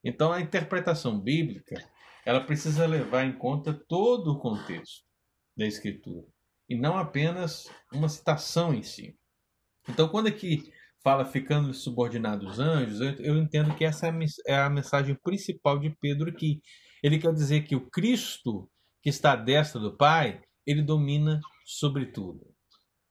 Então, 0.01 0.31
a 0.31 0.39
interpretação 0.39 1.19
bíblica, 1.19 1.75
ela 2.25 2.39
precisa 2.39 2.85
levar 2.85 3.25
em 3.25 3.33
conta 3.33 3.73
todo 3.73 4.31
o 4.31 4.39
contexto 4.39 5.03
da 5.57 5.65
Escritura 5.65 6.25
e 6.69 6.75
não 6.77 6.97
apenas 6.97 7.69
uma 7.91 8.07
citação 8.07 8.73
em 8.73 8.81
si. 8.81 9.19
Então, 9.89 10.07
quando 10.07 10.27
aqui 10.27 10.71
fala 11.03 11.25
ficando 11.25 11.73
subordinado 11.73 12.47
aos 12.47 12.59
anjos, 12.59 13.01
eu, 13.19 13.37
entendo 13.37 13.75
que 13.75 13.83
essa 13.83 14.07
é 14.47 14.55
a 14.55 14.69
mensagem 14.69 15.15
principal 15.15 15.77
de 15.77 15.89
Pedro 15.89 16.29
aqui. 16.29 16.61
Ele 17.03 17.19
quer 17.19 17.33
dizer 17.33 17.63
que 17.63 17.75
o 17.75 17.89
Cristo 17.89 18.69
que 19.01 19.09
está 19.09 19.33
à 19.33 19.35
destra 19.35 19.81
do 19.81 19.95
Pai, 19.95 20.41
ele 20.65 20.81
domina 20.81 21.41
sobre 21.65 22.05
tudo, 22.05 22.47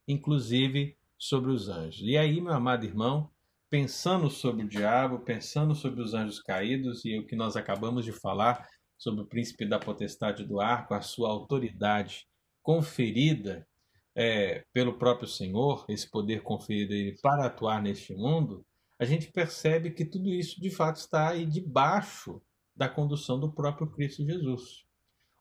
inclusive 0.08 0.96
sobre 1.18 1.50
os 1.50 1.68
anjos. 1.68 2.00
E 2.00 2.16
aí, 2.16 2.40
meu 2.40 2.54
amado 2.54 2.86
irmão, 2.86 3.30
pensando 3.68 4.30
sobre 4.30 4.64
o 4.64 4.68
diabo, 4.68 5.20
pensando 5.20 5.74
sobre 5.74 6.00
os 6.00 6.14
anjos 6.14 6.40
caídos 6.40 7.04
e 7.04 7.18
o 7.18 7.26
que 7.26 7.36
nós 7.36 7.56
acabamos 7.56 8.06
de 8.06 8.12
falar 8.12 8.66
sobre 8.96 9.22
o 9.22 9.26
príncipe 9.26 9.66
da 9.66 9.78
potestade 9.78 10.44
do 10.44 10.60
ar, 10.60 10.86
com 10.86 10.94
a 10.94 11.02
sua 11.02 11.28
autoridade 11.28 12.26
conferida 12.62 13.66
é, 14.14 14.64
pelo 14.72 14.98
próprio 14.98 15.28
Senhor, 15.28 15.84
esse 15.88 16.10
poder 16.10 16.42
conferido 16.42 16.92
a 16.92 16.96
ele 16.96 17.18
para 17.22 17.46
atuar 17.46 17.82
neste 17.82 18.14
mundo, 18.14 18.64
a 18.98 19.04
gente 19.04 19.32
percebe 19.32 19.90
que 19.90 20.04
tudo 20.04 20.28
isso 20.28 20.60
de 20.60 20.70
fato 20.70 20.96
está 20.96 21.30
aí 21.30 21.44
debaixo 21.44 22.40
da 22.74 22.88
condução 22.88 23.38
do 23.38 23.52
próprio 23.52 23.90
Cristo 23.90 24.24
Jesus. 24.24 24.84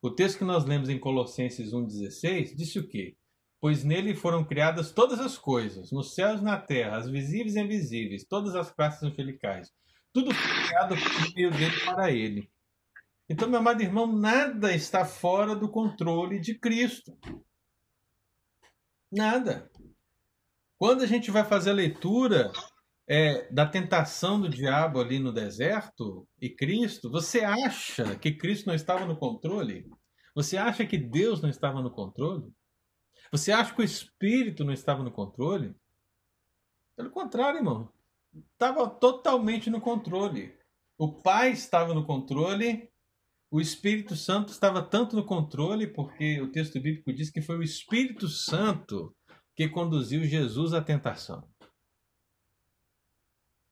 O 0.01 0.09
texto 0.09 0.39
que 0.39 0.43
nós 0.43 0.65
lemos 0.65 0.89
em 0.89 0.99
Colossenses 0.99 1.72
1,16 1.72 2.55
disse 2.55 2.80
o 2.80 2.88
quê? 2.88 3.15
Pois 3.59 3.84
nele 3.84 4.15
foram 4.15 4.43
criadas 4.43 4.91
todas 4.91 5.19
as 5.19 5.38
coisas, 5.38 5.91
nos 5.91 6.15
céus 6.15 6.41
e 6.41 6.43
na 6.43 6.57
terra, 6.57 6.97
as 6.97 7.07
visíveis 7.07 7.55
e 7.55 7.59
invisíveis, 7.59 8.26
todas 8.26 8.55
as 8.55 8.72
classes 8.72 9.03
angelicais. 9.03 9.72
Tudo 10.11 10.34
foi 10.34 10.65
criado 10.65 10.95
por 10.95 11.36
meio 11.36 11.51
dele 11.51 11.80
para 11.86 12.11
ele. 12.11 12.49
Então, 13.30 13.47
meu 13.47 13.59
amado 13.59 13.82
irmão, 13.82 14.11
nada 14.11 14.74
está 14.74 15.05
fora 15.05 15.55
do 15.55 15.69
controle 15.69 16.39
de 16.39 16.57
Cristo. 16.57 17.15
Nada. 19.12 19.70
Quando 20.78 21.03
a 21.03 21.05
gente 21.05 21.30
vai 21.30 21.43
fazer 21.43 21.72
a 21.72 21.74
leitura 21.74 22.51
é, 23.07 23.51
da 23.51 23.66
tentação 23.66 24.39
do 24.39 24.47
diabo 24.47 24.99
ali 24.99 25.20
no 25.20 25.34
deserto 25.34 26.28
e 26.39 26.49
Cristo, 26.49 27.12
você 27.12 27.41
acha 27.41 28.16
que 28.16 28.32
Cristo 28.32 28.68
não 28.68 28.74
estava 28.74 29.05
no 29.05 29.18
controle? 29.18 29.89
Você 30.34 30.57
acha 30.57 30.86
que 30.86 30.97
Deus 30.97 31.41
não 31.41 31.49
estava 31.49 31.82
no 31.82 31.91
controle? 31.91 32.51
Você 33.32 33.51
acha 33.51 33.74
que 33.74 33.82
o 33.82 33.86
Espírito 33.86 34.64
não 34.64 34.74
estava 34.74 35.03
no 35.03 35.12
controle? 35.12 35.76
Pelo 36.95 37.12
contrário, 37.12 37.59
irmão. 37.59 37.91
Estava 38.53 38.89
totalmente 38.89 39.70
no 39.70 39.82
controle. 39.82 40.57
O 40.97 41.12
Pai 41.22 41.51
estava 41.51 41.93
no 41.93 42.05
controle 42.05 42.91
o 43.52 43.60
Espírito 43.60 44.16
Santo 44.16 44.49
estava 44.54 44.82
tanto 44.82 45.14
no 45.14 45.26
controle, 45.26 45.86
porque 45.86 46.39
o 46.39 46.49
texto 46.49 46.80
bíblico 46.80 47.12
diz 47.12 47.30
que 47.30 47.41
foi 47.41 47.58
o 47.58 47.64
Espírito 47.64 48.30
Santo 48.30 49.14
que 49.54 49.68
conduziu 49.68 50.24
Jesus 50.24 50.74
à 50.74 50.82
tentação. 50.82 51.45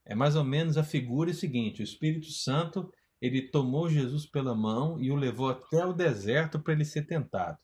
É 0.03 0.13
mais 0.13 0.35
ou 0.35 0.43
menos 0.43 0.77
a 0.77 0.83
figura 0.83 1.33
seguinte: 1.33 1.81
o 1.81 1.83
Espírito 1.83 2.29
Santo 2.29 2.91
ele 3.21 3.49
tomou 3.49 3.89
Jesus 3.89 4.25
pela 4.25 4.53
mão 4.53 4.99
e 4.99 5.11
o 5.11 5.15
levou 5.15 5.49
até 5.49 5.85
o 5.85 5.93
deserto 5.93 6.59
para 6.59 6.73
ele 6.73 6.83
ser 6.83 7.07
tentado. 7.07 7.57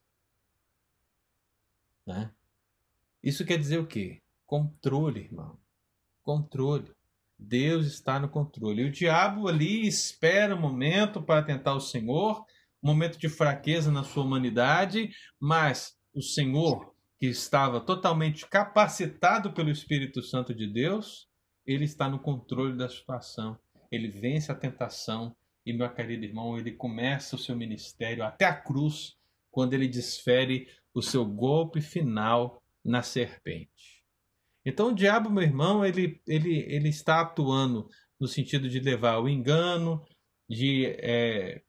Né? 2.06 2.34
Isso 3.22 3.46
quer 3.46 3.58
dizer 3.58 3.80
o 3.80 3.88
quê? 3.88 4.22
Controle, 4.46 5.20
irmão. 5.20 5.60
Controle. 6.22 6.95
Deus 7.38 7.86
está 7.88 8.20
no 8.20 8.30
controle. 8.30 8.82
E 8.82 8.86
o 8.86 8.92
diabo 8.92 9.48
ali 9.48 9.88
espera 9.88 10.56
um 10.56 10.62
momento 10.62 11.22
para 11.22 11.44
tentar 11.44 11.74
o 11.74 11.82
Senhor, 11.82 12.46
um 12.82 12.88
momento 12.88 13.18
de 13.18 13.30
fraqueza 13.30 13.92
na 13.92 14.04
sua 14.04 14.24
humanidade, 14.24 15.10
mas 15.40 15.98
o 16.14 16.22
Senhor, 16.22 16.94
que 17.20 17.28
estava 17.28 17.82
totalmente 17.82 18.48
capacitado 18.48 19.54
pelo 19.54 19.70
Espírito 19.70 20.22
Santo 20.22 20.54
de 20.54 20.68
Deus, 20.68 21.28
ele 21.66 21.86
está 21.86 22.08
no 22.08 22.20
controle 22.20 22.78
da 22.78 22.88
situação. 22.88 23.58
Ele 23.92 24.08
vence 24.08 24.52
a 24.52 24.56
tentação 24.56 25.36
e, 25.66 25.74
meu 25.74 25.90
querido 25.94 26.26
irmão, 26.26 26.58
ele 26.58 26.72
começa 26.72 27.36
o 27.36 27.40
seu 27.40 27.56
ministério 27.56 28.24
até 28.24 28.46
a 28.46 28.54
cruz, 28.54 29.18
quando 29.50 29.74
ele 29.74 29.88
desfere 29.88 30.68
o 30.94 31.02
seu 31.02 31.26
golpe 31.26 31.82
final 31.82 32.62
na 32.84 33.02
serpente. 33.02 33.95
Então 34.66 34.90
o 34.90 34.96
diabo, 34.96 35.30
meu 35.30 35.44
irmão, 35.44 35.86
ele, 35.86 36.20
ele, 36.28 36.66
ele 36.68 36.90
está 36.90 37.22
atuando 37.22 37.88
no 38.20 38.28
sentido 38.28 38.68
de 38.68 38.80
levar 38.80 39.20
o 39.20 39.30
engano, 39.30 40.04
de 40.50 40.86
é, 41.00 41.62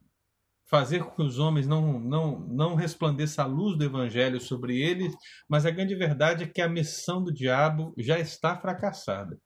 fazer 0.67 1.05
com 1.05 1.11
que 1.11 1.23
os 1.23 1.39
homens 1.39 1.67
não, 1.67 2.01
não, 2.01 2.41
não 2.41 2.75
resplandeça 2.75 3.43
a 3.43 3.47
luz 3.47 3.77
do 3.77 3.85
evangelho 3.85 4.41
sobre 4.41 4.81
eles, 4.81 5.15
mas 5.49 5.67
a 5.67 5.71
grande 5.71 5.95
verdade 5.95 6.45
é 6.45 6.47
que 6.47 6.61
a 6.61 6.69
missão 6.69 7.23
do 7.23 7.33
diabo 7.33 7.95
já 7.99 8.19
está 8.19 8.57
fracassada. 8.57 9.39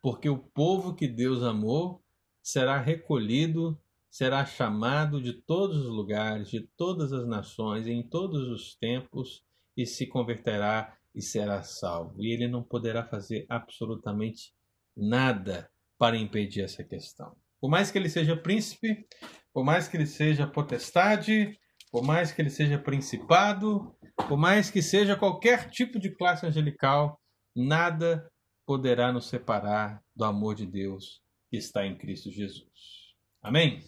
Porque 0.00 0.28
o 0.28 0.38
povo 0.38 0.94
que 0.94 1.06
Deus 1.06 1.42
amou 1.42 2.02
será 2.42 2.78
recolhido, 2.78 3.78
será 4.10 4.44
chamado 4.44 5.22
de 5.22 5.32
todos 5.32 5.84
os 5.84 5.90
lugares, 5.90 6.50
de 6.50 6.60
todas 6.76 7.12
as 7.12 7.26
nações, 7.26 7.86
em 7.86 8.02
todos 8.02 8.48
os 8.48 8.74
tempos, 8.74 9.44
e 9.76 9.86
se 9.86 10.06
converterá 10.06 10.98
e 11.14 11.20
será 11.22 11.62
salvo. 11.62 12.22
E 12.22 12.32
ele 12.32 12.48
não 12.48 12.62
poderá 12.62 13.04
fazer 13.04 13.46
absolutamente 13.48 14.52
nada 14.96 15.70
para 15.98 16.16
impedir 16.16 16.62
essa 16.62 16.82
questão. 16.82 17.36
Por 17.60 17.70
mais 17.70 17.90
que 17.90 17.98
ele 17.98 18.08
seja 18.08 18.36
príncipe, 18.36 19.06
por 19.52 19.64
mais 19.64 19.86
que 19.86 19.96
ele 19.96 20.06
seja 20.06 20.46
potestade, 20.46 21.56
por 21.90 22.02
mais 22.02 22.32
que 22.32 22.40
ele 22.40 22.50
seja 22.50 22.78
principado, 22.78 23.94
por 24.28 24.36
mais 24.36 24.70
que 24.70 24.82
seja 24.82 25.14
qualquer 25.14 25.70
tipo 25.70 25.98
de 25.98 26.10
classe 26.10 26.46
angelical, 26.46 27.20
nada 27.54 28.28
poderá 28.66 29.12
nos 29.12 29.26
separar 29.28 30.02
do 30.16 30.24
amor 30.24 30.54
de 30.54 30.66
Deus 30.66 31.20
que 31.50 31.56
está 31.56 31.86
em 31.86 31.96
Cristo 31.96 32.30
Jesus. 32.30 33.14
Amém? 33.42 33.84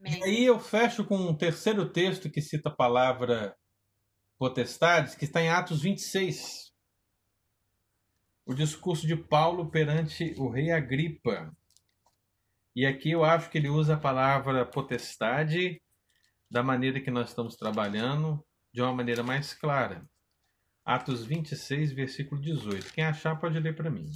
Amém. 0.00 0.20
E 0.20 0.24
aí 0.24 0.44
eu 0.44 0.58
fecho 0.58 1.04
com 1.04 1.16
um 1.16 1.36
terceiro 1.36 1.88
texto 1.88 2.30
que 2.30 2.40
cita 2.40 2.68
a 2.68 2.74
palavra 2.74 3.56
potestades, 4.38 5.14
que 5.14 5.24
está 5.24 5.42
em 5.42 5.48
Atos 5.48 5.82
26. 5.82 6.72
O 8.46 8.54
discurso 8.54 9.06
de 9.06 9.16
Paulo 9.16 9.70
perante 9.70 10.34
o 10.38 10.48
rei 10.48 10.70
Agripa. 10.70 11.54
E 12.74 12.86
aqui 12.86 13.10
eu 13.10 13.24
acho 13.24 13.50
que 13.50 13.58
ele 13.58 13.68
usa 13.68 13.94
a 13.94 14.00
palavra 14.00 14.64
potestade 14.64 15.82
da 16.50 16.62
maneira 16.62 17.00
que 17.00 17.10
nós 17.10 17.28
estamos 17.28 17.56
trabalhando, 17.56 18.42
de 18.72 18.80
uma 18.80 18.94
maneira 18.94 19.22
mais 19.22 19.52
clara. 19.52 20.08
Atos 20.84 21.26
26, 21.26 21.92
versículo 21.92 22.40
18. 22.40 22.92
Quem 22.92 23.04
achar 23.04 23.38
pode 23.38 23.58
ler 23.58 23.76
para 23.76 23.90
mim. 23.90 24.06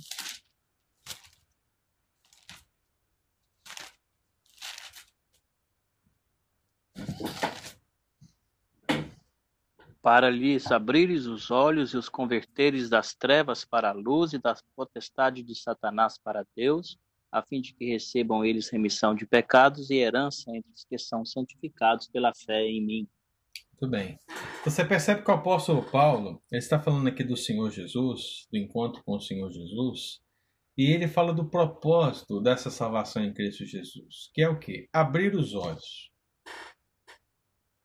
Para 10.02 10.28
lhes 10.28 10.70
abrires 10.72 11.26
os 11.26 11.50
olhos 11.50 11.94
e 11.94 11.96
os 11.96 12.08
converteres 12.08 12.90
das 12.90 13.14
trevas 13.14 13.64
para 13.64 13.90
a 13.90 13.94
luz 13.94 14.32
e 14.32 14.38
da 14.38 14.56
potestade 14.74 15.42
de 15.44 15.54
Satanás 15.54 16.18
para 16.18 16.44
Deus, 16.56 16.98
a 17.30 17.40
fim 17.40 17.60
de 17.60 17.72
que 17.72 17.86
recebam 17.86 18.44
eles 18.44 18.68
remissão 18.68 19.14
de 19.14 19.24
pecados 19.24 19.90
e 19.90 19.94
herança 19.94 20.50
entre 20.50 20.70
os 20.74 20.84
que 20.84 20.98
são 20.98 21.24
santificados 21.24 22.08
pela 22.08 22.32
fé 22.34 22.66
em 22.66 22.84
mim. 22.84 23.08
Muito 23.80 23.90
bem. 23.90 24.18
Você 24.64 24.84
percebe 24.84 25.22
que 25.22 25.30
o 25.30 25.34
apóstolo 25.34 25.82
Paulo, 25.82 26.42
ele 26.50 26.58
está 26.58 26.78
falando 26.78 27.08
aqui 27.08 27.22
do 27.22 27.36
Senhor 27.36 27.70
Jesus, 27.70 28.46
do 28.50 28.58
encontro 28.58 29.02
com 29.04 29.16
o 29.16 29.20
Senhor 29.20 29.50
Jesus, 29.50 30.20
e 30.76 30.90
ele 30.90 31.06
fala 31.06 31.32
do 31.32 31.48
propósito 31.48 32.40
dessa 32.40 32.70
salvação 32.70 33.24
em 33.24 33.32
Cristo 33.32 33.64
Jesus, 33.64 34.30
que 34.34 34.42
é 34.42 34.48
o 34.48 34.58
quê? 34.58 34.88
Abrir 34.92 35.34
os 35.34 35.54
olhos. 35.54 36.10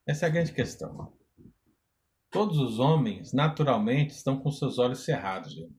Essa 0.05 0.26
é 0.26 0.30
a 0.30 0.32
grande 0.32 0.53
questão. 0.53 1.16
Todos 2.30 2.58
os 2.58 2.80
homens, 2.80 3.32
naturalmente, 3.34 4.12
estão 4.12 4.40
com 4.40 4.52
seus 4.52 4.78
olhos 4.78 5.00
cerrados, 5.00 5.54
irmãos. 5.54 5.76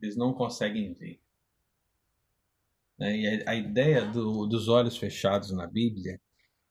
eles 0.00 0.16
não 0.16 0.32
conseguem 0.32 0.94
ver. 0.94 1.20
Né? 2.98 3.16
E 3.16 3.48
a, 3.48 3.54
ideia 3.54 4.04
do, 4.04 4.46
dos 4.46 4.68
olhos 4.68 4.96
fechados 4.96 5.50
na 5.52 5.66
Bíblia 5.66 6.20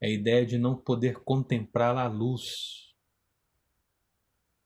é 0.01 0.07
a 0.07 0.11
ideia 0.11 0.45
de 0.45 0.57
não 0.57 0.75
poder 0.75 1.19
contemplar 1.23 1.97
a 1.97 2.07
luz. 2.07 2.93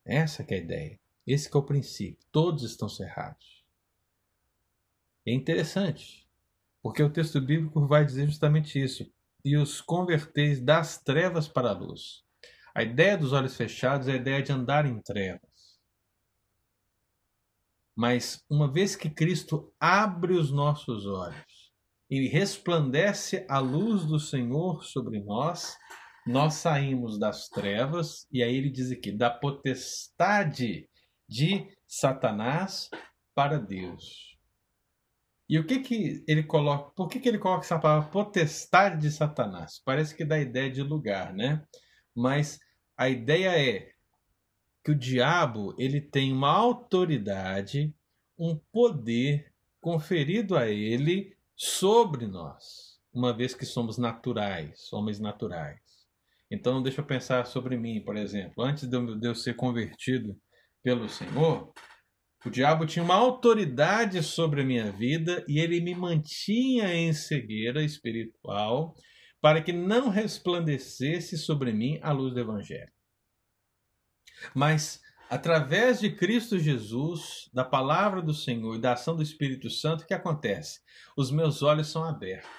Essa 0.06 0.44
é 0.44 0.56
a 0.56 0.58
ideia. 0.58 1.00
Esse 1.26 1.50
é 1.54 1.58
o 1.58 1.64
princípio. 1.64 2.26
Todos 2.32 2.64
estão 2.64 2.90
cerrados. 2.90 3.64
É 5.26 5.32
interessante, 5.32 6.28
porque 6.82 7.04
o 7.04 7.12
texto 7.12 7.40
bíblico 7.40 7.88
vai 7.88 8.04
dizer 8.04 8.26
justamente 8.26 8.82
isso. 8.82 9.10
E 9.46 9.56
os 9.56 9.82
converteis 9.82 10.60
das 10.60 11.02
trevas 11.02 11.48
para 11.48 11.70
a 11.70 11.74
luz. 11.74 12.24
A 12.74 12.84
ideia 12.84 13.18
dos 13.18 13.34
olhos 13.34 13.56
fechados 13.56 14.08
é 14.08 14.14
a 14.14 14.16
ideia 14.16 14.42
de 14.42 14.52
andar 14.52 14.86
em 14.86 15.02
trevas. 15.02 15.42
Mas 17.96 18.42
uma 18.50 18.72
vez 18.72 18.96
que 18.96 19.10
Cristo 19.10 19.74
abre 19.80 20.34
os 20.34 20.52
nossos 20.52 21.06
olhos 21.06 21.72
e 22.10 22.28
resplandece 22.28 23.46
a 23.50 23.60
luz 23.60 24.06
do 24.06 24.20
Senhor 24.20 24.84
sobre 24.84 25.22
nós, 25.22 25.78
nós 26.26 26.56
saímos 26.56 27.20
das 27.20 27.50
trevas, 27.50 28.28
e 28.32 28.44
aí 28.44 28.56
ele 28.56 28.70
diz 28.70 28.92
aqui, 28.92 29.12
da 29.12 29.30
potestade 29.30 30.90
de 31.28 31.68
Satanás 31.88 32.90
para 33.36 33.58
Deus. 33.58 34.32
E 35.50 35.60
o 35.60 35.66
que 35.66 35.80
que 35.80 36.24
ele 36.28 36.44
coloca? 36.44 36.92
Por 36.96 37.10
que, 37.10 37.20
que 37.20 37.28
ele 37.28 37.38
coloca 37.38 37.66
essa 37.66 37.78
palavra 37.78 38.10
potestade 38.10 39.02
de 39.02 39.12
Satanás? 39.12 39.82
Parece 39.84 40.16
que 40.16 40.24
dá 40.24 40.40
ideia 40.40 40.72
de 40.72 40.82
lugar, 40.82 41.34
né? 41.34 41.62
Mas 42.16 42.60
a 42.98 43.10
ideia 43.10 43.50
é 43.50 43.92
que 44.84 44.92
o 44.92 44.96
diabo 44.96 45.76
ele 45.78 46.02
tem 46.02 46.32
uma 46.34 46.52
autoridade, 46.52 47.94
um 48.38 48.60
poder 48.72 49.52
conferido 49.80 50.58
a 50.58 50.68
ele 50.68 51.36
sobre 51.56 52.26
nós, 52.26 53.00
uma 53.14 53.36
vez 53.36 53.54
que 53.54 53.66
somos 53.66 53.98
naturais, 53.98 54.92
homens 54.92 55.20
naturais. 55.20 55.80
Então, 56.50 56.82
deixa 56.84 57.02
eu 57.02 57.06
pensar 57.06 57.46
sobre 57.46 57.78
mim, 57.78 58.02
por 58.02 58.18
exemplo. 58.18 58.64
Antes 58.64 58.88
de 58.88 59.28
eu 59.28 59.36
ser 59.36 59.56
convertido 59.56 60.36
pelo 60.84 61.08
Senhor, 61.08 61.72
o 62.44 62.50
diabo 62.50 62.86
tinha 62.86 63.06
uma 63.06 63.16
autoridade 63.16 64.22
sobre 64.24 64.62
a 64.62 64.66
minha 64.66 64.92
vida 64.92 65.46
e 65.48 65.60
ele 65.60 65.80
me 65.80 65.94
mantinha 65.94 66.94
em 66.94 67.14
cegueira 67.14 67.84
espiritual 67.84 68.96
para 69.42 69.62
que 69.62 69.74
não 69.74 70.10
resplandecesse 70.10 71.38
sobre 71.38 71.74
mim 71.74 72.00
a 72.04 72.12
luz 72.12 72.34
do 72.34 72.40
Evangelho. 72.40 72.92
Mas, 74.54 75.02
através 75.30 76.00
de 76.00 76.16
Cristo 76.16 76.60
Jesus, 76.60 77.50
da 77.52 77.66
palavra 77.66 78.22
do 78.22 78.34
Senhor 78.34 78.76
e 78.76 78.82
da 78.82 78.94
ação 78.94 79.16
do 79.16 79.24
Espírito 79.24 79.70
Santo, 79.70 80.04
o 80.04 80.08
que 80.08 80.14
acontece? 80.14 80.80
Os 81.18 81.32
meus 81.32 81.64
olhos 81.64 81.88
são 81.88 82.04
abertos. 82.04 82.50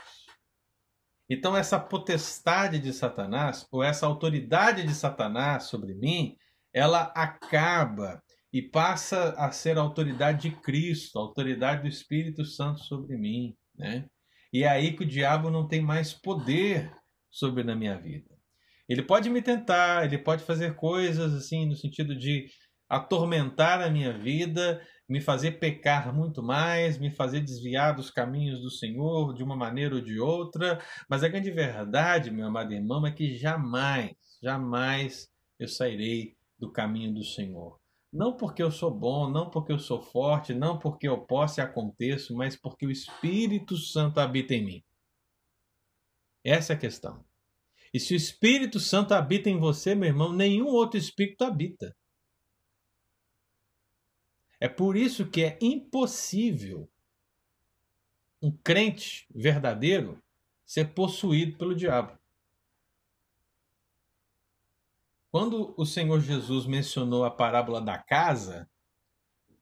Então, 1.31 1.57
essa 1.57 1.79
potestade 1.79 2.79
de 2.79 2.93
Satanás, 2.93 3.67
ou 3.71 3.83
essa 3.83 4.05
autoridade 4.05 4.83
de 4.83 4.95
Satanás 4.95 5.65
sobre 5.65 5.95
mim, 5.95 6.37
ela 6.75 7.05
acaba 7.15 8.23
e 8.53 8.61
passa 8.61 9.31
a 9.39 9.51
ser 9.51 9.79
a 9.79 9.81
autoridade 9.81 10.51
de 10.51 10.57
Cristo, 10.57 11.19
a 11.19 11.23
autoridade 11.23 11.83
do 11.83 11.89
Espírito 11.89 12.45
Santo 12.45 12.81
sobre 12.81 13.17
mim. 13.17 13.57
Né? 13.75 14.07
E 14.53 14.65
é 14.65 14.69
aí 14.69 14.95
que 14.95 15.03
o 15.03 15.09
diabo 15.09 15.51
não 15.51 15.67
tem 15.67 15.81
mais 15.81 16.13
poder 16.13 16.93
sobre 17.31 17.71
a 17.71 17.77
minha 17.77 17.99
vida. 17.99 18.31
Ele 18.89 19.03
pode 19.03 19.31
me 19.31 19.41
tentar, 19.41 20.05
ele 20.05 20.19
pode 20.19 20.45
fazer 20.45 20.75
coisas 20.75 21.33
assim 21.33 21.67
no 21.67 21.75
sentido 21.75 22.17
de 22.17 22.47
atormentar 22.89 23.81
a 23.81 23.89
minha 23.89 24.13
vida, 24.19 24.83
me 25.09 25.21
fazer 25.21 25.53
pecar 25.53 26.15
muito 26.15 26.43
mais, 26.43 26.99
me 26.99 27.11
fazer 27.11 27.41
desviar 27.41 27.95
dos 27.95 28.11
caminhos 28.11 28.61
do 28.61 28.71
Senhor 28.71 29.35
de 29.35 29.43
uma 29.43 29.57
maneira 29.57 29.95
ou 29.95 30.01
de 30.03 30.21
outra, 30.21 30.79
mas 31.09 31.25
a 31.25 31.29
grande 31.29 31.51
verdade, 31.51 32.31
meu 32.31 32.47
amado 32.47 32.73
irmão, 32.75 33.07
é 33.07 33.11
que 33.11 33.35
jamais, 33.37 34.11
jamais 34.43 35.29
eu 35.59 35.69
sairei 35.69 36.35
do 36.59 36.71
caminho 36.71 37.15
do 37.15 37.25
Senhor. 37.25 37.82
Não 38.13 38.37
porque 38.37 38.63
eu 38.63 38.71
sou 38.71 38.91
bom, 38.91 39.31
não 39.31 39.49
porque 39.49 39.73
eu 39.73 39.79
sou 39.79 40.03
forte, 40.03 40.53
não 40.53 40.79
porque 40.79 41.09
eu 41.09 41.25
posso 41.25 41.61
e 41.61 41.63
aconteço, 41.63 42.35
mas 42.35 42.55
porque 42.55 42.85
o 42.85 42.91
Espírito 42.91 43.77
Santo 43.77 44.19
habita 44.21 44.55
em 44.55 44.65
mim. 44.65 44.85
Essa 46.45 46.75
é 46.75 46.77
a 46.77 46.79
questão. 46.79 47.25
E 47.95 47.99
se 47.99 48.13
o 48.13 48.17
Espírito 48.17 48.79
Santo 48.79 49.13
habita 49.13 49.49
em 49.49 49.59
você, 49.59 49.95
meu 49.95 50.09
irmão, 50.09 50.33
nenhum 50.33 50.67
outro 50.67 50.99
espírito 50.99 51.45
habita. 51.45 51.97
É 54.61 54.69
por 54.69 54.97
isso 54.97 55.29
que 55.29 55.43
é 55.43 55.59
impossível 55.61 56.89
um 58.41 58.51
crente 58.51 59.27
verdadeiro 59.35 60.23
ser 60.65 60.95
possuído 60.95 61.57
pelo 61.59 61.75
diabo. 61.75 62.19
Quando 65.33 65.73
o 65.79 65.87
Senhor 65.87 66.21
Jesus 66.21 66.67
mencionou 66.67 67.25
a 67.25 67.31
parábola 67.31 67.81
da 67.81 67.97
casa, 67.97 68.71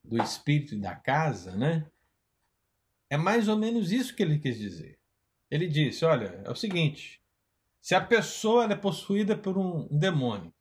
do 0.02 0.20
espírito 0.20 0.76
da 0.76 0.96
casa, 0.96 1.56
né? 1.56 1.88
É 3.08 3.16
mais 3.16 3.46
ou 3.46 3.56
menos 3.56 3.92
isso 3.92 4.16
que 4.16 4.20
ele 4.20 4.40
quis 4.40 4.58
dizer. 4.58 4.98
Ele 5.48 5.68
disse: 5.68 6.04
olha, 6.04 6.42
é 6.44 6.50
o 6.50 6.56
seguinte, 6.56 7.22
se 7.80 7.94
a 7.94 8.04
pessoa 8.04 8.64
é 8.64 8.74
possuída 8.74 9.38
por 9.38 9.56
um, 9.56 9.86
demônio 9.96 10.52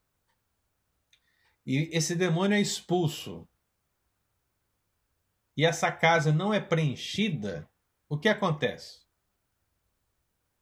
e 1.66 1.89
esse 1.91 2.16
demônio 2.16 2.55
é 2.55 2.62
expulso 2.62 3.49
e 5.57 5.66
essa 5.66 5.91
casa 5.91 6.32
não 6.32 6.53
é 6.53 6.60
preenchida, 6.60 7.68
o 8.07 8.16
que 8.16 8.30
acontece? 8.30 9.01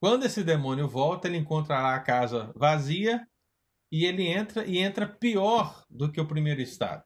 Quando 0.00 0.24
esse 0.24 0.42
demônio 0.42 0.88
volta, 0.88 1.28
ele 1.28 1.36
encontra 1.36 1.82
lá 1.82 1.94
a 1.94 2.00
casa 2.00 2.50
vazia 2.56 3.27
e 3.90 4.04
ele 4.04 4.26
entra 4.26 4.66
e 4.66 4.78
entra 4.78 5.06
pior 5.06 5.84
do 5.88 6.10
que 6.10 6.20
o 6.20 6.28
primeiro 6.28 6.60
estado. 6.60 7.04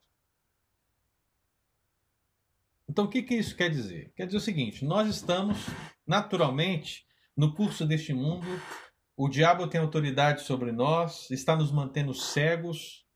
Então, 2.88 3.04
o 3.04 3.08
que, 3.08 3.22
que 3.22 3.34
isso 3.34 3.56
quer 3.56 3.70
dizer? 3.70 4.12
Quer 4.14 4.26
dizer 4.26 4.38
o 4.38 4.40
seguinte: 4.40 4.84
nós 4.84 5.08
estamos 5.08 5.58
naturalmente 6.06 7.06
no 7.36 7.54
curso 7.54 7.86
deste 7.86 8.12
mundo 8.12 8.46
o 9.16 9.28
diabo 9.28 9.68
tem 9.68 9.80
autoridade 9.80 10.42
sobre 10.42 10.72
nós, 10.72 11.30
está 11.30 11.54
nos 11.54 11.70
mantendo 11.70 12.14
cegos 12.14 13.06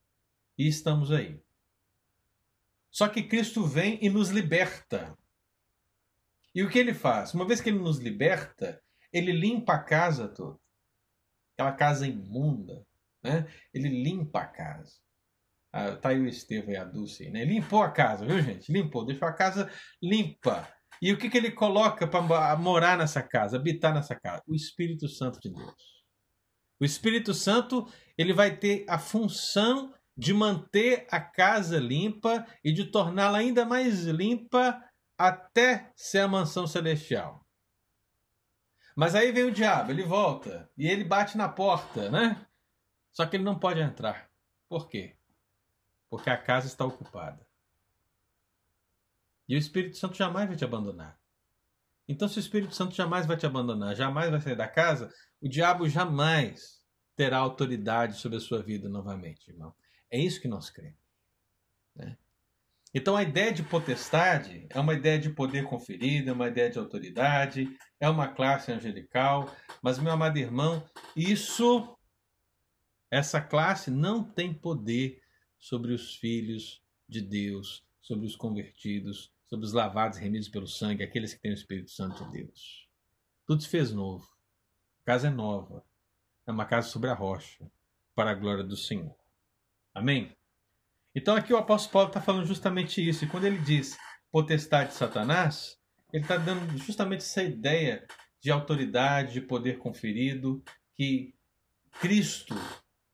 e 0.56 0.68
estamos 0.68 1.10
aí. 1.10 1.42
Só 2.90 3.08
que 3.08 3.22
Cristo 3.22 3.64
vem 3.64 3.98
e 4.00 4.08
nos 4.08 4.30
liberta. 4.30 5.18
E 6.54 6.62
o 6.62 6.70
que 6.70 6.78
ele 6.78 6.94
faz? 6.94 7.34
Uma 7.34 7.46
vez 7.46 7.60
que 7.60 7.70
ele 7.70 7.78
nos 7.78 7.98
liberta, 7.98 8.82
ele 9.12 9.32
limpa 9.32 9.74
a 9.74 9.82
casa 9.82 10.28
toda. 10.28 10.58
Aquela 11.54 11.72
casa 11.72 12.06
imunda. 12.06 12.85
Né? 13.26 13.46
Ele 13.74 13.88
limpa 13.88 14.40
a 14.40 14.46
casa. 14.46 14.92
Ah, 15.72 15.96
tá 15.96 16.10
aí 16.10 16.20
o 16.20 16.26
Estevão 16.26 16.72
e 16.72 16.76
a 16.76 16.84
Dulce. 16.84 17.28
Né? 17.28 17.44
Limpou 17.44 17.82
a 17.82 17.90
casa, 17.90 18.24
viu, 18.24 18.40
gente? 18.40 18.70
Limpou, 18.72 19.04
deixou 19.04 19.26
a 19.26 19.32
casa 19.32 19.70
limpa. 20.02 20.66
E 21.02 21.12
o 21.12 21.18
que, 21.18 21.28
que 21.28 21.36
ele 21.36 21.50
coloca 21.50 22.06
para 22.06 22.56
morar 22.56 22.96
nessa 22.96 23.22
casa, 23.22 23.56
habitar 23.56 23.92
nessa 23.92 24.14
casa? 24.14 24.42
O 24.46 24.54
Espírito 24.54 25.08
Santo 25.08 25.38
de 25.40 25.50
Deus. 25.50 25.96
O 26.80 26.84
Espírito 26.84 27.34
Santo 27.34 27.86
ele 28.16 28.32
vai 28.32 28.56
ter 28.56 28.84
a 28.88 28.98
função 28.98 29.92
de 30.16 30.32
manter 30.32 31.06
a 31.10 31.20
casa 31.20 31.78
limpa 31.78 32.46
e 32.64 32.72
de 32.72 32.84
torná-la 32.86 33.38
ainda 33.38 33.66
mais 33.66 34.04
limpa 34.04 34.82
até 35.18 35.90
ser 35.94 36.20
a 36.20 36.28
mansão 36.28 36.66
celestial. 36.66 37.44
Mas 38.96 39.14
aí 39.14 39.30
vem 39.30 39.44
o 39.44 39.52
diabo, 39.52 39.90
ele 39.90 40.04
volta 40.04 40.70
e 40.76 40.88
ele 40.88 41.04
bate 41.04 41.36
na 41.36 41.50
porta, 41.50 42.10
né? 42.10 42.45
Só 43.16 43.24
que 43.24 43.34
ele 43.34 43.44
não 43.44 43.58
pode 43.58 43.80
entrar. 43.80 44.30
Por 44.68 44.90
quê? 44.90 45.16
Porque 46.10 46.28
a 46.28 46.36
casa 46.36 46.66
está 46.66 46.84
ocupada. 46.84 47.46
E 49.48 49.56
o 49.56 49.58
Espírito 49.58 49.96
Santo 49.96 50.18
jamais 50.18 50.46
vai 50.46 50.54
te 50.54 50.66
abandonar. 50.66 51.18
Então, 52.06 52.28
se 52.28 52.38
o 52.38 52.40
Espírito 52.40 52.74
Santo 52.74 52.94
jamais 52.94 53.24
vai 53.24 53.38
te 53.38 53.46
abandonar, 53.46 53.96
jamais 53.96 54.30
vai 54.30 54.38
sair 54.38 54.54
da 54.54 54.68
casa, 54.68 55.10
o 55.40 55.48
diabo 55.48 55.88
jamais 55.88 56.82
terá 57.16 57.38
autoridade 57.38 58.18
sobre 58.18 58.36
a 58.36 58.40
sua 58.40 58.62
vida 58.62 58.86
novamente, 58.86 59.50
irmão. 59.50 59.74
É 60.10 60.18
isso 60.18 60.38
que 60.38 60.46
nós 60.46 60.68
cremos. 60.68 61.00
Né? 61.94 62.18
Então, 62.92 63.16
a 63.16 63.22
ideia 63.22 63.50
de 63.50 63.62
potestade 63.62 64.66
é 64.68 64.78
uma 64.78 64.92
ideia 64.92 65.18
de 65.18 65.30
poder 65.30 65.64
conferido, 65.64 66.28
é 66.28 66.32
uma 66.34 66.48
ideia 66.48 66.68
de 66.68 66.78
autoridade, 66.78 67.66
é 67.98 68.10
uma 68.10 68.28
classe 68.28 68.70
angelical, 68.70 69.50
mas, 69.80 69.98
meu 69.98 70.12
amado 70.12 70.36
irmão, 70.36 70.84
isso, 71.16 71.95
essa 73.10 73.40
classe 73.40 73.90
não 73.90 74.24
tem 74.24 74.52
poder 74.52 75.22
sobre 75.58 75.92
os 75.92 76.14
filhos 76.16 76.82
de 77.08 77.20
Deus, 77.20 77.84
sobre 78.00 78.26
os 78.26 78.36
convertidos, 78.36 79.32
sobre 79.46 79.64
os 79.64 79.72
lavados, 79.72 80.18
remidos 80.18 80.48
pelo 80.48 80.66
sangue, 80.66 81.02
aqueles 81.02 81.34
que 81.34 81.40
têm 81.40 81.52
o 81.52 81.54
Espírito 81.54 81.90
Santo 81.90 82.24
de 82.26 82.42
Deus. 82.42 82.88
Tudo 83.46 83.62
se 83.62 83.68
fez 83.68 83.92
novo. 83.92 84.28
A 85.02 85.04
casa 85.04 85.28
é 85.28 85.30
nova. 85.30 85.84
É 86.46 86.50
uma 86.50 86.64
casa 86.64 86.88
sobre 86.88 87.10
a 87.10 87.14
rocha, 87.14 87.70
para 88.14 88.30
a 88.30 88.34
glória 88.34 88.62
do 88.62 88.76
Senhor. 88.76 89.16
Amém? 89.94 90.36
Então 91.14 91.34
aqui 91.34 91.52
o 91.52 91.56
apóstolo 91.56 91.92
Paulo 91.92 92.08
está 92.08 92.20
falando 92.20 92.46
justamente 92.46 93.06
isso. 93.06 93.24
E 93.24 93.28
quando 93.28 93.44
ele 93.44 93.58
diz 93.58 93.96
potestade 94.30 94.90
de 94.90 94.96
Satanás, 94.96 95.78
ele 96.12 96.22
está 96.22 96.36
dando 96.36 96.76
justamente 96.78 97.20
essa 97.20 97.42
ideia 97.42 98.06
de 98.40 98.50
autoridade, 98.50 99.32
de 99.32 99.40
poder 99.40 99.78
conferido 99.78 100.62
que 100.94 101.34
Cristo 102.00 102.54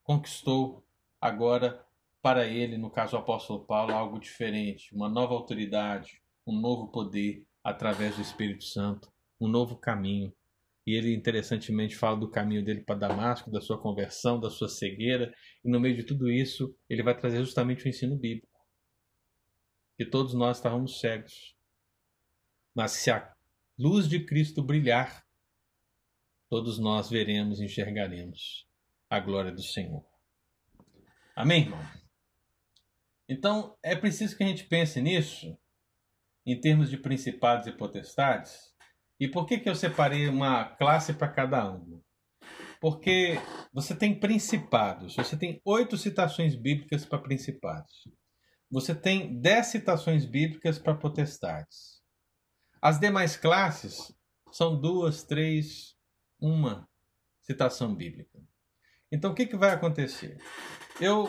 conquistou 0.03 0.85
agora 1.19 1.85
para 2.21 2.47
ele, 2.47 2.77
no 2.77 2.89
caso 2.89 3.15
o 3.15 3.19
apóstolo 3.19 3.65
Paulo, 3.65 3.93
algo 3.93 4.19
diferente, 4.19 4.93
uma 4.93 5.09
nova 5.09 5.33
autoridade, 5.33 6.21
um 6.45 6.59
novo 6.59 6.89
poder 6.91 7.45
através 7.63 8.15
do 8.15 8.21
Espírito 8.21 8.63
Santo, 8.63 9.11
um 9.39 9.47
novo 9.47 9.77
caminho. 9.77 10.33
E 10.85 10.95
ele, 10.95 11.13
interessantemente, 11.15 11.95
fala 11.95 12.17
do 12.17 12.29
caminho 12.29 12.63
dele 12.63 12.81
para 12.81 12.99
Damasco, 12.99 13.49
da 13.49 13.61
sua 13.61 13.81
conversão, 13.81 14.39
da 14.39 14.49
sua 14.49 14.67
cegueira, 14.67 15.33
e 15.63 15.69
no 15.69 15.79
meio 15.79 15.95
de 15.95 16.03
tudo 16.03 16.29
isso, 16.29 16.75
ele 16.89 17.03
vai 17.03 17.17
trazer 17.17 17.39
justamente 17.39 17.85
o 17.85 17.89
ensino 17.89 18.17
bíblico. 18.17 18.47
Que 19.97 20.05
todos 20.05 20.33
nós 20.33 20.57
estávamos 20.57 20.99
cegos. 20.99 21.55
Mas 22.75 22.91
se 22.91 23.11
a 23.11 23.33
luz 23.79 24.09
de 24.09 24.25
Cristo 24.25 24.61
brilhar, 24.61 25.25
todos 26.49 26.77
nós 26.79 27.09
veremos 27.09 27.61
enxergaremos 27.61 28.67
a 29.13 29.19
glória 29.19 29.51
do 29.51 29.61
Senhor. 29.61 30.03
Amém, 31.35 31.61
irmão? 31.61 31.79
Então, 33.29 33.77
é 33.83 33.95
preciso 33.95 34.35
que 34.35 34.43
a 34.43 34.47
gente 34.47 34.63
pense 34.63 34.99
nisso, 34.99 35.55
em 36.43 36.59
termos 36.59 36.89
de 36.89 36.97
principados 36.97 37.67
e 37.67 37.71
potestades. 37.71 38.73
E 39.19 39.27
por 39.27 39.45
que, 39.45 39.59
que 39.59 39.69
eu 39.69 39.75
separei 39.75 40.27
uma 40.27 40.65
classe 40.65 41.13
para 41.13 41.27
cada 41.27 41.71
um? 41.71 42.01
Porque 42.81 43.37
você 43.71 43.95
tem 43.95 44.19
principados, 44.19 45.15
você 45.15 45.37
tem 45.37 45.61
oito 45.63 45.95
citações 45.95 46.55
bíblicas 46.55 47.05
para 47.05 47.19
principados. 47.19 48.07
Você 48.71 48.95
tem 48.95 49.39
dez 49.39 49.67
citações 49.67 50.25
bíblicas 50.25 50.79
para 50.79 50.95
potestades. 50.95 52.01
As 52.81 52.99
demais 52.99 53.37
classes 53.37 54.11
são 54.51 54.75
duas, 54.81 55.23
três, 55.23 55.95
uma 56.39 56.89
citação 57.41 57.93
bíblica. 57.93 58.41
Então 59.13 59.29
o 59.29 59.35
que, 59.35 59.45
que 59.45 59.55
vai 59.55 59.69
acontecer? 59.69 60.39
Eu 60.99 61.27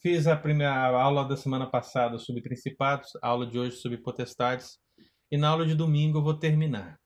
fiz 0.00 0.26
a 0.26 0.34
primeira 0.34 0.74
aula 0.74 1.22
da 1.22 1.36
semana 1.36 1.66
passada 1.66 2.18
sobre 2.18 2.40
principados, 2.40 3.10
a 3.20 3.28
aula 3.28 3.46
de 3.46 3.58
hoje 3.58 3.76
sobre 3.76 3.98
potestades, 3.98 4.78
e 5.30 5.36
na 5.36 5.50
aula 5.50 5.66
de 5.66 5.74
domingo 5.74 6.16
eu 6.16 6.22
vou 6.22 6.32
terminar. 6.32 6.98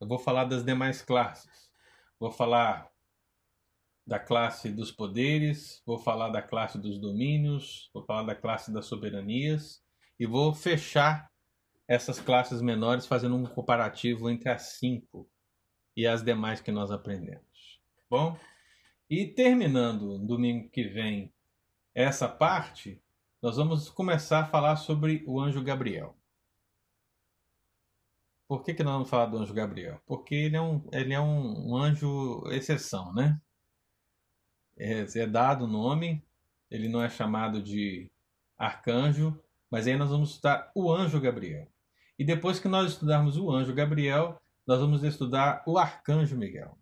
Eu 0.00 0.08
vou 0.08 0.18
falar 0.18 0.46
das 0.46 0.64
demais 0.64 1.02
classes. 1.02 1.70
Vou 2.18 2.30
falar 2.30 2.88
da 4.06 4.18
classe 4.18 4.70
dos 4.70 4.90
poderes, 4.90 5.82
vou 5.84 5.98
falar 5.98 6.30
da 6.30 6.40
classe 6.40 6.78
dos 6.78 6.98
domínios, 6.98 7.90
vou 7.92 8.02
falar 8.02 8.22
da 8.22 8.34
classe 8.34 8.72
das 8.72 8.86
soberanias 8.86 9.82
e 10.18 10.24
vou 10.24 10.54
fechar 10.54 11.30
essas 11.86 12.18
classes 12.18 12.62
menores 12.62 13.06
fazendo 13.06 13.36
um 13.36 13.44
comparativo 13.44 14.30
entre 14.30 14.48
as 14.48 14.78
cinco 14.78 15.28
e 15.94 16.06
as 16.06 16.22
demais 16.22 16.62
que 16.62 16.72
nós 16.72 16.90
aprendemos. 16.90 17.78
Bom, 18.08 18.38
e 19.20 19.28
terminando 19.28 20.18
domingo 20.18 20.68
que 20.68 20.84
vem 20.84 21.32
essa 21.94 22.28
parte, 22.28 23.00
nós 23.40 23.56
vamos 23.56 23.88
começar 23.88 24.40
a 24.40 24.46
falar 24.46 24.76
sobre 24.76 25.22
o 25.26 25.40
anjo 25.40 25.62
Gabriel. 25.62 26.16
Por 28.48 28.62
que, 28.62 28.74
que 28.74 28.82
nós 28.82 28.94
vamos 28.94 29.08
falar 29.08 29.26
do 29.26 29.38
anjo 29.38 29.54
Gabriel? 29.54 30.00
Porque 30.06 30.34
ele 30.34 30.56
é 30.56 30.60
um, 30.60 30.82
ele 30.92 31.14
é 31.14 31.20
um, 31.20 31.70
um 31.70 31.76
anjo 31.76 32.42
exceção, 32.50 33.12
né? 33.14 33.40
É, 34.76 35.06
é 35.18 35.26
dado 35.26 35.64
o 35.64 35.68
nome, 35.68 36.22
ele 36.70 36.88
não 36.88 37.00
é 37.00 37.08
chamado 37.08 37.62
de 37.62 38.10
arcanjo, 38.58 39.38
mas 39.70 39.86
aí 39.86 39.96
nós 39.96 40.10
vamos 40.10 40.30
estudar 40.30 40.70
o 40.74 40.90
anjo 40.90 41.20
Gabriel. 41.20 41.68
E 42.18 42.24
depois 42.24 42.58
que 42.58 42.68
nós 42.68 42.92
estudarmos 42.92 43.36
o 43.36 43.50
anjo 43.50 43.72
Gabriel, 43.72 44.40
nós 44.66 44.80
vamos 44.80 45.04
estudar 45.04 45.62
o 45.66 45.78
arcanjo 45.78 46.36
Miguel. 46.36 46.76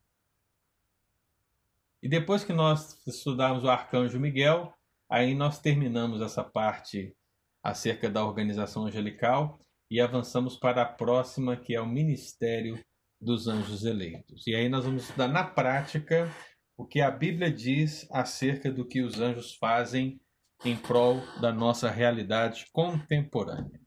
E 2.03 2.09
depois 2.09 2.43
que 2.43 2.53
nós 2.53 3.01
estudarmos 3.07 3.63
o 3.63 3.71
arcanjo 3.71 4.19
Miguel, 4.19 4.75
aí 5.09 5.35
nós 5.35 5.61
terminamos 5.61 6.21
essa 6.21 6.43
parte 6.43 7.17
acerca 7.63 8.11
da 8.11 8.25
organização 8.25 8.87
angelical 8.87 9.61
e 9.89 10.01
avançamos 10.01 10.57
para 10.57 10.83
a 10.83 10.87
próxima, 10.87 11.57
que 11.57 11.75
é 11.75 11.81
o 11.81 11.87
ministério 11.87 12.83
dos 13.21 13.47
anjos 13.47 13.85
eleitos. 13.85 14.47
E 14.49 14.55
aí 14.55 14.69
nós 14.69 14.85
vamos 14.85 15.05
estudar 15.05 15.29
na 15.29 15.45
prática 15.45 16.29
o 16.77 16.85
que 16.85 17.01
a 17.01 17.11
Bíblia 17.11 17.53
diz 17.53 18.11
acerca 18.11 18.73
do 18.73 18.85
que 18.85 19.03
os 19.03 19.21
anjos 19.21 19.55
fazem 19.55 20.21
em 20.65 20.77
prol 20.77 21.21
da 21.41 21.53
nossa 21.53 21.89
realidade 21.89 22.67
contemporânea. 22.73 23.81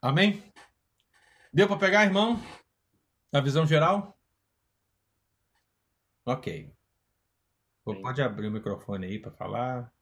Amém? 0.00 0.42
Deu 1.52 1.66
para 1.66 1.78
pegar, 1.78 2.04
irmão? 2.04 2.40
A 3.32 3.40
visão 3.40 3.66
geral? 3.66 4.16
Ok. 6.24 6.77
Pode 7.96 8.22
abrir 8.22 8.48
o 8.48 8.52
microfone 8.52 9.06
aí 9.06 9.18
para 9.18 9.32
falar. 9.32 9.92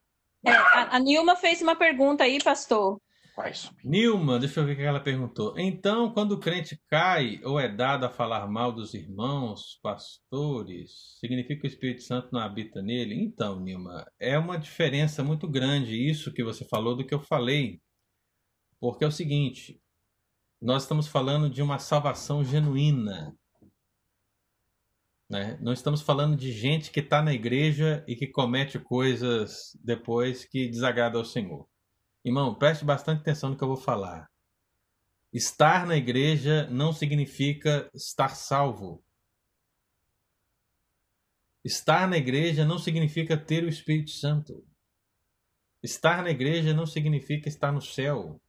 É, 0.44 0.50
a, 0.50 0.96
a 0.96 0.98
Nilma 0.98 1.36
fez 1.36 1.60
uma 1.60 1.76
pergunta 1.76 2.24
aí, 2.24 2.42
pastor. 2.42 3.00
Quais? 3.34 3.70
Nilma, 3.84 4.38
deixa 4.38 4.60
eu 4.60 4.64
ver 4.64 4.72
o 4.72 4.76
que 4.76 4.82
ela 4.82 4.98
perguntou. 4.98 5.58
Então, 5.58 6.10
quando 6.10 6.32
o 6.32 6.40
crente 6.40 6.80
cai 6.88 7.38
ou 7.44 7.60
é 7.60 7.68
dado 7.68 8.06
a 8.06 8.10
falar 8.10 8.46
mal 8.46 8.72
dos 8.72 8.94
irmãos, 8.94 9.78
pastores, 9.82 11.18
significa 11.20 11.60
que 11.60 11.66
o 11.66 11.70
Espírito 11.70 12.02
Santo 12.02 12.30
não 12.32 12.40
habita 12.40 12.80
nele? 12.80 13.14
Então, 13.14 13.60
Nilma, 13.60 14.10
é 14.18 14.38
uma 14.38 14.58
diferença 14.58 15.22
muito 15.22 15.46
grande 15.46 15.94
isso 15.94 16.32
que 16.32 16.42
você 16.42 16.64
falou 16.64 16.96
do 16.96 17.04
que 17.04 17.14
eu 17.14 17.20
falei. 17.20 17.78
Porque 18.80 19.04
é 19.04 19.06
o 19.06 19.12
seguinte, 19.12 19.78
nós 20.60 20.84
estamos 20.84 21.06
falando 21.06 21.50
de 21.50 21.60
uma 21.60 21.78
salvação 21.78 22.42
genuína. 22.42 23.36
Né? 25.28 25.58
Não 25.60 25.72
estamos 25.72 26.02
falando 26.02 26.36
de 26.36 26.52
gente 26.52 26.90
que 26.90 27.00
está 27.00 27.20
na 27.20 27.34
igreja 27.34 28.04
e 28.06 28.14
que 28.14 28.28
comete 28.28 28.78
coisas 28.78 29.76
depois 29.82 30.44
que 30.44 30.68
desagrada 30.68 31.18
ao 31.18 31.24
Senhor. 31.24 31.68
Irmão, 32.24 32.54
preste 32.54 32.84
bastante 32.84 33.20
atenção 33.20 33.50
no 33.50 33.56
que 33.56 33.64
eu 33.64 33.68
vou 33.68 33.76
falar. 33.76 34.30
Estar 35.32 35.86
na 35.86 35.96
igreja 35.96 36.68
não 36.70 36.92
significa 36.92 37.90
estar 37.92 38.30
salvo. 38.30 39.04
Estar 41.64 42.08
na 42.08 42.16
igreja 42.16 42.64
não 42.64 42.78
significa 42.78 43.36
ter 43.36 43.64
o 43.64 43.68
Espírito 43.68 44.12
Santo. 44.12 44.64
Estar 45.82 46.22
na 46.22 46.30
igreja 46.30 46.72
não 46.72 46.86
significa 46.86 47.48
estar 47.48 47.72
no 47.72 47.82
céu. 47.82 48.40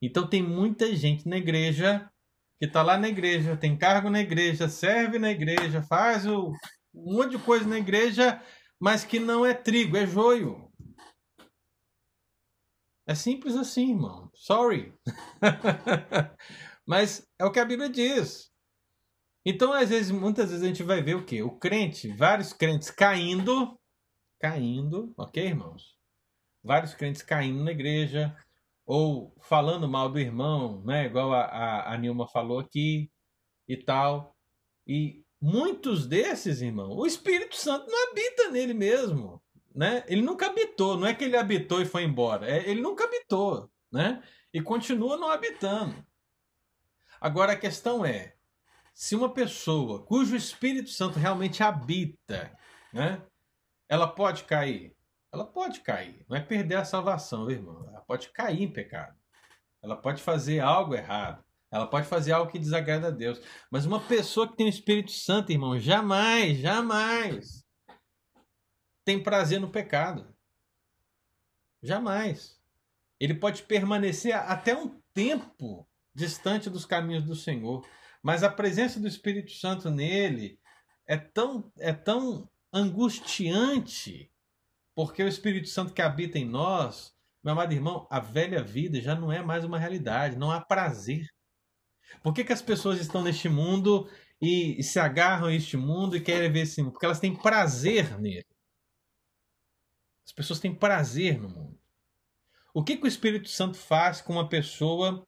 Então 0.00 0.28
tem 0.28 0.42
muita 0.42 0.94
gente 0.94 1.26
na 1.26 1.38
igreja 1.38 2.10
que 2.58 2.66
está 2.66 2.82
lá 2.82 2.98
na 2.98 3.08
igreja, 3.08 3.56
tem 3.56 3.76
cargo 3.76 4.10
na 4.10 4.20
igreja, 4.20 4.68
serve 4.68 5.18
na 5.18 5.30
igreja, 5.30 5.82
faz 5.82 6.26
o, 6.26 6.52
um 6.94 7.14
monte 7.14 7.36
de 7.36 7.38
coisa 7.38 7.66
na 7.66 7.78
igreja, 7.78 8.42
mas 8.80 9.04
que 9.04 9.20
não 9.20 9.46
é 9.46 9.54
trigo, 9.54 9.96
é 9.96 10.06
joio. 10.06 10.68
É 13.06 13.14
simples 13.14 13.56
assim, 13.56 13.92
irmão. 13.92 14.30
Sorry. 14.34 14.92
mas 16.86 17.26
é 17.38 17.44
o 17.44 17.50
que 17.50 17.60
a 17.60 17.64
Bíblia 17.64 17.88
diz. 17.88 18.52
Então, 19.46 19.72
às 19.72 19.88
vezes, 19.88 20.10
muitas 20.10 20.50
vezes 20.50 20.62
a 20.62 20.68
gente 20.68 20.82
vai 20.82 21.00
ver 21.00 21.14
o 21.14 21.24
quê? 21.24 21.42
O 21.42 21.58
crente, 21.58 22.08
vários 22.08 22.52
crentes 22.52 22.90
caindo, 22.90 23.78
caindo, 24.38 25.14
ok, 25.16 25.42
irmãos? 25.42 25.96
Vários 26.62 26.92
crentes 26.92 27.22
caindo 27.22 27.64
na 27.64 27.70
igreja, 27.70 28.36
ou 28.88 29.36
falando 29.42 29.86
mal 29.86 30.08
do 30.08 30.18
irmão, 30.18 30.82
né? 30.82 31.04
Igual 31.04 31.34
a, 31.34 31.42
a, 31.42 31.92
a 31.92 31.98
Nilma 31.98 32.26
falou 32.26 32.58
aqui 32.58 33.10
e 33.68 33.76
tal. 33.76 34.34
E 34.86 35.22
muitos 35.38 36.06
desses, 36.06 36.62
irmão, 36.62 36.96
o 36.96 37.06
Espírito 37.06 37.54
Santo 37.54 37.86
não 37.86 38.10
habita 38.10 38.50
nele 38.50 38.72
mesmo, 38.72 39.42
né? 39.74 40.04
Ele 40.08 40.22
nunca 40.22 40.46
habitou, 40.46 40.96
não 40.96 41.06
é 41.06 41.12
que 41.12 41.22
ele 41.22 41.36
habitou 41.36 41.82
e 41.82 41.84
foi 41.84 42.02
embora, 42.04 42.50
é, 42.50 42.66
ele 42.66 42.80
nunca 42.80 43.04
habitou, 43.04 43.70
né? 43.92 44.22
E 44.54 44.62
continua 44.62 45.18
não 45.18 45.30
habitando. 45.30 45.94
Agora 47.20 47.52
a 47.52 47.58
questão 47.58 48.06
é, 48.06 48.36
se 48.94 49.14
uma 49.14 49.34
pessoa 49.34 50.02
cujo 50.02 50.34
Espírito 50.34 50.88
Santo 50.88 51.18
realmente 51.18 51.62
habita, 51.62 52.56
né? 52.90 53.22
Ela 53.86 54.06
pode 54.08 54.44
cair? 54.44 54.96
Ela 55.32 55.44
pode 55.44 55.80
cair. 55.80 56.24
Não 56.28 56.36
é 56.36 56.40
perder 56.40 56.76
a 56.76 56.84
salvação, 56.84 57.50
irmão. 57.50 57.86
Ela 57.88 58.00
pode 58.00 58.30
cair 58.30 58.62
em 58.62 58.72
pecado. 58.72 59.16
Ela 59.82 59.96
pode 59.96 60.22
fazer 60.22 60.60
algo 60.60 60.94
errado. 60.94 61.44
Ela 61.70 61.86
pode 61.86 62.06
fazer 62.06 62.32
algo 62.32 62.50
que 62.50 62.58
desagrada 62.58 63.08
a 63.08 63.10
Deus. 63.10 63.40
Mas 63.70 63.84
uma 63.84 64.00
pessoa 64.00 64.48
que 64.48 64.56
tem 64.56 64.66
o 64.66 64.70
Espírito 64.70 65.12
Santo, 65.12 65.52
irmão, 65.52 65.78
jamais, 65.78 66.58
jamais 66.58 67.66
tem 69.08 69.22
prazer 69.22 69.58
no 69.58 69.70
pecado. 69.70 70.34
Jamais. 71.82 72.60
Ele 73.18 73.32
pode 73.32 73.62
permanecer 73.62 74.34
até 74.34 74.76
um 74.76 75.00
tempo 75.14 75.88
distante 76.14 76.68
dos 76.68 76.84
caminhos 76.84 77.24
do 77.24 77.34
Senhor. 77.34 77.86
Mas 78.22 78.42
a 78.42 78.50
presença 78.50 79.00
do 79.00 79.08
Espírito 79.08 79.52
Santo 79.52 79.90
nele 79.90 80.60
é 81.06 81.16
tão, 81.16 81.72
é 81.78 81.90
tão 81.90 82.50
angustiante 82.70 84.30
porque 84.98 85.22
o 85.22 85.28
Espírito 85.28 85.68
Santo 85.68 85.94
que 85.94 86.02
habita 86.02 86.40
em 86.40 86.44
nós 86.44 87.14
Meu 87.40 87.52
amado 87.52 87.72
irmão, 87.72 88.08
a 88.10 88.18
velha 88.18 88.60
vida 88.64 89.00
já 89.00 89.14
não 89.14 89.30
é 89.30 89.40
mais 89.40 89.64
uma 89.64 89.78
realidade, 89.78 90.34
não 90.34 90.50
há 90.50 90.60
prazer. 90.60 91.24
Por 92.20 92.34
que, 92.34 92.42
que 92.42 92.52
as 92.52 92.60
pessoas 92.60 92.98
estão 92.98 93.22
neste 93.22 93.48
mundo 93.48 94.10
e, 94.42 94.76
e 94.76 94.82
se 94.82 94.98
agarram 94.98 95.46
a 95.46 95.54
este 95.54 95.76
mundo 95.76 96.16
e 96.16 96.20
querem 96.20 96.50
ver 96.50 96.62
esse 96.62 96.82
mundo? 96.82 96.94
Porque 96.94 97.06
elas 97.06 97.20
têm 97.20 97.32
prazer 97.32 98.18
nele. 98.18 98.44
As 100.26 100.32
pessoas 100.32 100.58
têm 100.58 100.74
prazer 100.74 101.40
no 101.40 101.48
mundo. 101.48 101.78
O 102.74 102.82
que, 102.82 102.96
que 102.96 103.04
o 103.04 103.06
Espírito 103.06 103.48
Santo 103.48 103.76
faz 103.76 104.20
com 104.20 104.32
uma 104.32 104.48
pessoa 104.48 105.24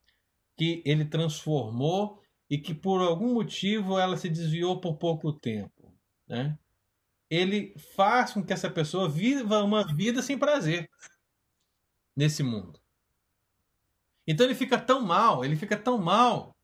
que 0.57 0.83
ele 0.85 1.05
transformou 1.05 2.21
e 2.51 2.59
que 2.59 2.75
por 2.75 3.01
algum 3.01 3.35
motivo 3.35 4.01
ela 4.01 4.17
se 4.17 4.29
desviou 4.29 4.81
por 4.81 4.97
pouco 4.97 5.33
tempo? 5.33 5.97
Né? 6.27 6.59
Ele 7.31 7.75
faz 7.95 8.33
com 8.33 8.45
que 8.45 8.53
essa 8.53 8.69
pessoa 8.69 9.09
viva 9.09 9.63
uma 9.63 9.87
vida 9.95 10.21
sem 10.21 10.37
prazer 10.37 10.91
nesse 12.17 12.43
mundo. 12.43 12.81
Então 14.27 14.45
ele 14.45 14.55
fica 14.55 14.79
tão 14.79 15.01
mal, 15.01 15.45
ele 15.45 15.57
fica 15.57 15.77
tão 15.77 15.97
mal, 15.97 16.57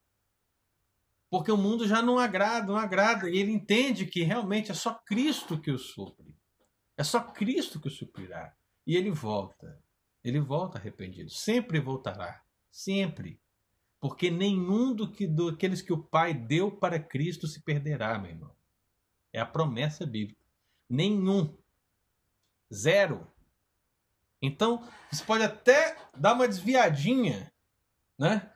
porque 1.31 1.51
o 1.51 1.57
mundo 1.57 1.87
já 1.87 2.03
não 2.03 2.19
agrada, 2.19 2.67
não 2.67 2.77
agrada, 2.77 3.29
e 3.29 3.37
ele 3.39 3.53
entende 3.53 4.07
que 4.07 4.23
realmente 4.23 4.71
é 4.71 4.75
só 4.75 4.95
Cristo 4.95 5.61
que 5.61 5.71
o 5.71 5.79
supre. 5.79 6.37
É 6.97 7.05
só 7.05 7.21
Cristo 7.21 7.81
que 7.81 7.89
o 7.89 7.91
suprirá. 7.91 8.55
E 8.87 8.97
ele 8.97 9.11
volta. 9.11 9.83
Ele 10.25 10.41
volta 10.41 10.79
arrependido. 10.79 11.31
Sempre 11.31 11.79
voltará. 11.79 12.43
Sempre. 12.71 13.41
Porque 14.01 14.31
nenhum 14.31 14.95
do 14.95 15.11
que, 15.11 15.27
do, 15.27 15.57
que 15.57 15.93
o 15.93 16.03
Pai 16.03 16.33
deu 16.33 16.71
para 16.71 16.99
Cristo 16.99 17.47
se 17.47 17.63
perderá, 17.63 18.19
meu 18.19 18.31
irmão. 18.31 18.57
É 19.33 19.41
a 19.41 19.47
promessa 19.47 20.07
bíblica. 20.07 20.36
Nenhum. 20.89 21.57
Zero. 22.73 23.27
Então, 24.41 24.87
você 25.11 25.25
pode 25.25 25.45
até 25.45 25.97
dar 26.17 26.35
uma 26.35 26.49
desviadinha, 26.49 27.53
né? 28.19 28.53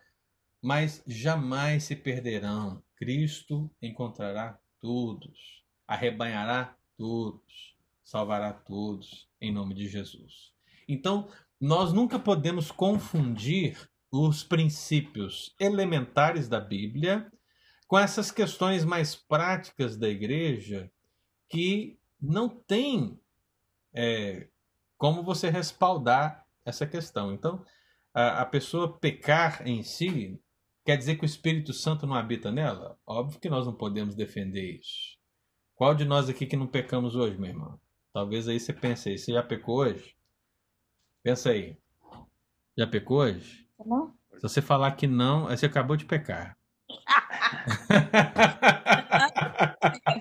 Mas 0.62 1.02
jamais 1.06 1.84
se 1.84 1.96
perderão. 1.96 2.82
Cristo 2.96 3.70
encontrará 3.80 4.58
todos, 4.78 5.64
arrebanhará 5.86 6.76
todos, 6.96 7.76
salvará 8.04 8.52
todos, 8.52 9.28
em 9.40 9.52
nome 9.52 9.74
de 9.74 9.88
Jesus. 9.88 10.52
Então, 10.86 11.30
nós 11.60 11.92
nunca 11.92 12.18
podemos 12.18 12.70
confundir 12.70 13.90
os 14.10 14.42
princípios 14.42 15.54
elementares 15.58 16.48
da 16.48 16.60
Bíblia 16.60 17.30
com 17.86 17.98
essas 17.98 18.30
questões 18.30 18.84
mais 18.84 19.14
práticas 19.14 19.96
da 19.96 20.08
igreja 20.08 20.90
que 21.48 21.99
não 22.20 22.48
tem 22.48 23.18
é, 23.92 24.48
como 24.96 25.22
você 25.22 25.48
respaldar 25.48 26.46
essa 26.64 26.86
questão. 26.86 27.32
Então, 27.32 27.64
a, 28.12 28.42
a 28.42 28.46
pessoa 28.46 28.98
pecar 28.98 29.66
em 29.66 29.82
si 29.82 30.40
quer 30.84 30.96
dizer 30.96 31.16
que 31.16 31.24
o 31.24 31.26
Espírito 31.26 31.72
Santo 31.72 32.06
não 32.06 32.14
habita 32.14 32.50
nela? 32.50 32.98
Óbvio 33.06 33.40
que 33.40 33.48
nós 33.48 33.66
não 33.66 33.74
podemos 33.74 34.14
defender 34.14 34.78
isso. 34.78 35.18
Qual 35.74 35.94
de 35.94 36.04
nós 36.04 36.28
aqui 36.28 36.46
que 36.46 36.56
não 36.56 36.66
pecamos 36.66 37.14
hoje, 37.14 37.38
meu 37.38 37.50
irmão? 37.50 37.80
Talvez 38.12 38.48
aí 38.48 38.58
você 38.58 38.72
pense 38.72 39.08
aí, 39.08 39.18
você 39.18 39.32
já 39.32 39.42
pecou 39.42 39.78
hoje? 39.78 40.16
Pensa 41.22 41.50
aí. 41.50 41.76
Já 42.76 42.86
pecou 42.86 43.18
hoje? 43.18 43.66
Não. 43.84 44.14
Se 44.34 44.42
você 44.42 44.60
falar 44.60 44.92
que 44.92 45.06
não, 45.06 45.48
você 45.48 45.66
acabou 45.66 45.96
de 45.96 46.04
pecar. 46.04 46.58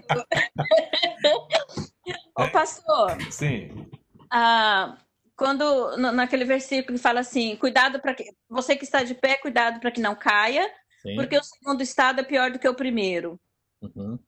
Pastor. 2.75 3.31
Sim 3.31 3.89
ah, 4.29 4.97
quando 5.35 5.97
naquele 5.97 6.45
versículo 6.45 6.97
que 6.97 7.01
fala 7.03 7.21
assim, 7.21 7.55
cuidado 7.55 7.99
para 7.99 8.13
que 8.13 8.31
você 8.47 8.75
que 8.75 8.83
está 8.83 9.03
de 9.03 9.15
pé, 9.15 9.35
cuidado 9.37 9.79
para 9.79 9.91
que 9.91 10.01
não 10.01 10.15
caia, 10.15 10.69
Sim. 11.01 11.15
porque 11.15 11.37
o 11.37 11.43
segundo 11.43 11.81
estado 11.81 12.21
é 12.21 12.23
pior 12.23 12.51
do 12.51 12.59
que 12.59 12.67
o 12.67 12.75
primeiro. 12.75 13.39
Uhum. 13.81 14.19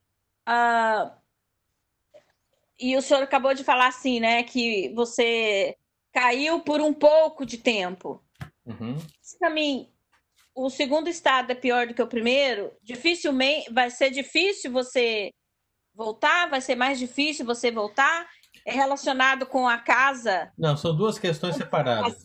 Ah, 0.45 1.15
e 2.79 2.97
o 2.97 3.01
senhor 3.01 3.21
acabou 3.21 3.53
de 3.53 3.63
falar 3.63 3.87
assim, 3.87 4.19
né, 4.19 4.41
que 4.43 4.91
você 4.95 5.77
caiu 6.11 6.61
por 6.61 6.81
um 6.81 6.93
pouco 6.93 7.45
de 7.45 7.57
tempo. 7.57 8.23
Uhum. 8.65 8.97
Também 9.39 9.91
o 10.55 10.69
segundo 10.69 11.07
estado 11.07 11.51
é 11.51 11.55
pior 11.55 11.87
do 11.87 11.93
que 11.93 12.01
o 12.01 12.07
primeiro. 12.07 12.71
Dificilmente 12.81 13.71
vai 13.71 13.89
ser 13.89 14.09
difícil 14.09 14.71
você 14.71 15.31
voltar, 15.93 16.49
vai 16.49 16.61
ser 16.61 16.75
mais 16.75 16.97
difícil 16.97 17.45
você 17.45 17.71
voltar 17.71 18.27
é 18.65 18.73
relacionado 18.73 19.45
com 19.45 19.67
a 19.67 19.77
casa? 19.77 20.51
Não, 20.57 20.75
são 20.77 20.95
duas 20.95 21.17
questões 21.17 21.55
separadas. 21.55 22.21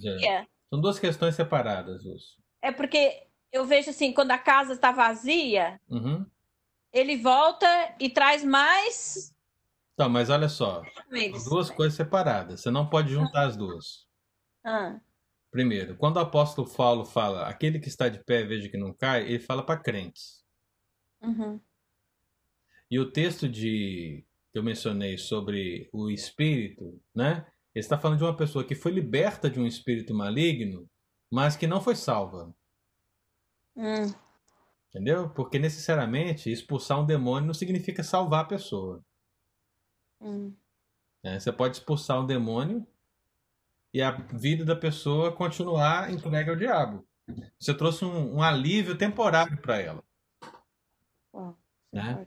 São 0.68 0.80
duas 0.80 0.98
questões 0.98 1.34
separadas, 1.34 2.04
Lúcio. 2.04 2.36
É 2.60 2.72
porque 2.72 3.26
eu 3.52 3.64
vejo 3.64 3.90
assim, 3.90 4.12
quando 4.12 4.32
a 4.32 4.38
casa 4.38 4.74
está 4.74 4.92
vazia, 4.92 5.80
uhum. 5.88 6.26
ele 6.92 7.16
volta 7.16 7.66
e 8.00 8.10
traz 8.10 8.44
mais. 8.44 9.34
Então, 9.94 10.08
mas 10.08 10.28
olha 10.28 10.48
só, 10.48 10.82
duas 11.48 11.70
coisas 11.70 11.94
separadas. 11.94 12.60
Você 12.60 12.70
não 12.70 12.88
pode 12.88 13.10
juntar 13.10 13.42
ah. 13.42 13.46
as 13.46 13.56
duas. 13.56 14.06
Ah. 14.64 15.00
Primeiro, 15.50 15.96
quando 15.96 16.16
o 16.16 16.20
apóstolo 16.20 16.68
Paulo 16.68 17.04
fala, 17.04 17.46
aquele 17.46 17.78
que 17.78 17.88
está 17.88 18.08
de 18.08 18.22
pé 18.22 18.42
veja 18.42 18.68
que 18.68 18.76
não 18.76 18.92
cai, 18.92 19.22
ele 19.22 19.38
fala 19.38 19.64
para 19.64 19.80
crentes. 19.80 20.44
Uhum. 21.22 21.58
E 22.90 22.98
o 22.98 23.10
texto 23.10 23.48
de 23.48 24.24
que 24.52 24.58
eu 24.58 24.62
mencionei 24.62 25.18
sobre 25.18 25.88
o 25.92 26.10
espírito, 26.10 26.98
né? 27.14 27.46
Ele 27.74 27.84
está 27.84 27.98
falando 27.98 28.18
de 28.18 28.24
uma 28.24 28.36
pessoa 28.36 28.64
que 28.64 28.74
foi 28.74 28.90
liberta 28.90 29.50
de 29.50 29.60
um 29.60 29.66
espírito 29.66 30.14
maligno, 30.14 30.88
mas 31.30 31.56
que 31.56 31.66
não 31.66 31.80
foi 31.80 31.94
salva. 31.94 32.54
Hum. 33.76 34.14
Entendeu? 34.88 35.28
Porque 35.28 35.58
necessariamente 35.58 36.50
expulsar 36.50 36.98
um 36.98 37.04
demônio 37.04 37.48
não 37.48 37.54
significa 37.54 38.02
salvar 38.02 38.44
a 38.44 38.48
pessoa. 38.48 39.04
Hum. 40.20 40.54
É, 41.22 41.38
você 41.38 41.52
pode 41.52 41.76
expulsar 41.76 42.18
um 42.22 42.26
demônio 42.26 42.86
e 43.92 44.00
a 44.00 44.10
vida 44.10 44.64
da 44.64 44.74
pessoa 44.74 45.32
continuar 45.32 46.10
entregue 46.10 46.48
ao 46.48 46.56
diabo. 46.56 47.06
Você 47.58 47.74
trouxe 47.74 48.04
um, 48.04 48.36
um 48.36 48.42
alívio 48.42 48.96
temporário 48.96 49.60
para 49.60 49.78
ela. 49.80 50.04
Oh, 51.32 51.52
né? 51.92 52.26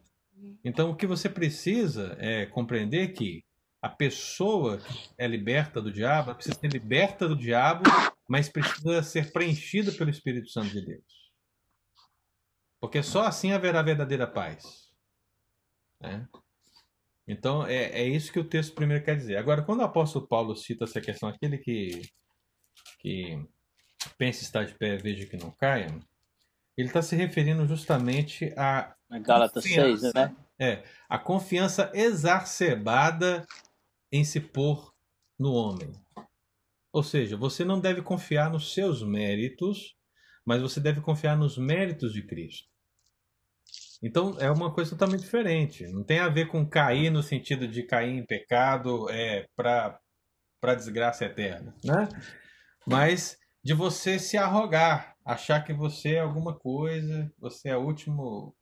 Então, 0.63 0.91
o 0.91 0.95
que 0.95 1.07
você 1.07 1.29
precisa 1.29 2.15
é 2.19 2.45
compreender 2.45 3.09
que 3.13 3.43
a 3.81 3.89
pessoa 3.89 4.77
que 4.77 5.09
é 5.17 5.25
liberta 5.25 5.81
do 5.81 5.91
diabo, 5.91 6.35
precisa 6.35 6.59
ser 6.59 6.67
liberta 6.67 7.27
do 7.27 7.35
diabo, 7.35 7.83
mas 8.27 8.49
precisa 8.49 9.01
ser 9.01 9.31
preenchida 9.31 9.91
pelo 9.91 10.09
Espírito 10.09 10.49
Santo 10.49 10.69
de 10.69 10.85
Deus. 10.85 11.31
Porque 12.79 13.01
só 13.01 13.25
assim 13.25 13.51
haverá 13.51 13.81
verdadeira 13.81 14.27
paz. 14.27 14.89
Né? 15.99 16.27
Então, 17.27 17.65
é, 17.65 18.01
é 18.01 18.03
isso 18.07 18.31
que 18.31 18.39
o 18.39 18.47
texto 18.47 18.73
primeiro 18.73 19.03
quer 19.03 19.15
dizer. 19.15 19.37
Agora, 19.37 19.61
quando 19.61 19.79
o 19.79 19.83
apóstolo 19.83 20.27
Paulo 20.27 20.55
cita 20.55 20.85
essa 20.85 20.99
questão, 20.99 21.29
aquele 21.29 21.57
que, 21.57 22.01
que 22.99 23.45
pensa 24.17 24.43
estar 24.43 24.65
de 24.65 24.73
pé, 24.75 24.97
veja 24.97 25.25
que 25.25 25.37
não 25.37 25.51
caia, 25.51 25.87
ele 26.77 26.87
está 26.87 27.01
se 27.01 27.15
referindo 27.15 27.67
justamente 27.67 28.53
a 28.57 28.95
Gálatas 29.17 29.63
6, 29.63 30.13
né? 30.13 30.35
É, 30.59 30.83
a 31.07 31.17
confiança 31.17 31.91
exacerbada 31.93 33.45
em 34.11 34.23
se 34.23 34.39
pôr 34.39 34.93
no 35.39 35.53
homem. 35.53 35.91
Ou 36.91 37.01
seja, 37.01 37.37
você 37.37 37.63
não 37.63 37.79
deve 37.79 38.01
confiar 38.01 38.51
nos 38.51 38.73
seus 38.73 39.01
méritos, 39.01 39.95
mas 40.45 40.61
você 40.61 40.79
deve 40.79 41.01
confiar 41.01 41.37
nos 41.37 41.57
méritos 41.57 42.11
de 42.13 42.25
Cristo. 42.25 42.67
Então 44.01 44.37
é 44.39 44.49
uma 44.49 44.73
coisa 44.73 44.91
totalmente 44.91 45.21
diferente. 45.21 45.87
Não 45.87 46.03
tem 46.03 46.19
a 46.19 46.29
ver 46.29 46.47
com 46.47 46.67
cair 46.67 47.09
no 47.09 47.21
sentido 47.21 47.67
de 47.67 47.83
cair 47.83 48.17
em 48.17 48.25
pecado 48.25 49.09
é, 49.09 49.47
para 49.55 50.75
desgraça 50.75 51.25
eterna, 51.25 51.75
né? 51.83 52.07
Mas 52.85 53.37
de 53.63 53.73
você 53.73 54.17
se 54.17 54.37
arrogar, 54.37 55.15
achar 55.25 55.63
que 55.63 55.73
você 55.73 56.15
é 56.15 56.19
alguma 56.19 56.57
coisa, 56.57 57.31
você 57.37 57.69
é 57.69 57.77
o 57.77 57.85
último 57.85 58.55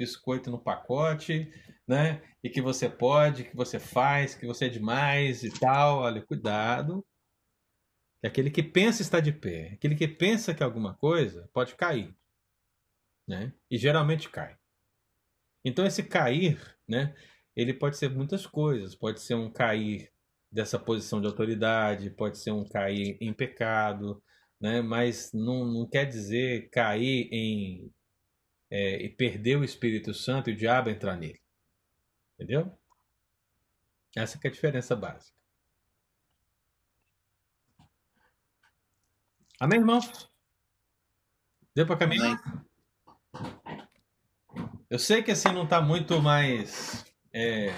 biscoito 0.00 0.50
no 0.50 0.58
pacote, 0.58 1.52
né? 1.86 2.22
E 2.42 2.48
que 2.48 2.62
você 2.62 2.88
pode, 2.88 3.44
que 3.44 3.54
você 3.54 3.78
faz, 3.78 4.34
que 4.34 4.46
você 4.46 4.64
é 4.64 4.68
demais 4.70 5.44
e 5.44 5.50
tal. 5.50 5.98
Olha, 5.98 6.22
cuidado. 6.22 7.04
É 8.22 8.28
aquele 8.28 8.50
que 8.50 8.62
pensa 8.62 9.02
está 9.02 9.20
de 9.20 9.30
pé, 9.30 9.72
aquele 9.74 9.94
que 9.94 10.08
pensa 10.08 10.54
que 10.54 10.62
alguma 10.62 10.94
coisa 10.94 11.48
pode 11.52 11.74
cair, 11.74 12.14
né? 13.28 13.52
E 13.70 13.76
geralmente 13.76 14.30
cai. 14.30 14.56
Então 15.62 15.84
esse 15.84 16.02
cair, 16.02 16.58
né? 16.88 17.14
Ele 17.54 17.74
pode 17.74 17.98
ser 17.98 18.08
muitas 18.08 18.46
coisas. 18.46 18.94
Pode 18.94 19.20
ser 19.20 19.34
um 19.34 19.50
cair 19.50 20.10
dessa 20.50 20.78
posição 20.78 21.20
de 21.20 21.26
autoridade, 21.26 22.10
pode 22.10 22.38
ser 22.38 22.52
um 22.52 22.64
cair 22.64 23.18
em 23.20 23.34
pecado, 23.34 24.22
né? 24.58 24.80
Mas 24.80 25.30
não, 25.34 25.66
não 25.66 25.86
quer 25.86 26.06
dizer 26.06 26.70
cair 26.70 27.28
em 27.30 27.92
é, 28.70 29.02
e 29.02 29.08
perder 29.08 29.56
o 29.56 29.64
Espírito 29.64 30.14
Santo 30.14 30.48
e 30.48 30.52
o 30.52 30.56
diabo 30.56 30.90
entrar 30.90 31.16
nele. 31.16 31.40
Entendeu? 32.34 32.78
Essa 34.16 34.38
é 34.42 34.48
a 34.48 34.50
diferença 34.50 34.94
básica. 34.94 35.36
Amém, 39.58 39.78
irmãos? 39.78 40.30
Deu 41.74 41.86
para 41.86 41.98
caminhar? 41.98 42.38
Eu 44.88 44.98
sei 44.98 45.22
que 45.22 45.30
assim 45.30 45.52
não 45.52 45.64
está 45.64 45.80
muito 45.80 46.20
mais. 46.20 47.04
É... 47.32 47.70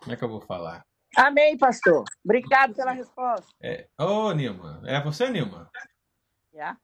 Como 0.00 0.12
é 0.12 0.16
que 0.16 0.24
eu 0.24 0.28
vou 0.28 0.40
falar? 0.40 0.84
Amém, 1.14 1.56
pastor. 1.56 2.04
Obrigado 2.24 2.74
pela 2.74 2.92
resposta. 2.92 3.46
É... 3.60 3.88
Ô, 3.98 4.32
Nilma. 4.32 4.82
É 4.84 5.00
você, 5.00 5.30
Nilma? 5.30 5.70
Yeah. 6.52 6.78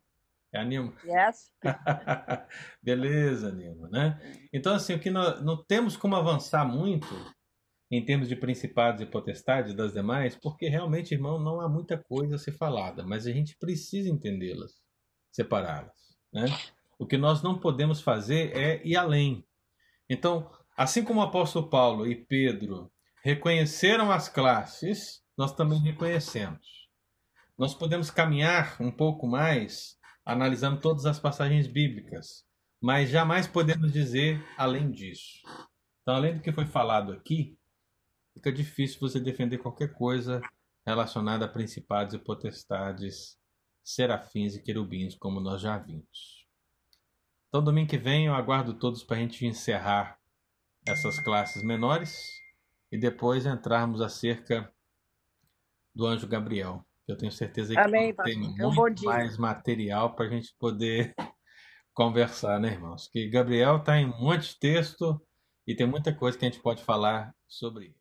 É 0.53 0.61
a 0.61 0.65
Nilma? 0.65 0.93
Yes. 1.05 1.51
Beleza, 2.83 3.51
Nilma, 3.53 3.89
né? 3.89 4.21
Então, 4.53 4.75
assim, 4.75 4.95
o 4.95 5.01
que 5.01 5.11
nós 5.11 5.43
não 5.43 5.63
temos 5.65 5.97
como 5.97 6.15
avançar 6.15 6.67
muito 6.67 7.09
em 7.91 8.05
termos 8.05 8.29
de 8.29 8.37
principados 8.37 9.01
e 9.01 9.07
potestades 9.07 9.75
das 9.75 9.93
demais, 9.93 10.37
porque 10.37 10.69
realmente, 10.69 11.13
irmão, 11.13 11.39
não 11.39 11.61
há 11.61 11.69
muita 11.69 11.97
coisa 11.97 12.37
a 12.37 12.39
ser 12.39 12.53
falada, 12.53 13.03
mas 13.03 13.27
a 13.27 13.33
gente 13.33 13.57
precisa 13.59 14.09
entendê-las, 14.09 14.73
separá-las, 15.31 16.17
né? 16.33 16.47
O 16.99 17.07
que 17.07 17.19
nós 17.19 17.43
não 17.43 17.59
podemos 17.59 18.01
fazer 18.01 18.57
é 18.57 18.87
ir 18.87 18.97
além. 18.97 19.45
Então, 20.09 20.51
assim 20.77 21.03
como 21.03 21.21
o 21.21 21.23
apóstolo 21.23 21.69
Paulo 21.69 22.07
e 22.07 22.15
Pedro 22.15 22.91
reconheceram 23.23 24.11
as 24.11 24.29
classes, 24.29 25.23
nós 25.37 25.55
também 25.55 25.79
reconhecemos. 25.81 26.89
Nós 27.59 27.75
podemos 27.75 28.11
caminhar 28.11 28.77
um 28.81 28.91
pouco 28.91 29.27
mais 29.27 29.99
analisando 30.25 30.81
todas 30.81 31.07
as 31.07 31.19
passagens 31.19 31.67
bíblicas, 31.67 32.45
mas 32.81 33.11
jamais 33.11 33.47
podemos 33.47 33.93
dizer 33.93 34.45
além 34.57 34.91
disso. 34.91 35.43
Então, 36.03 36.15
além 36.15 36.35
do 36.35 36.41
que 36.41 36.53
foi 36.53 36.67
falado 36.67 37.13
aqui, 37.13 37.57
fica 38.35 38.53
difícil 38.53 39.01
você 39.01 39.21
defender 39.21 39.59
qualquer 39.59 39.93
coisa 39.93 40.41
relacionada 40.85 41.45
a 41.45 41.49
principados 41.49 42.15
e 42.15 42.19
potestades, 42.19 43.39
serafins 43.85 44.57
e 44.57 44.63
querubins, 44.63 45.15
como 45.15 45.41
nós 45.41 45.61
já 45.61 45.79
vimos. 45.79 46.47
Então, 47.49 47.63
domingo 47.63 47.91
que 47.91 47.99
vem, 47.99 48.27
eu 48.27 48.35
aguardo 48.35 48.75
todos 48.75 49.05
para 49.05 49.17
a 49.17 49.21
gente 49.21 49.47
encerrar 49.47 50.19
essas 50.87 51.21
classes 51.21 51.63
menores 51.63 52.41
e 52.91 52.99
depois 52.99 53.47
entrarmos 53.47 54.01
acerca 54.01 54.73
do 55.95 56.07
anjo 56.07 56.27
Gabriel. 56.27 56.85
Eu 57.07 57.17
tenho 57.17 57.33
certeza 57.33 57.75
que 57.75 57.81
Amém, 57.81 58.15
tem 58.25 58.65
um 58.65 58.73
muito 58.73 59.05
mais 59.05 59.37
material 59.37 60.15
para 60.15 60.27
a 60.27 60.29
gente 60.29 60.55
poder 60.59 61.15
conversar, 61.93 62.61
né, 62.61 62.69
irmãos? 62.69 63.09
Que 63.09 63.29
Gabriel 63.29 63.79
está 63.79 63.99
em 63.99 64.07
um 64.07 64.21
monte 64.21 64.51
de 64.51 64.59
texto 64.59 65.21
e 65.67 65.75
tem 65.75 65.87
muita 65.87 66.15
coisa 66.15 66.39
que 66.39 66.45
a 66.45 66.49
gente 66.49 66.63
pode 66.63 66.83
falar 66.83 67.35
sobre. 67.49 67.95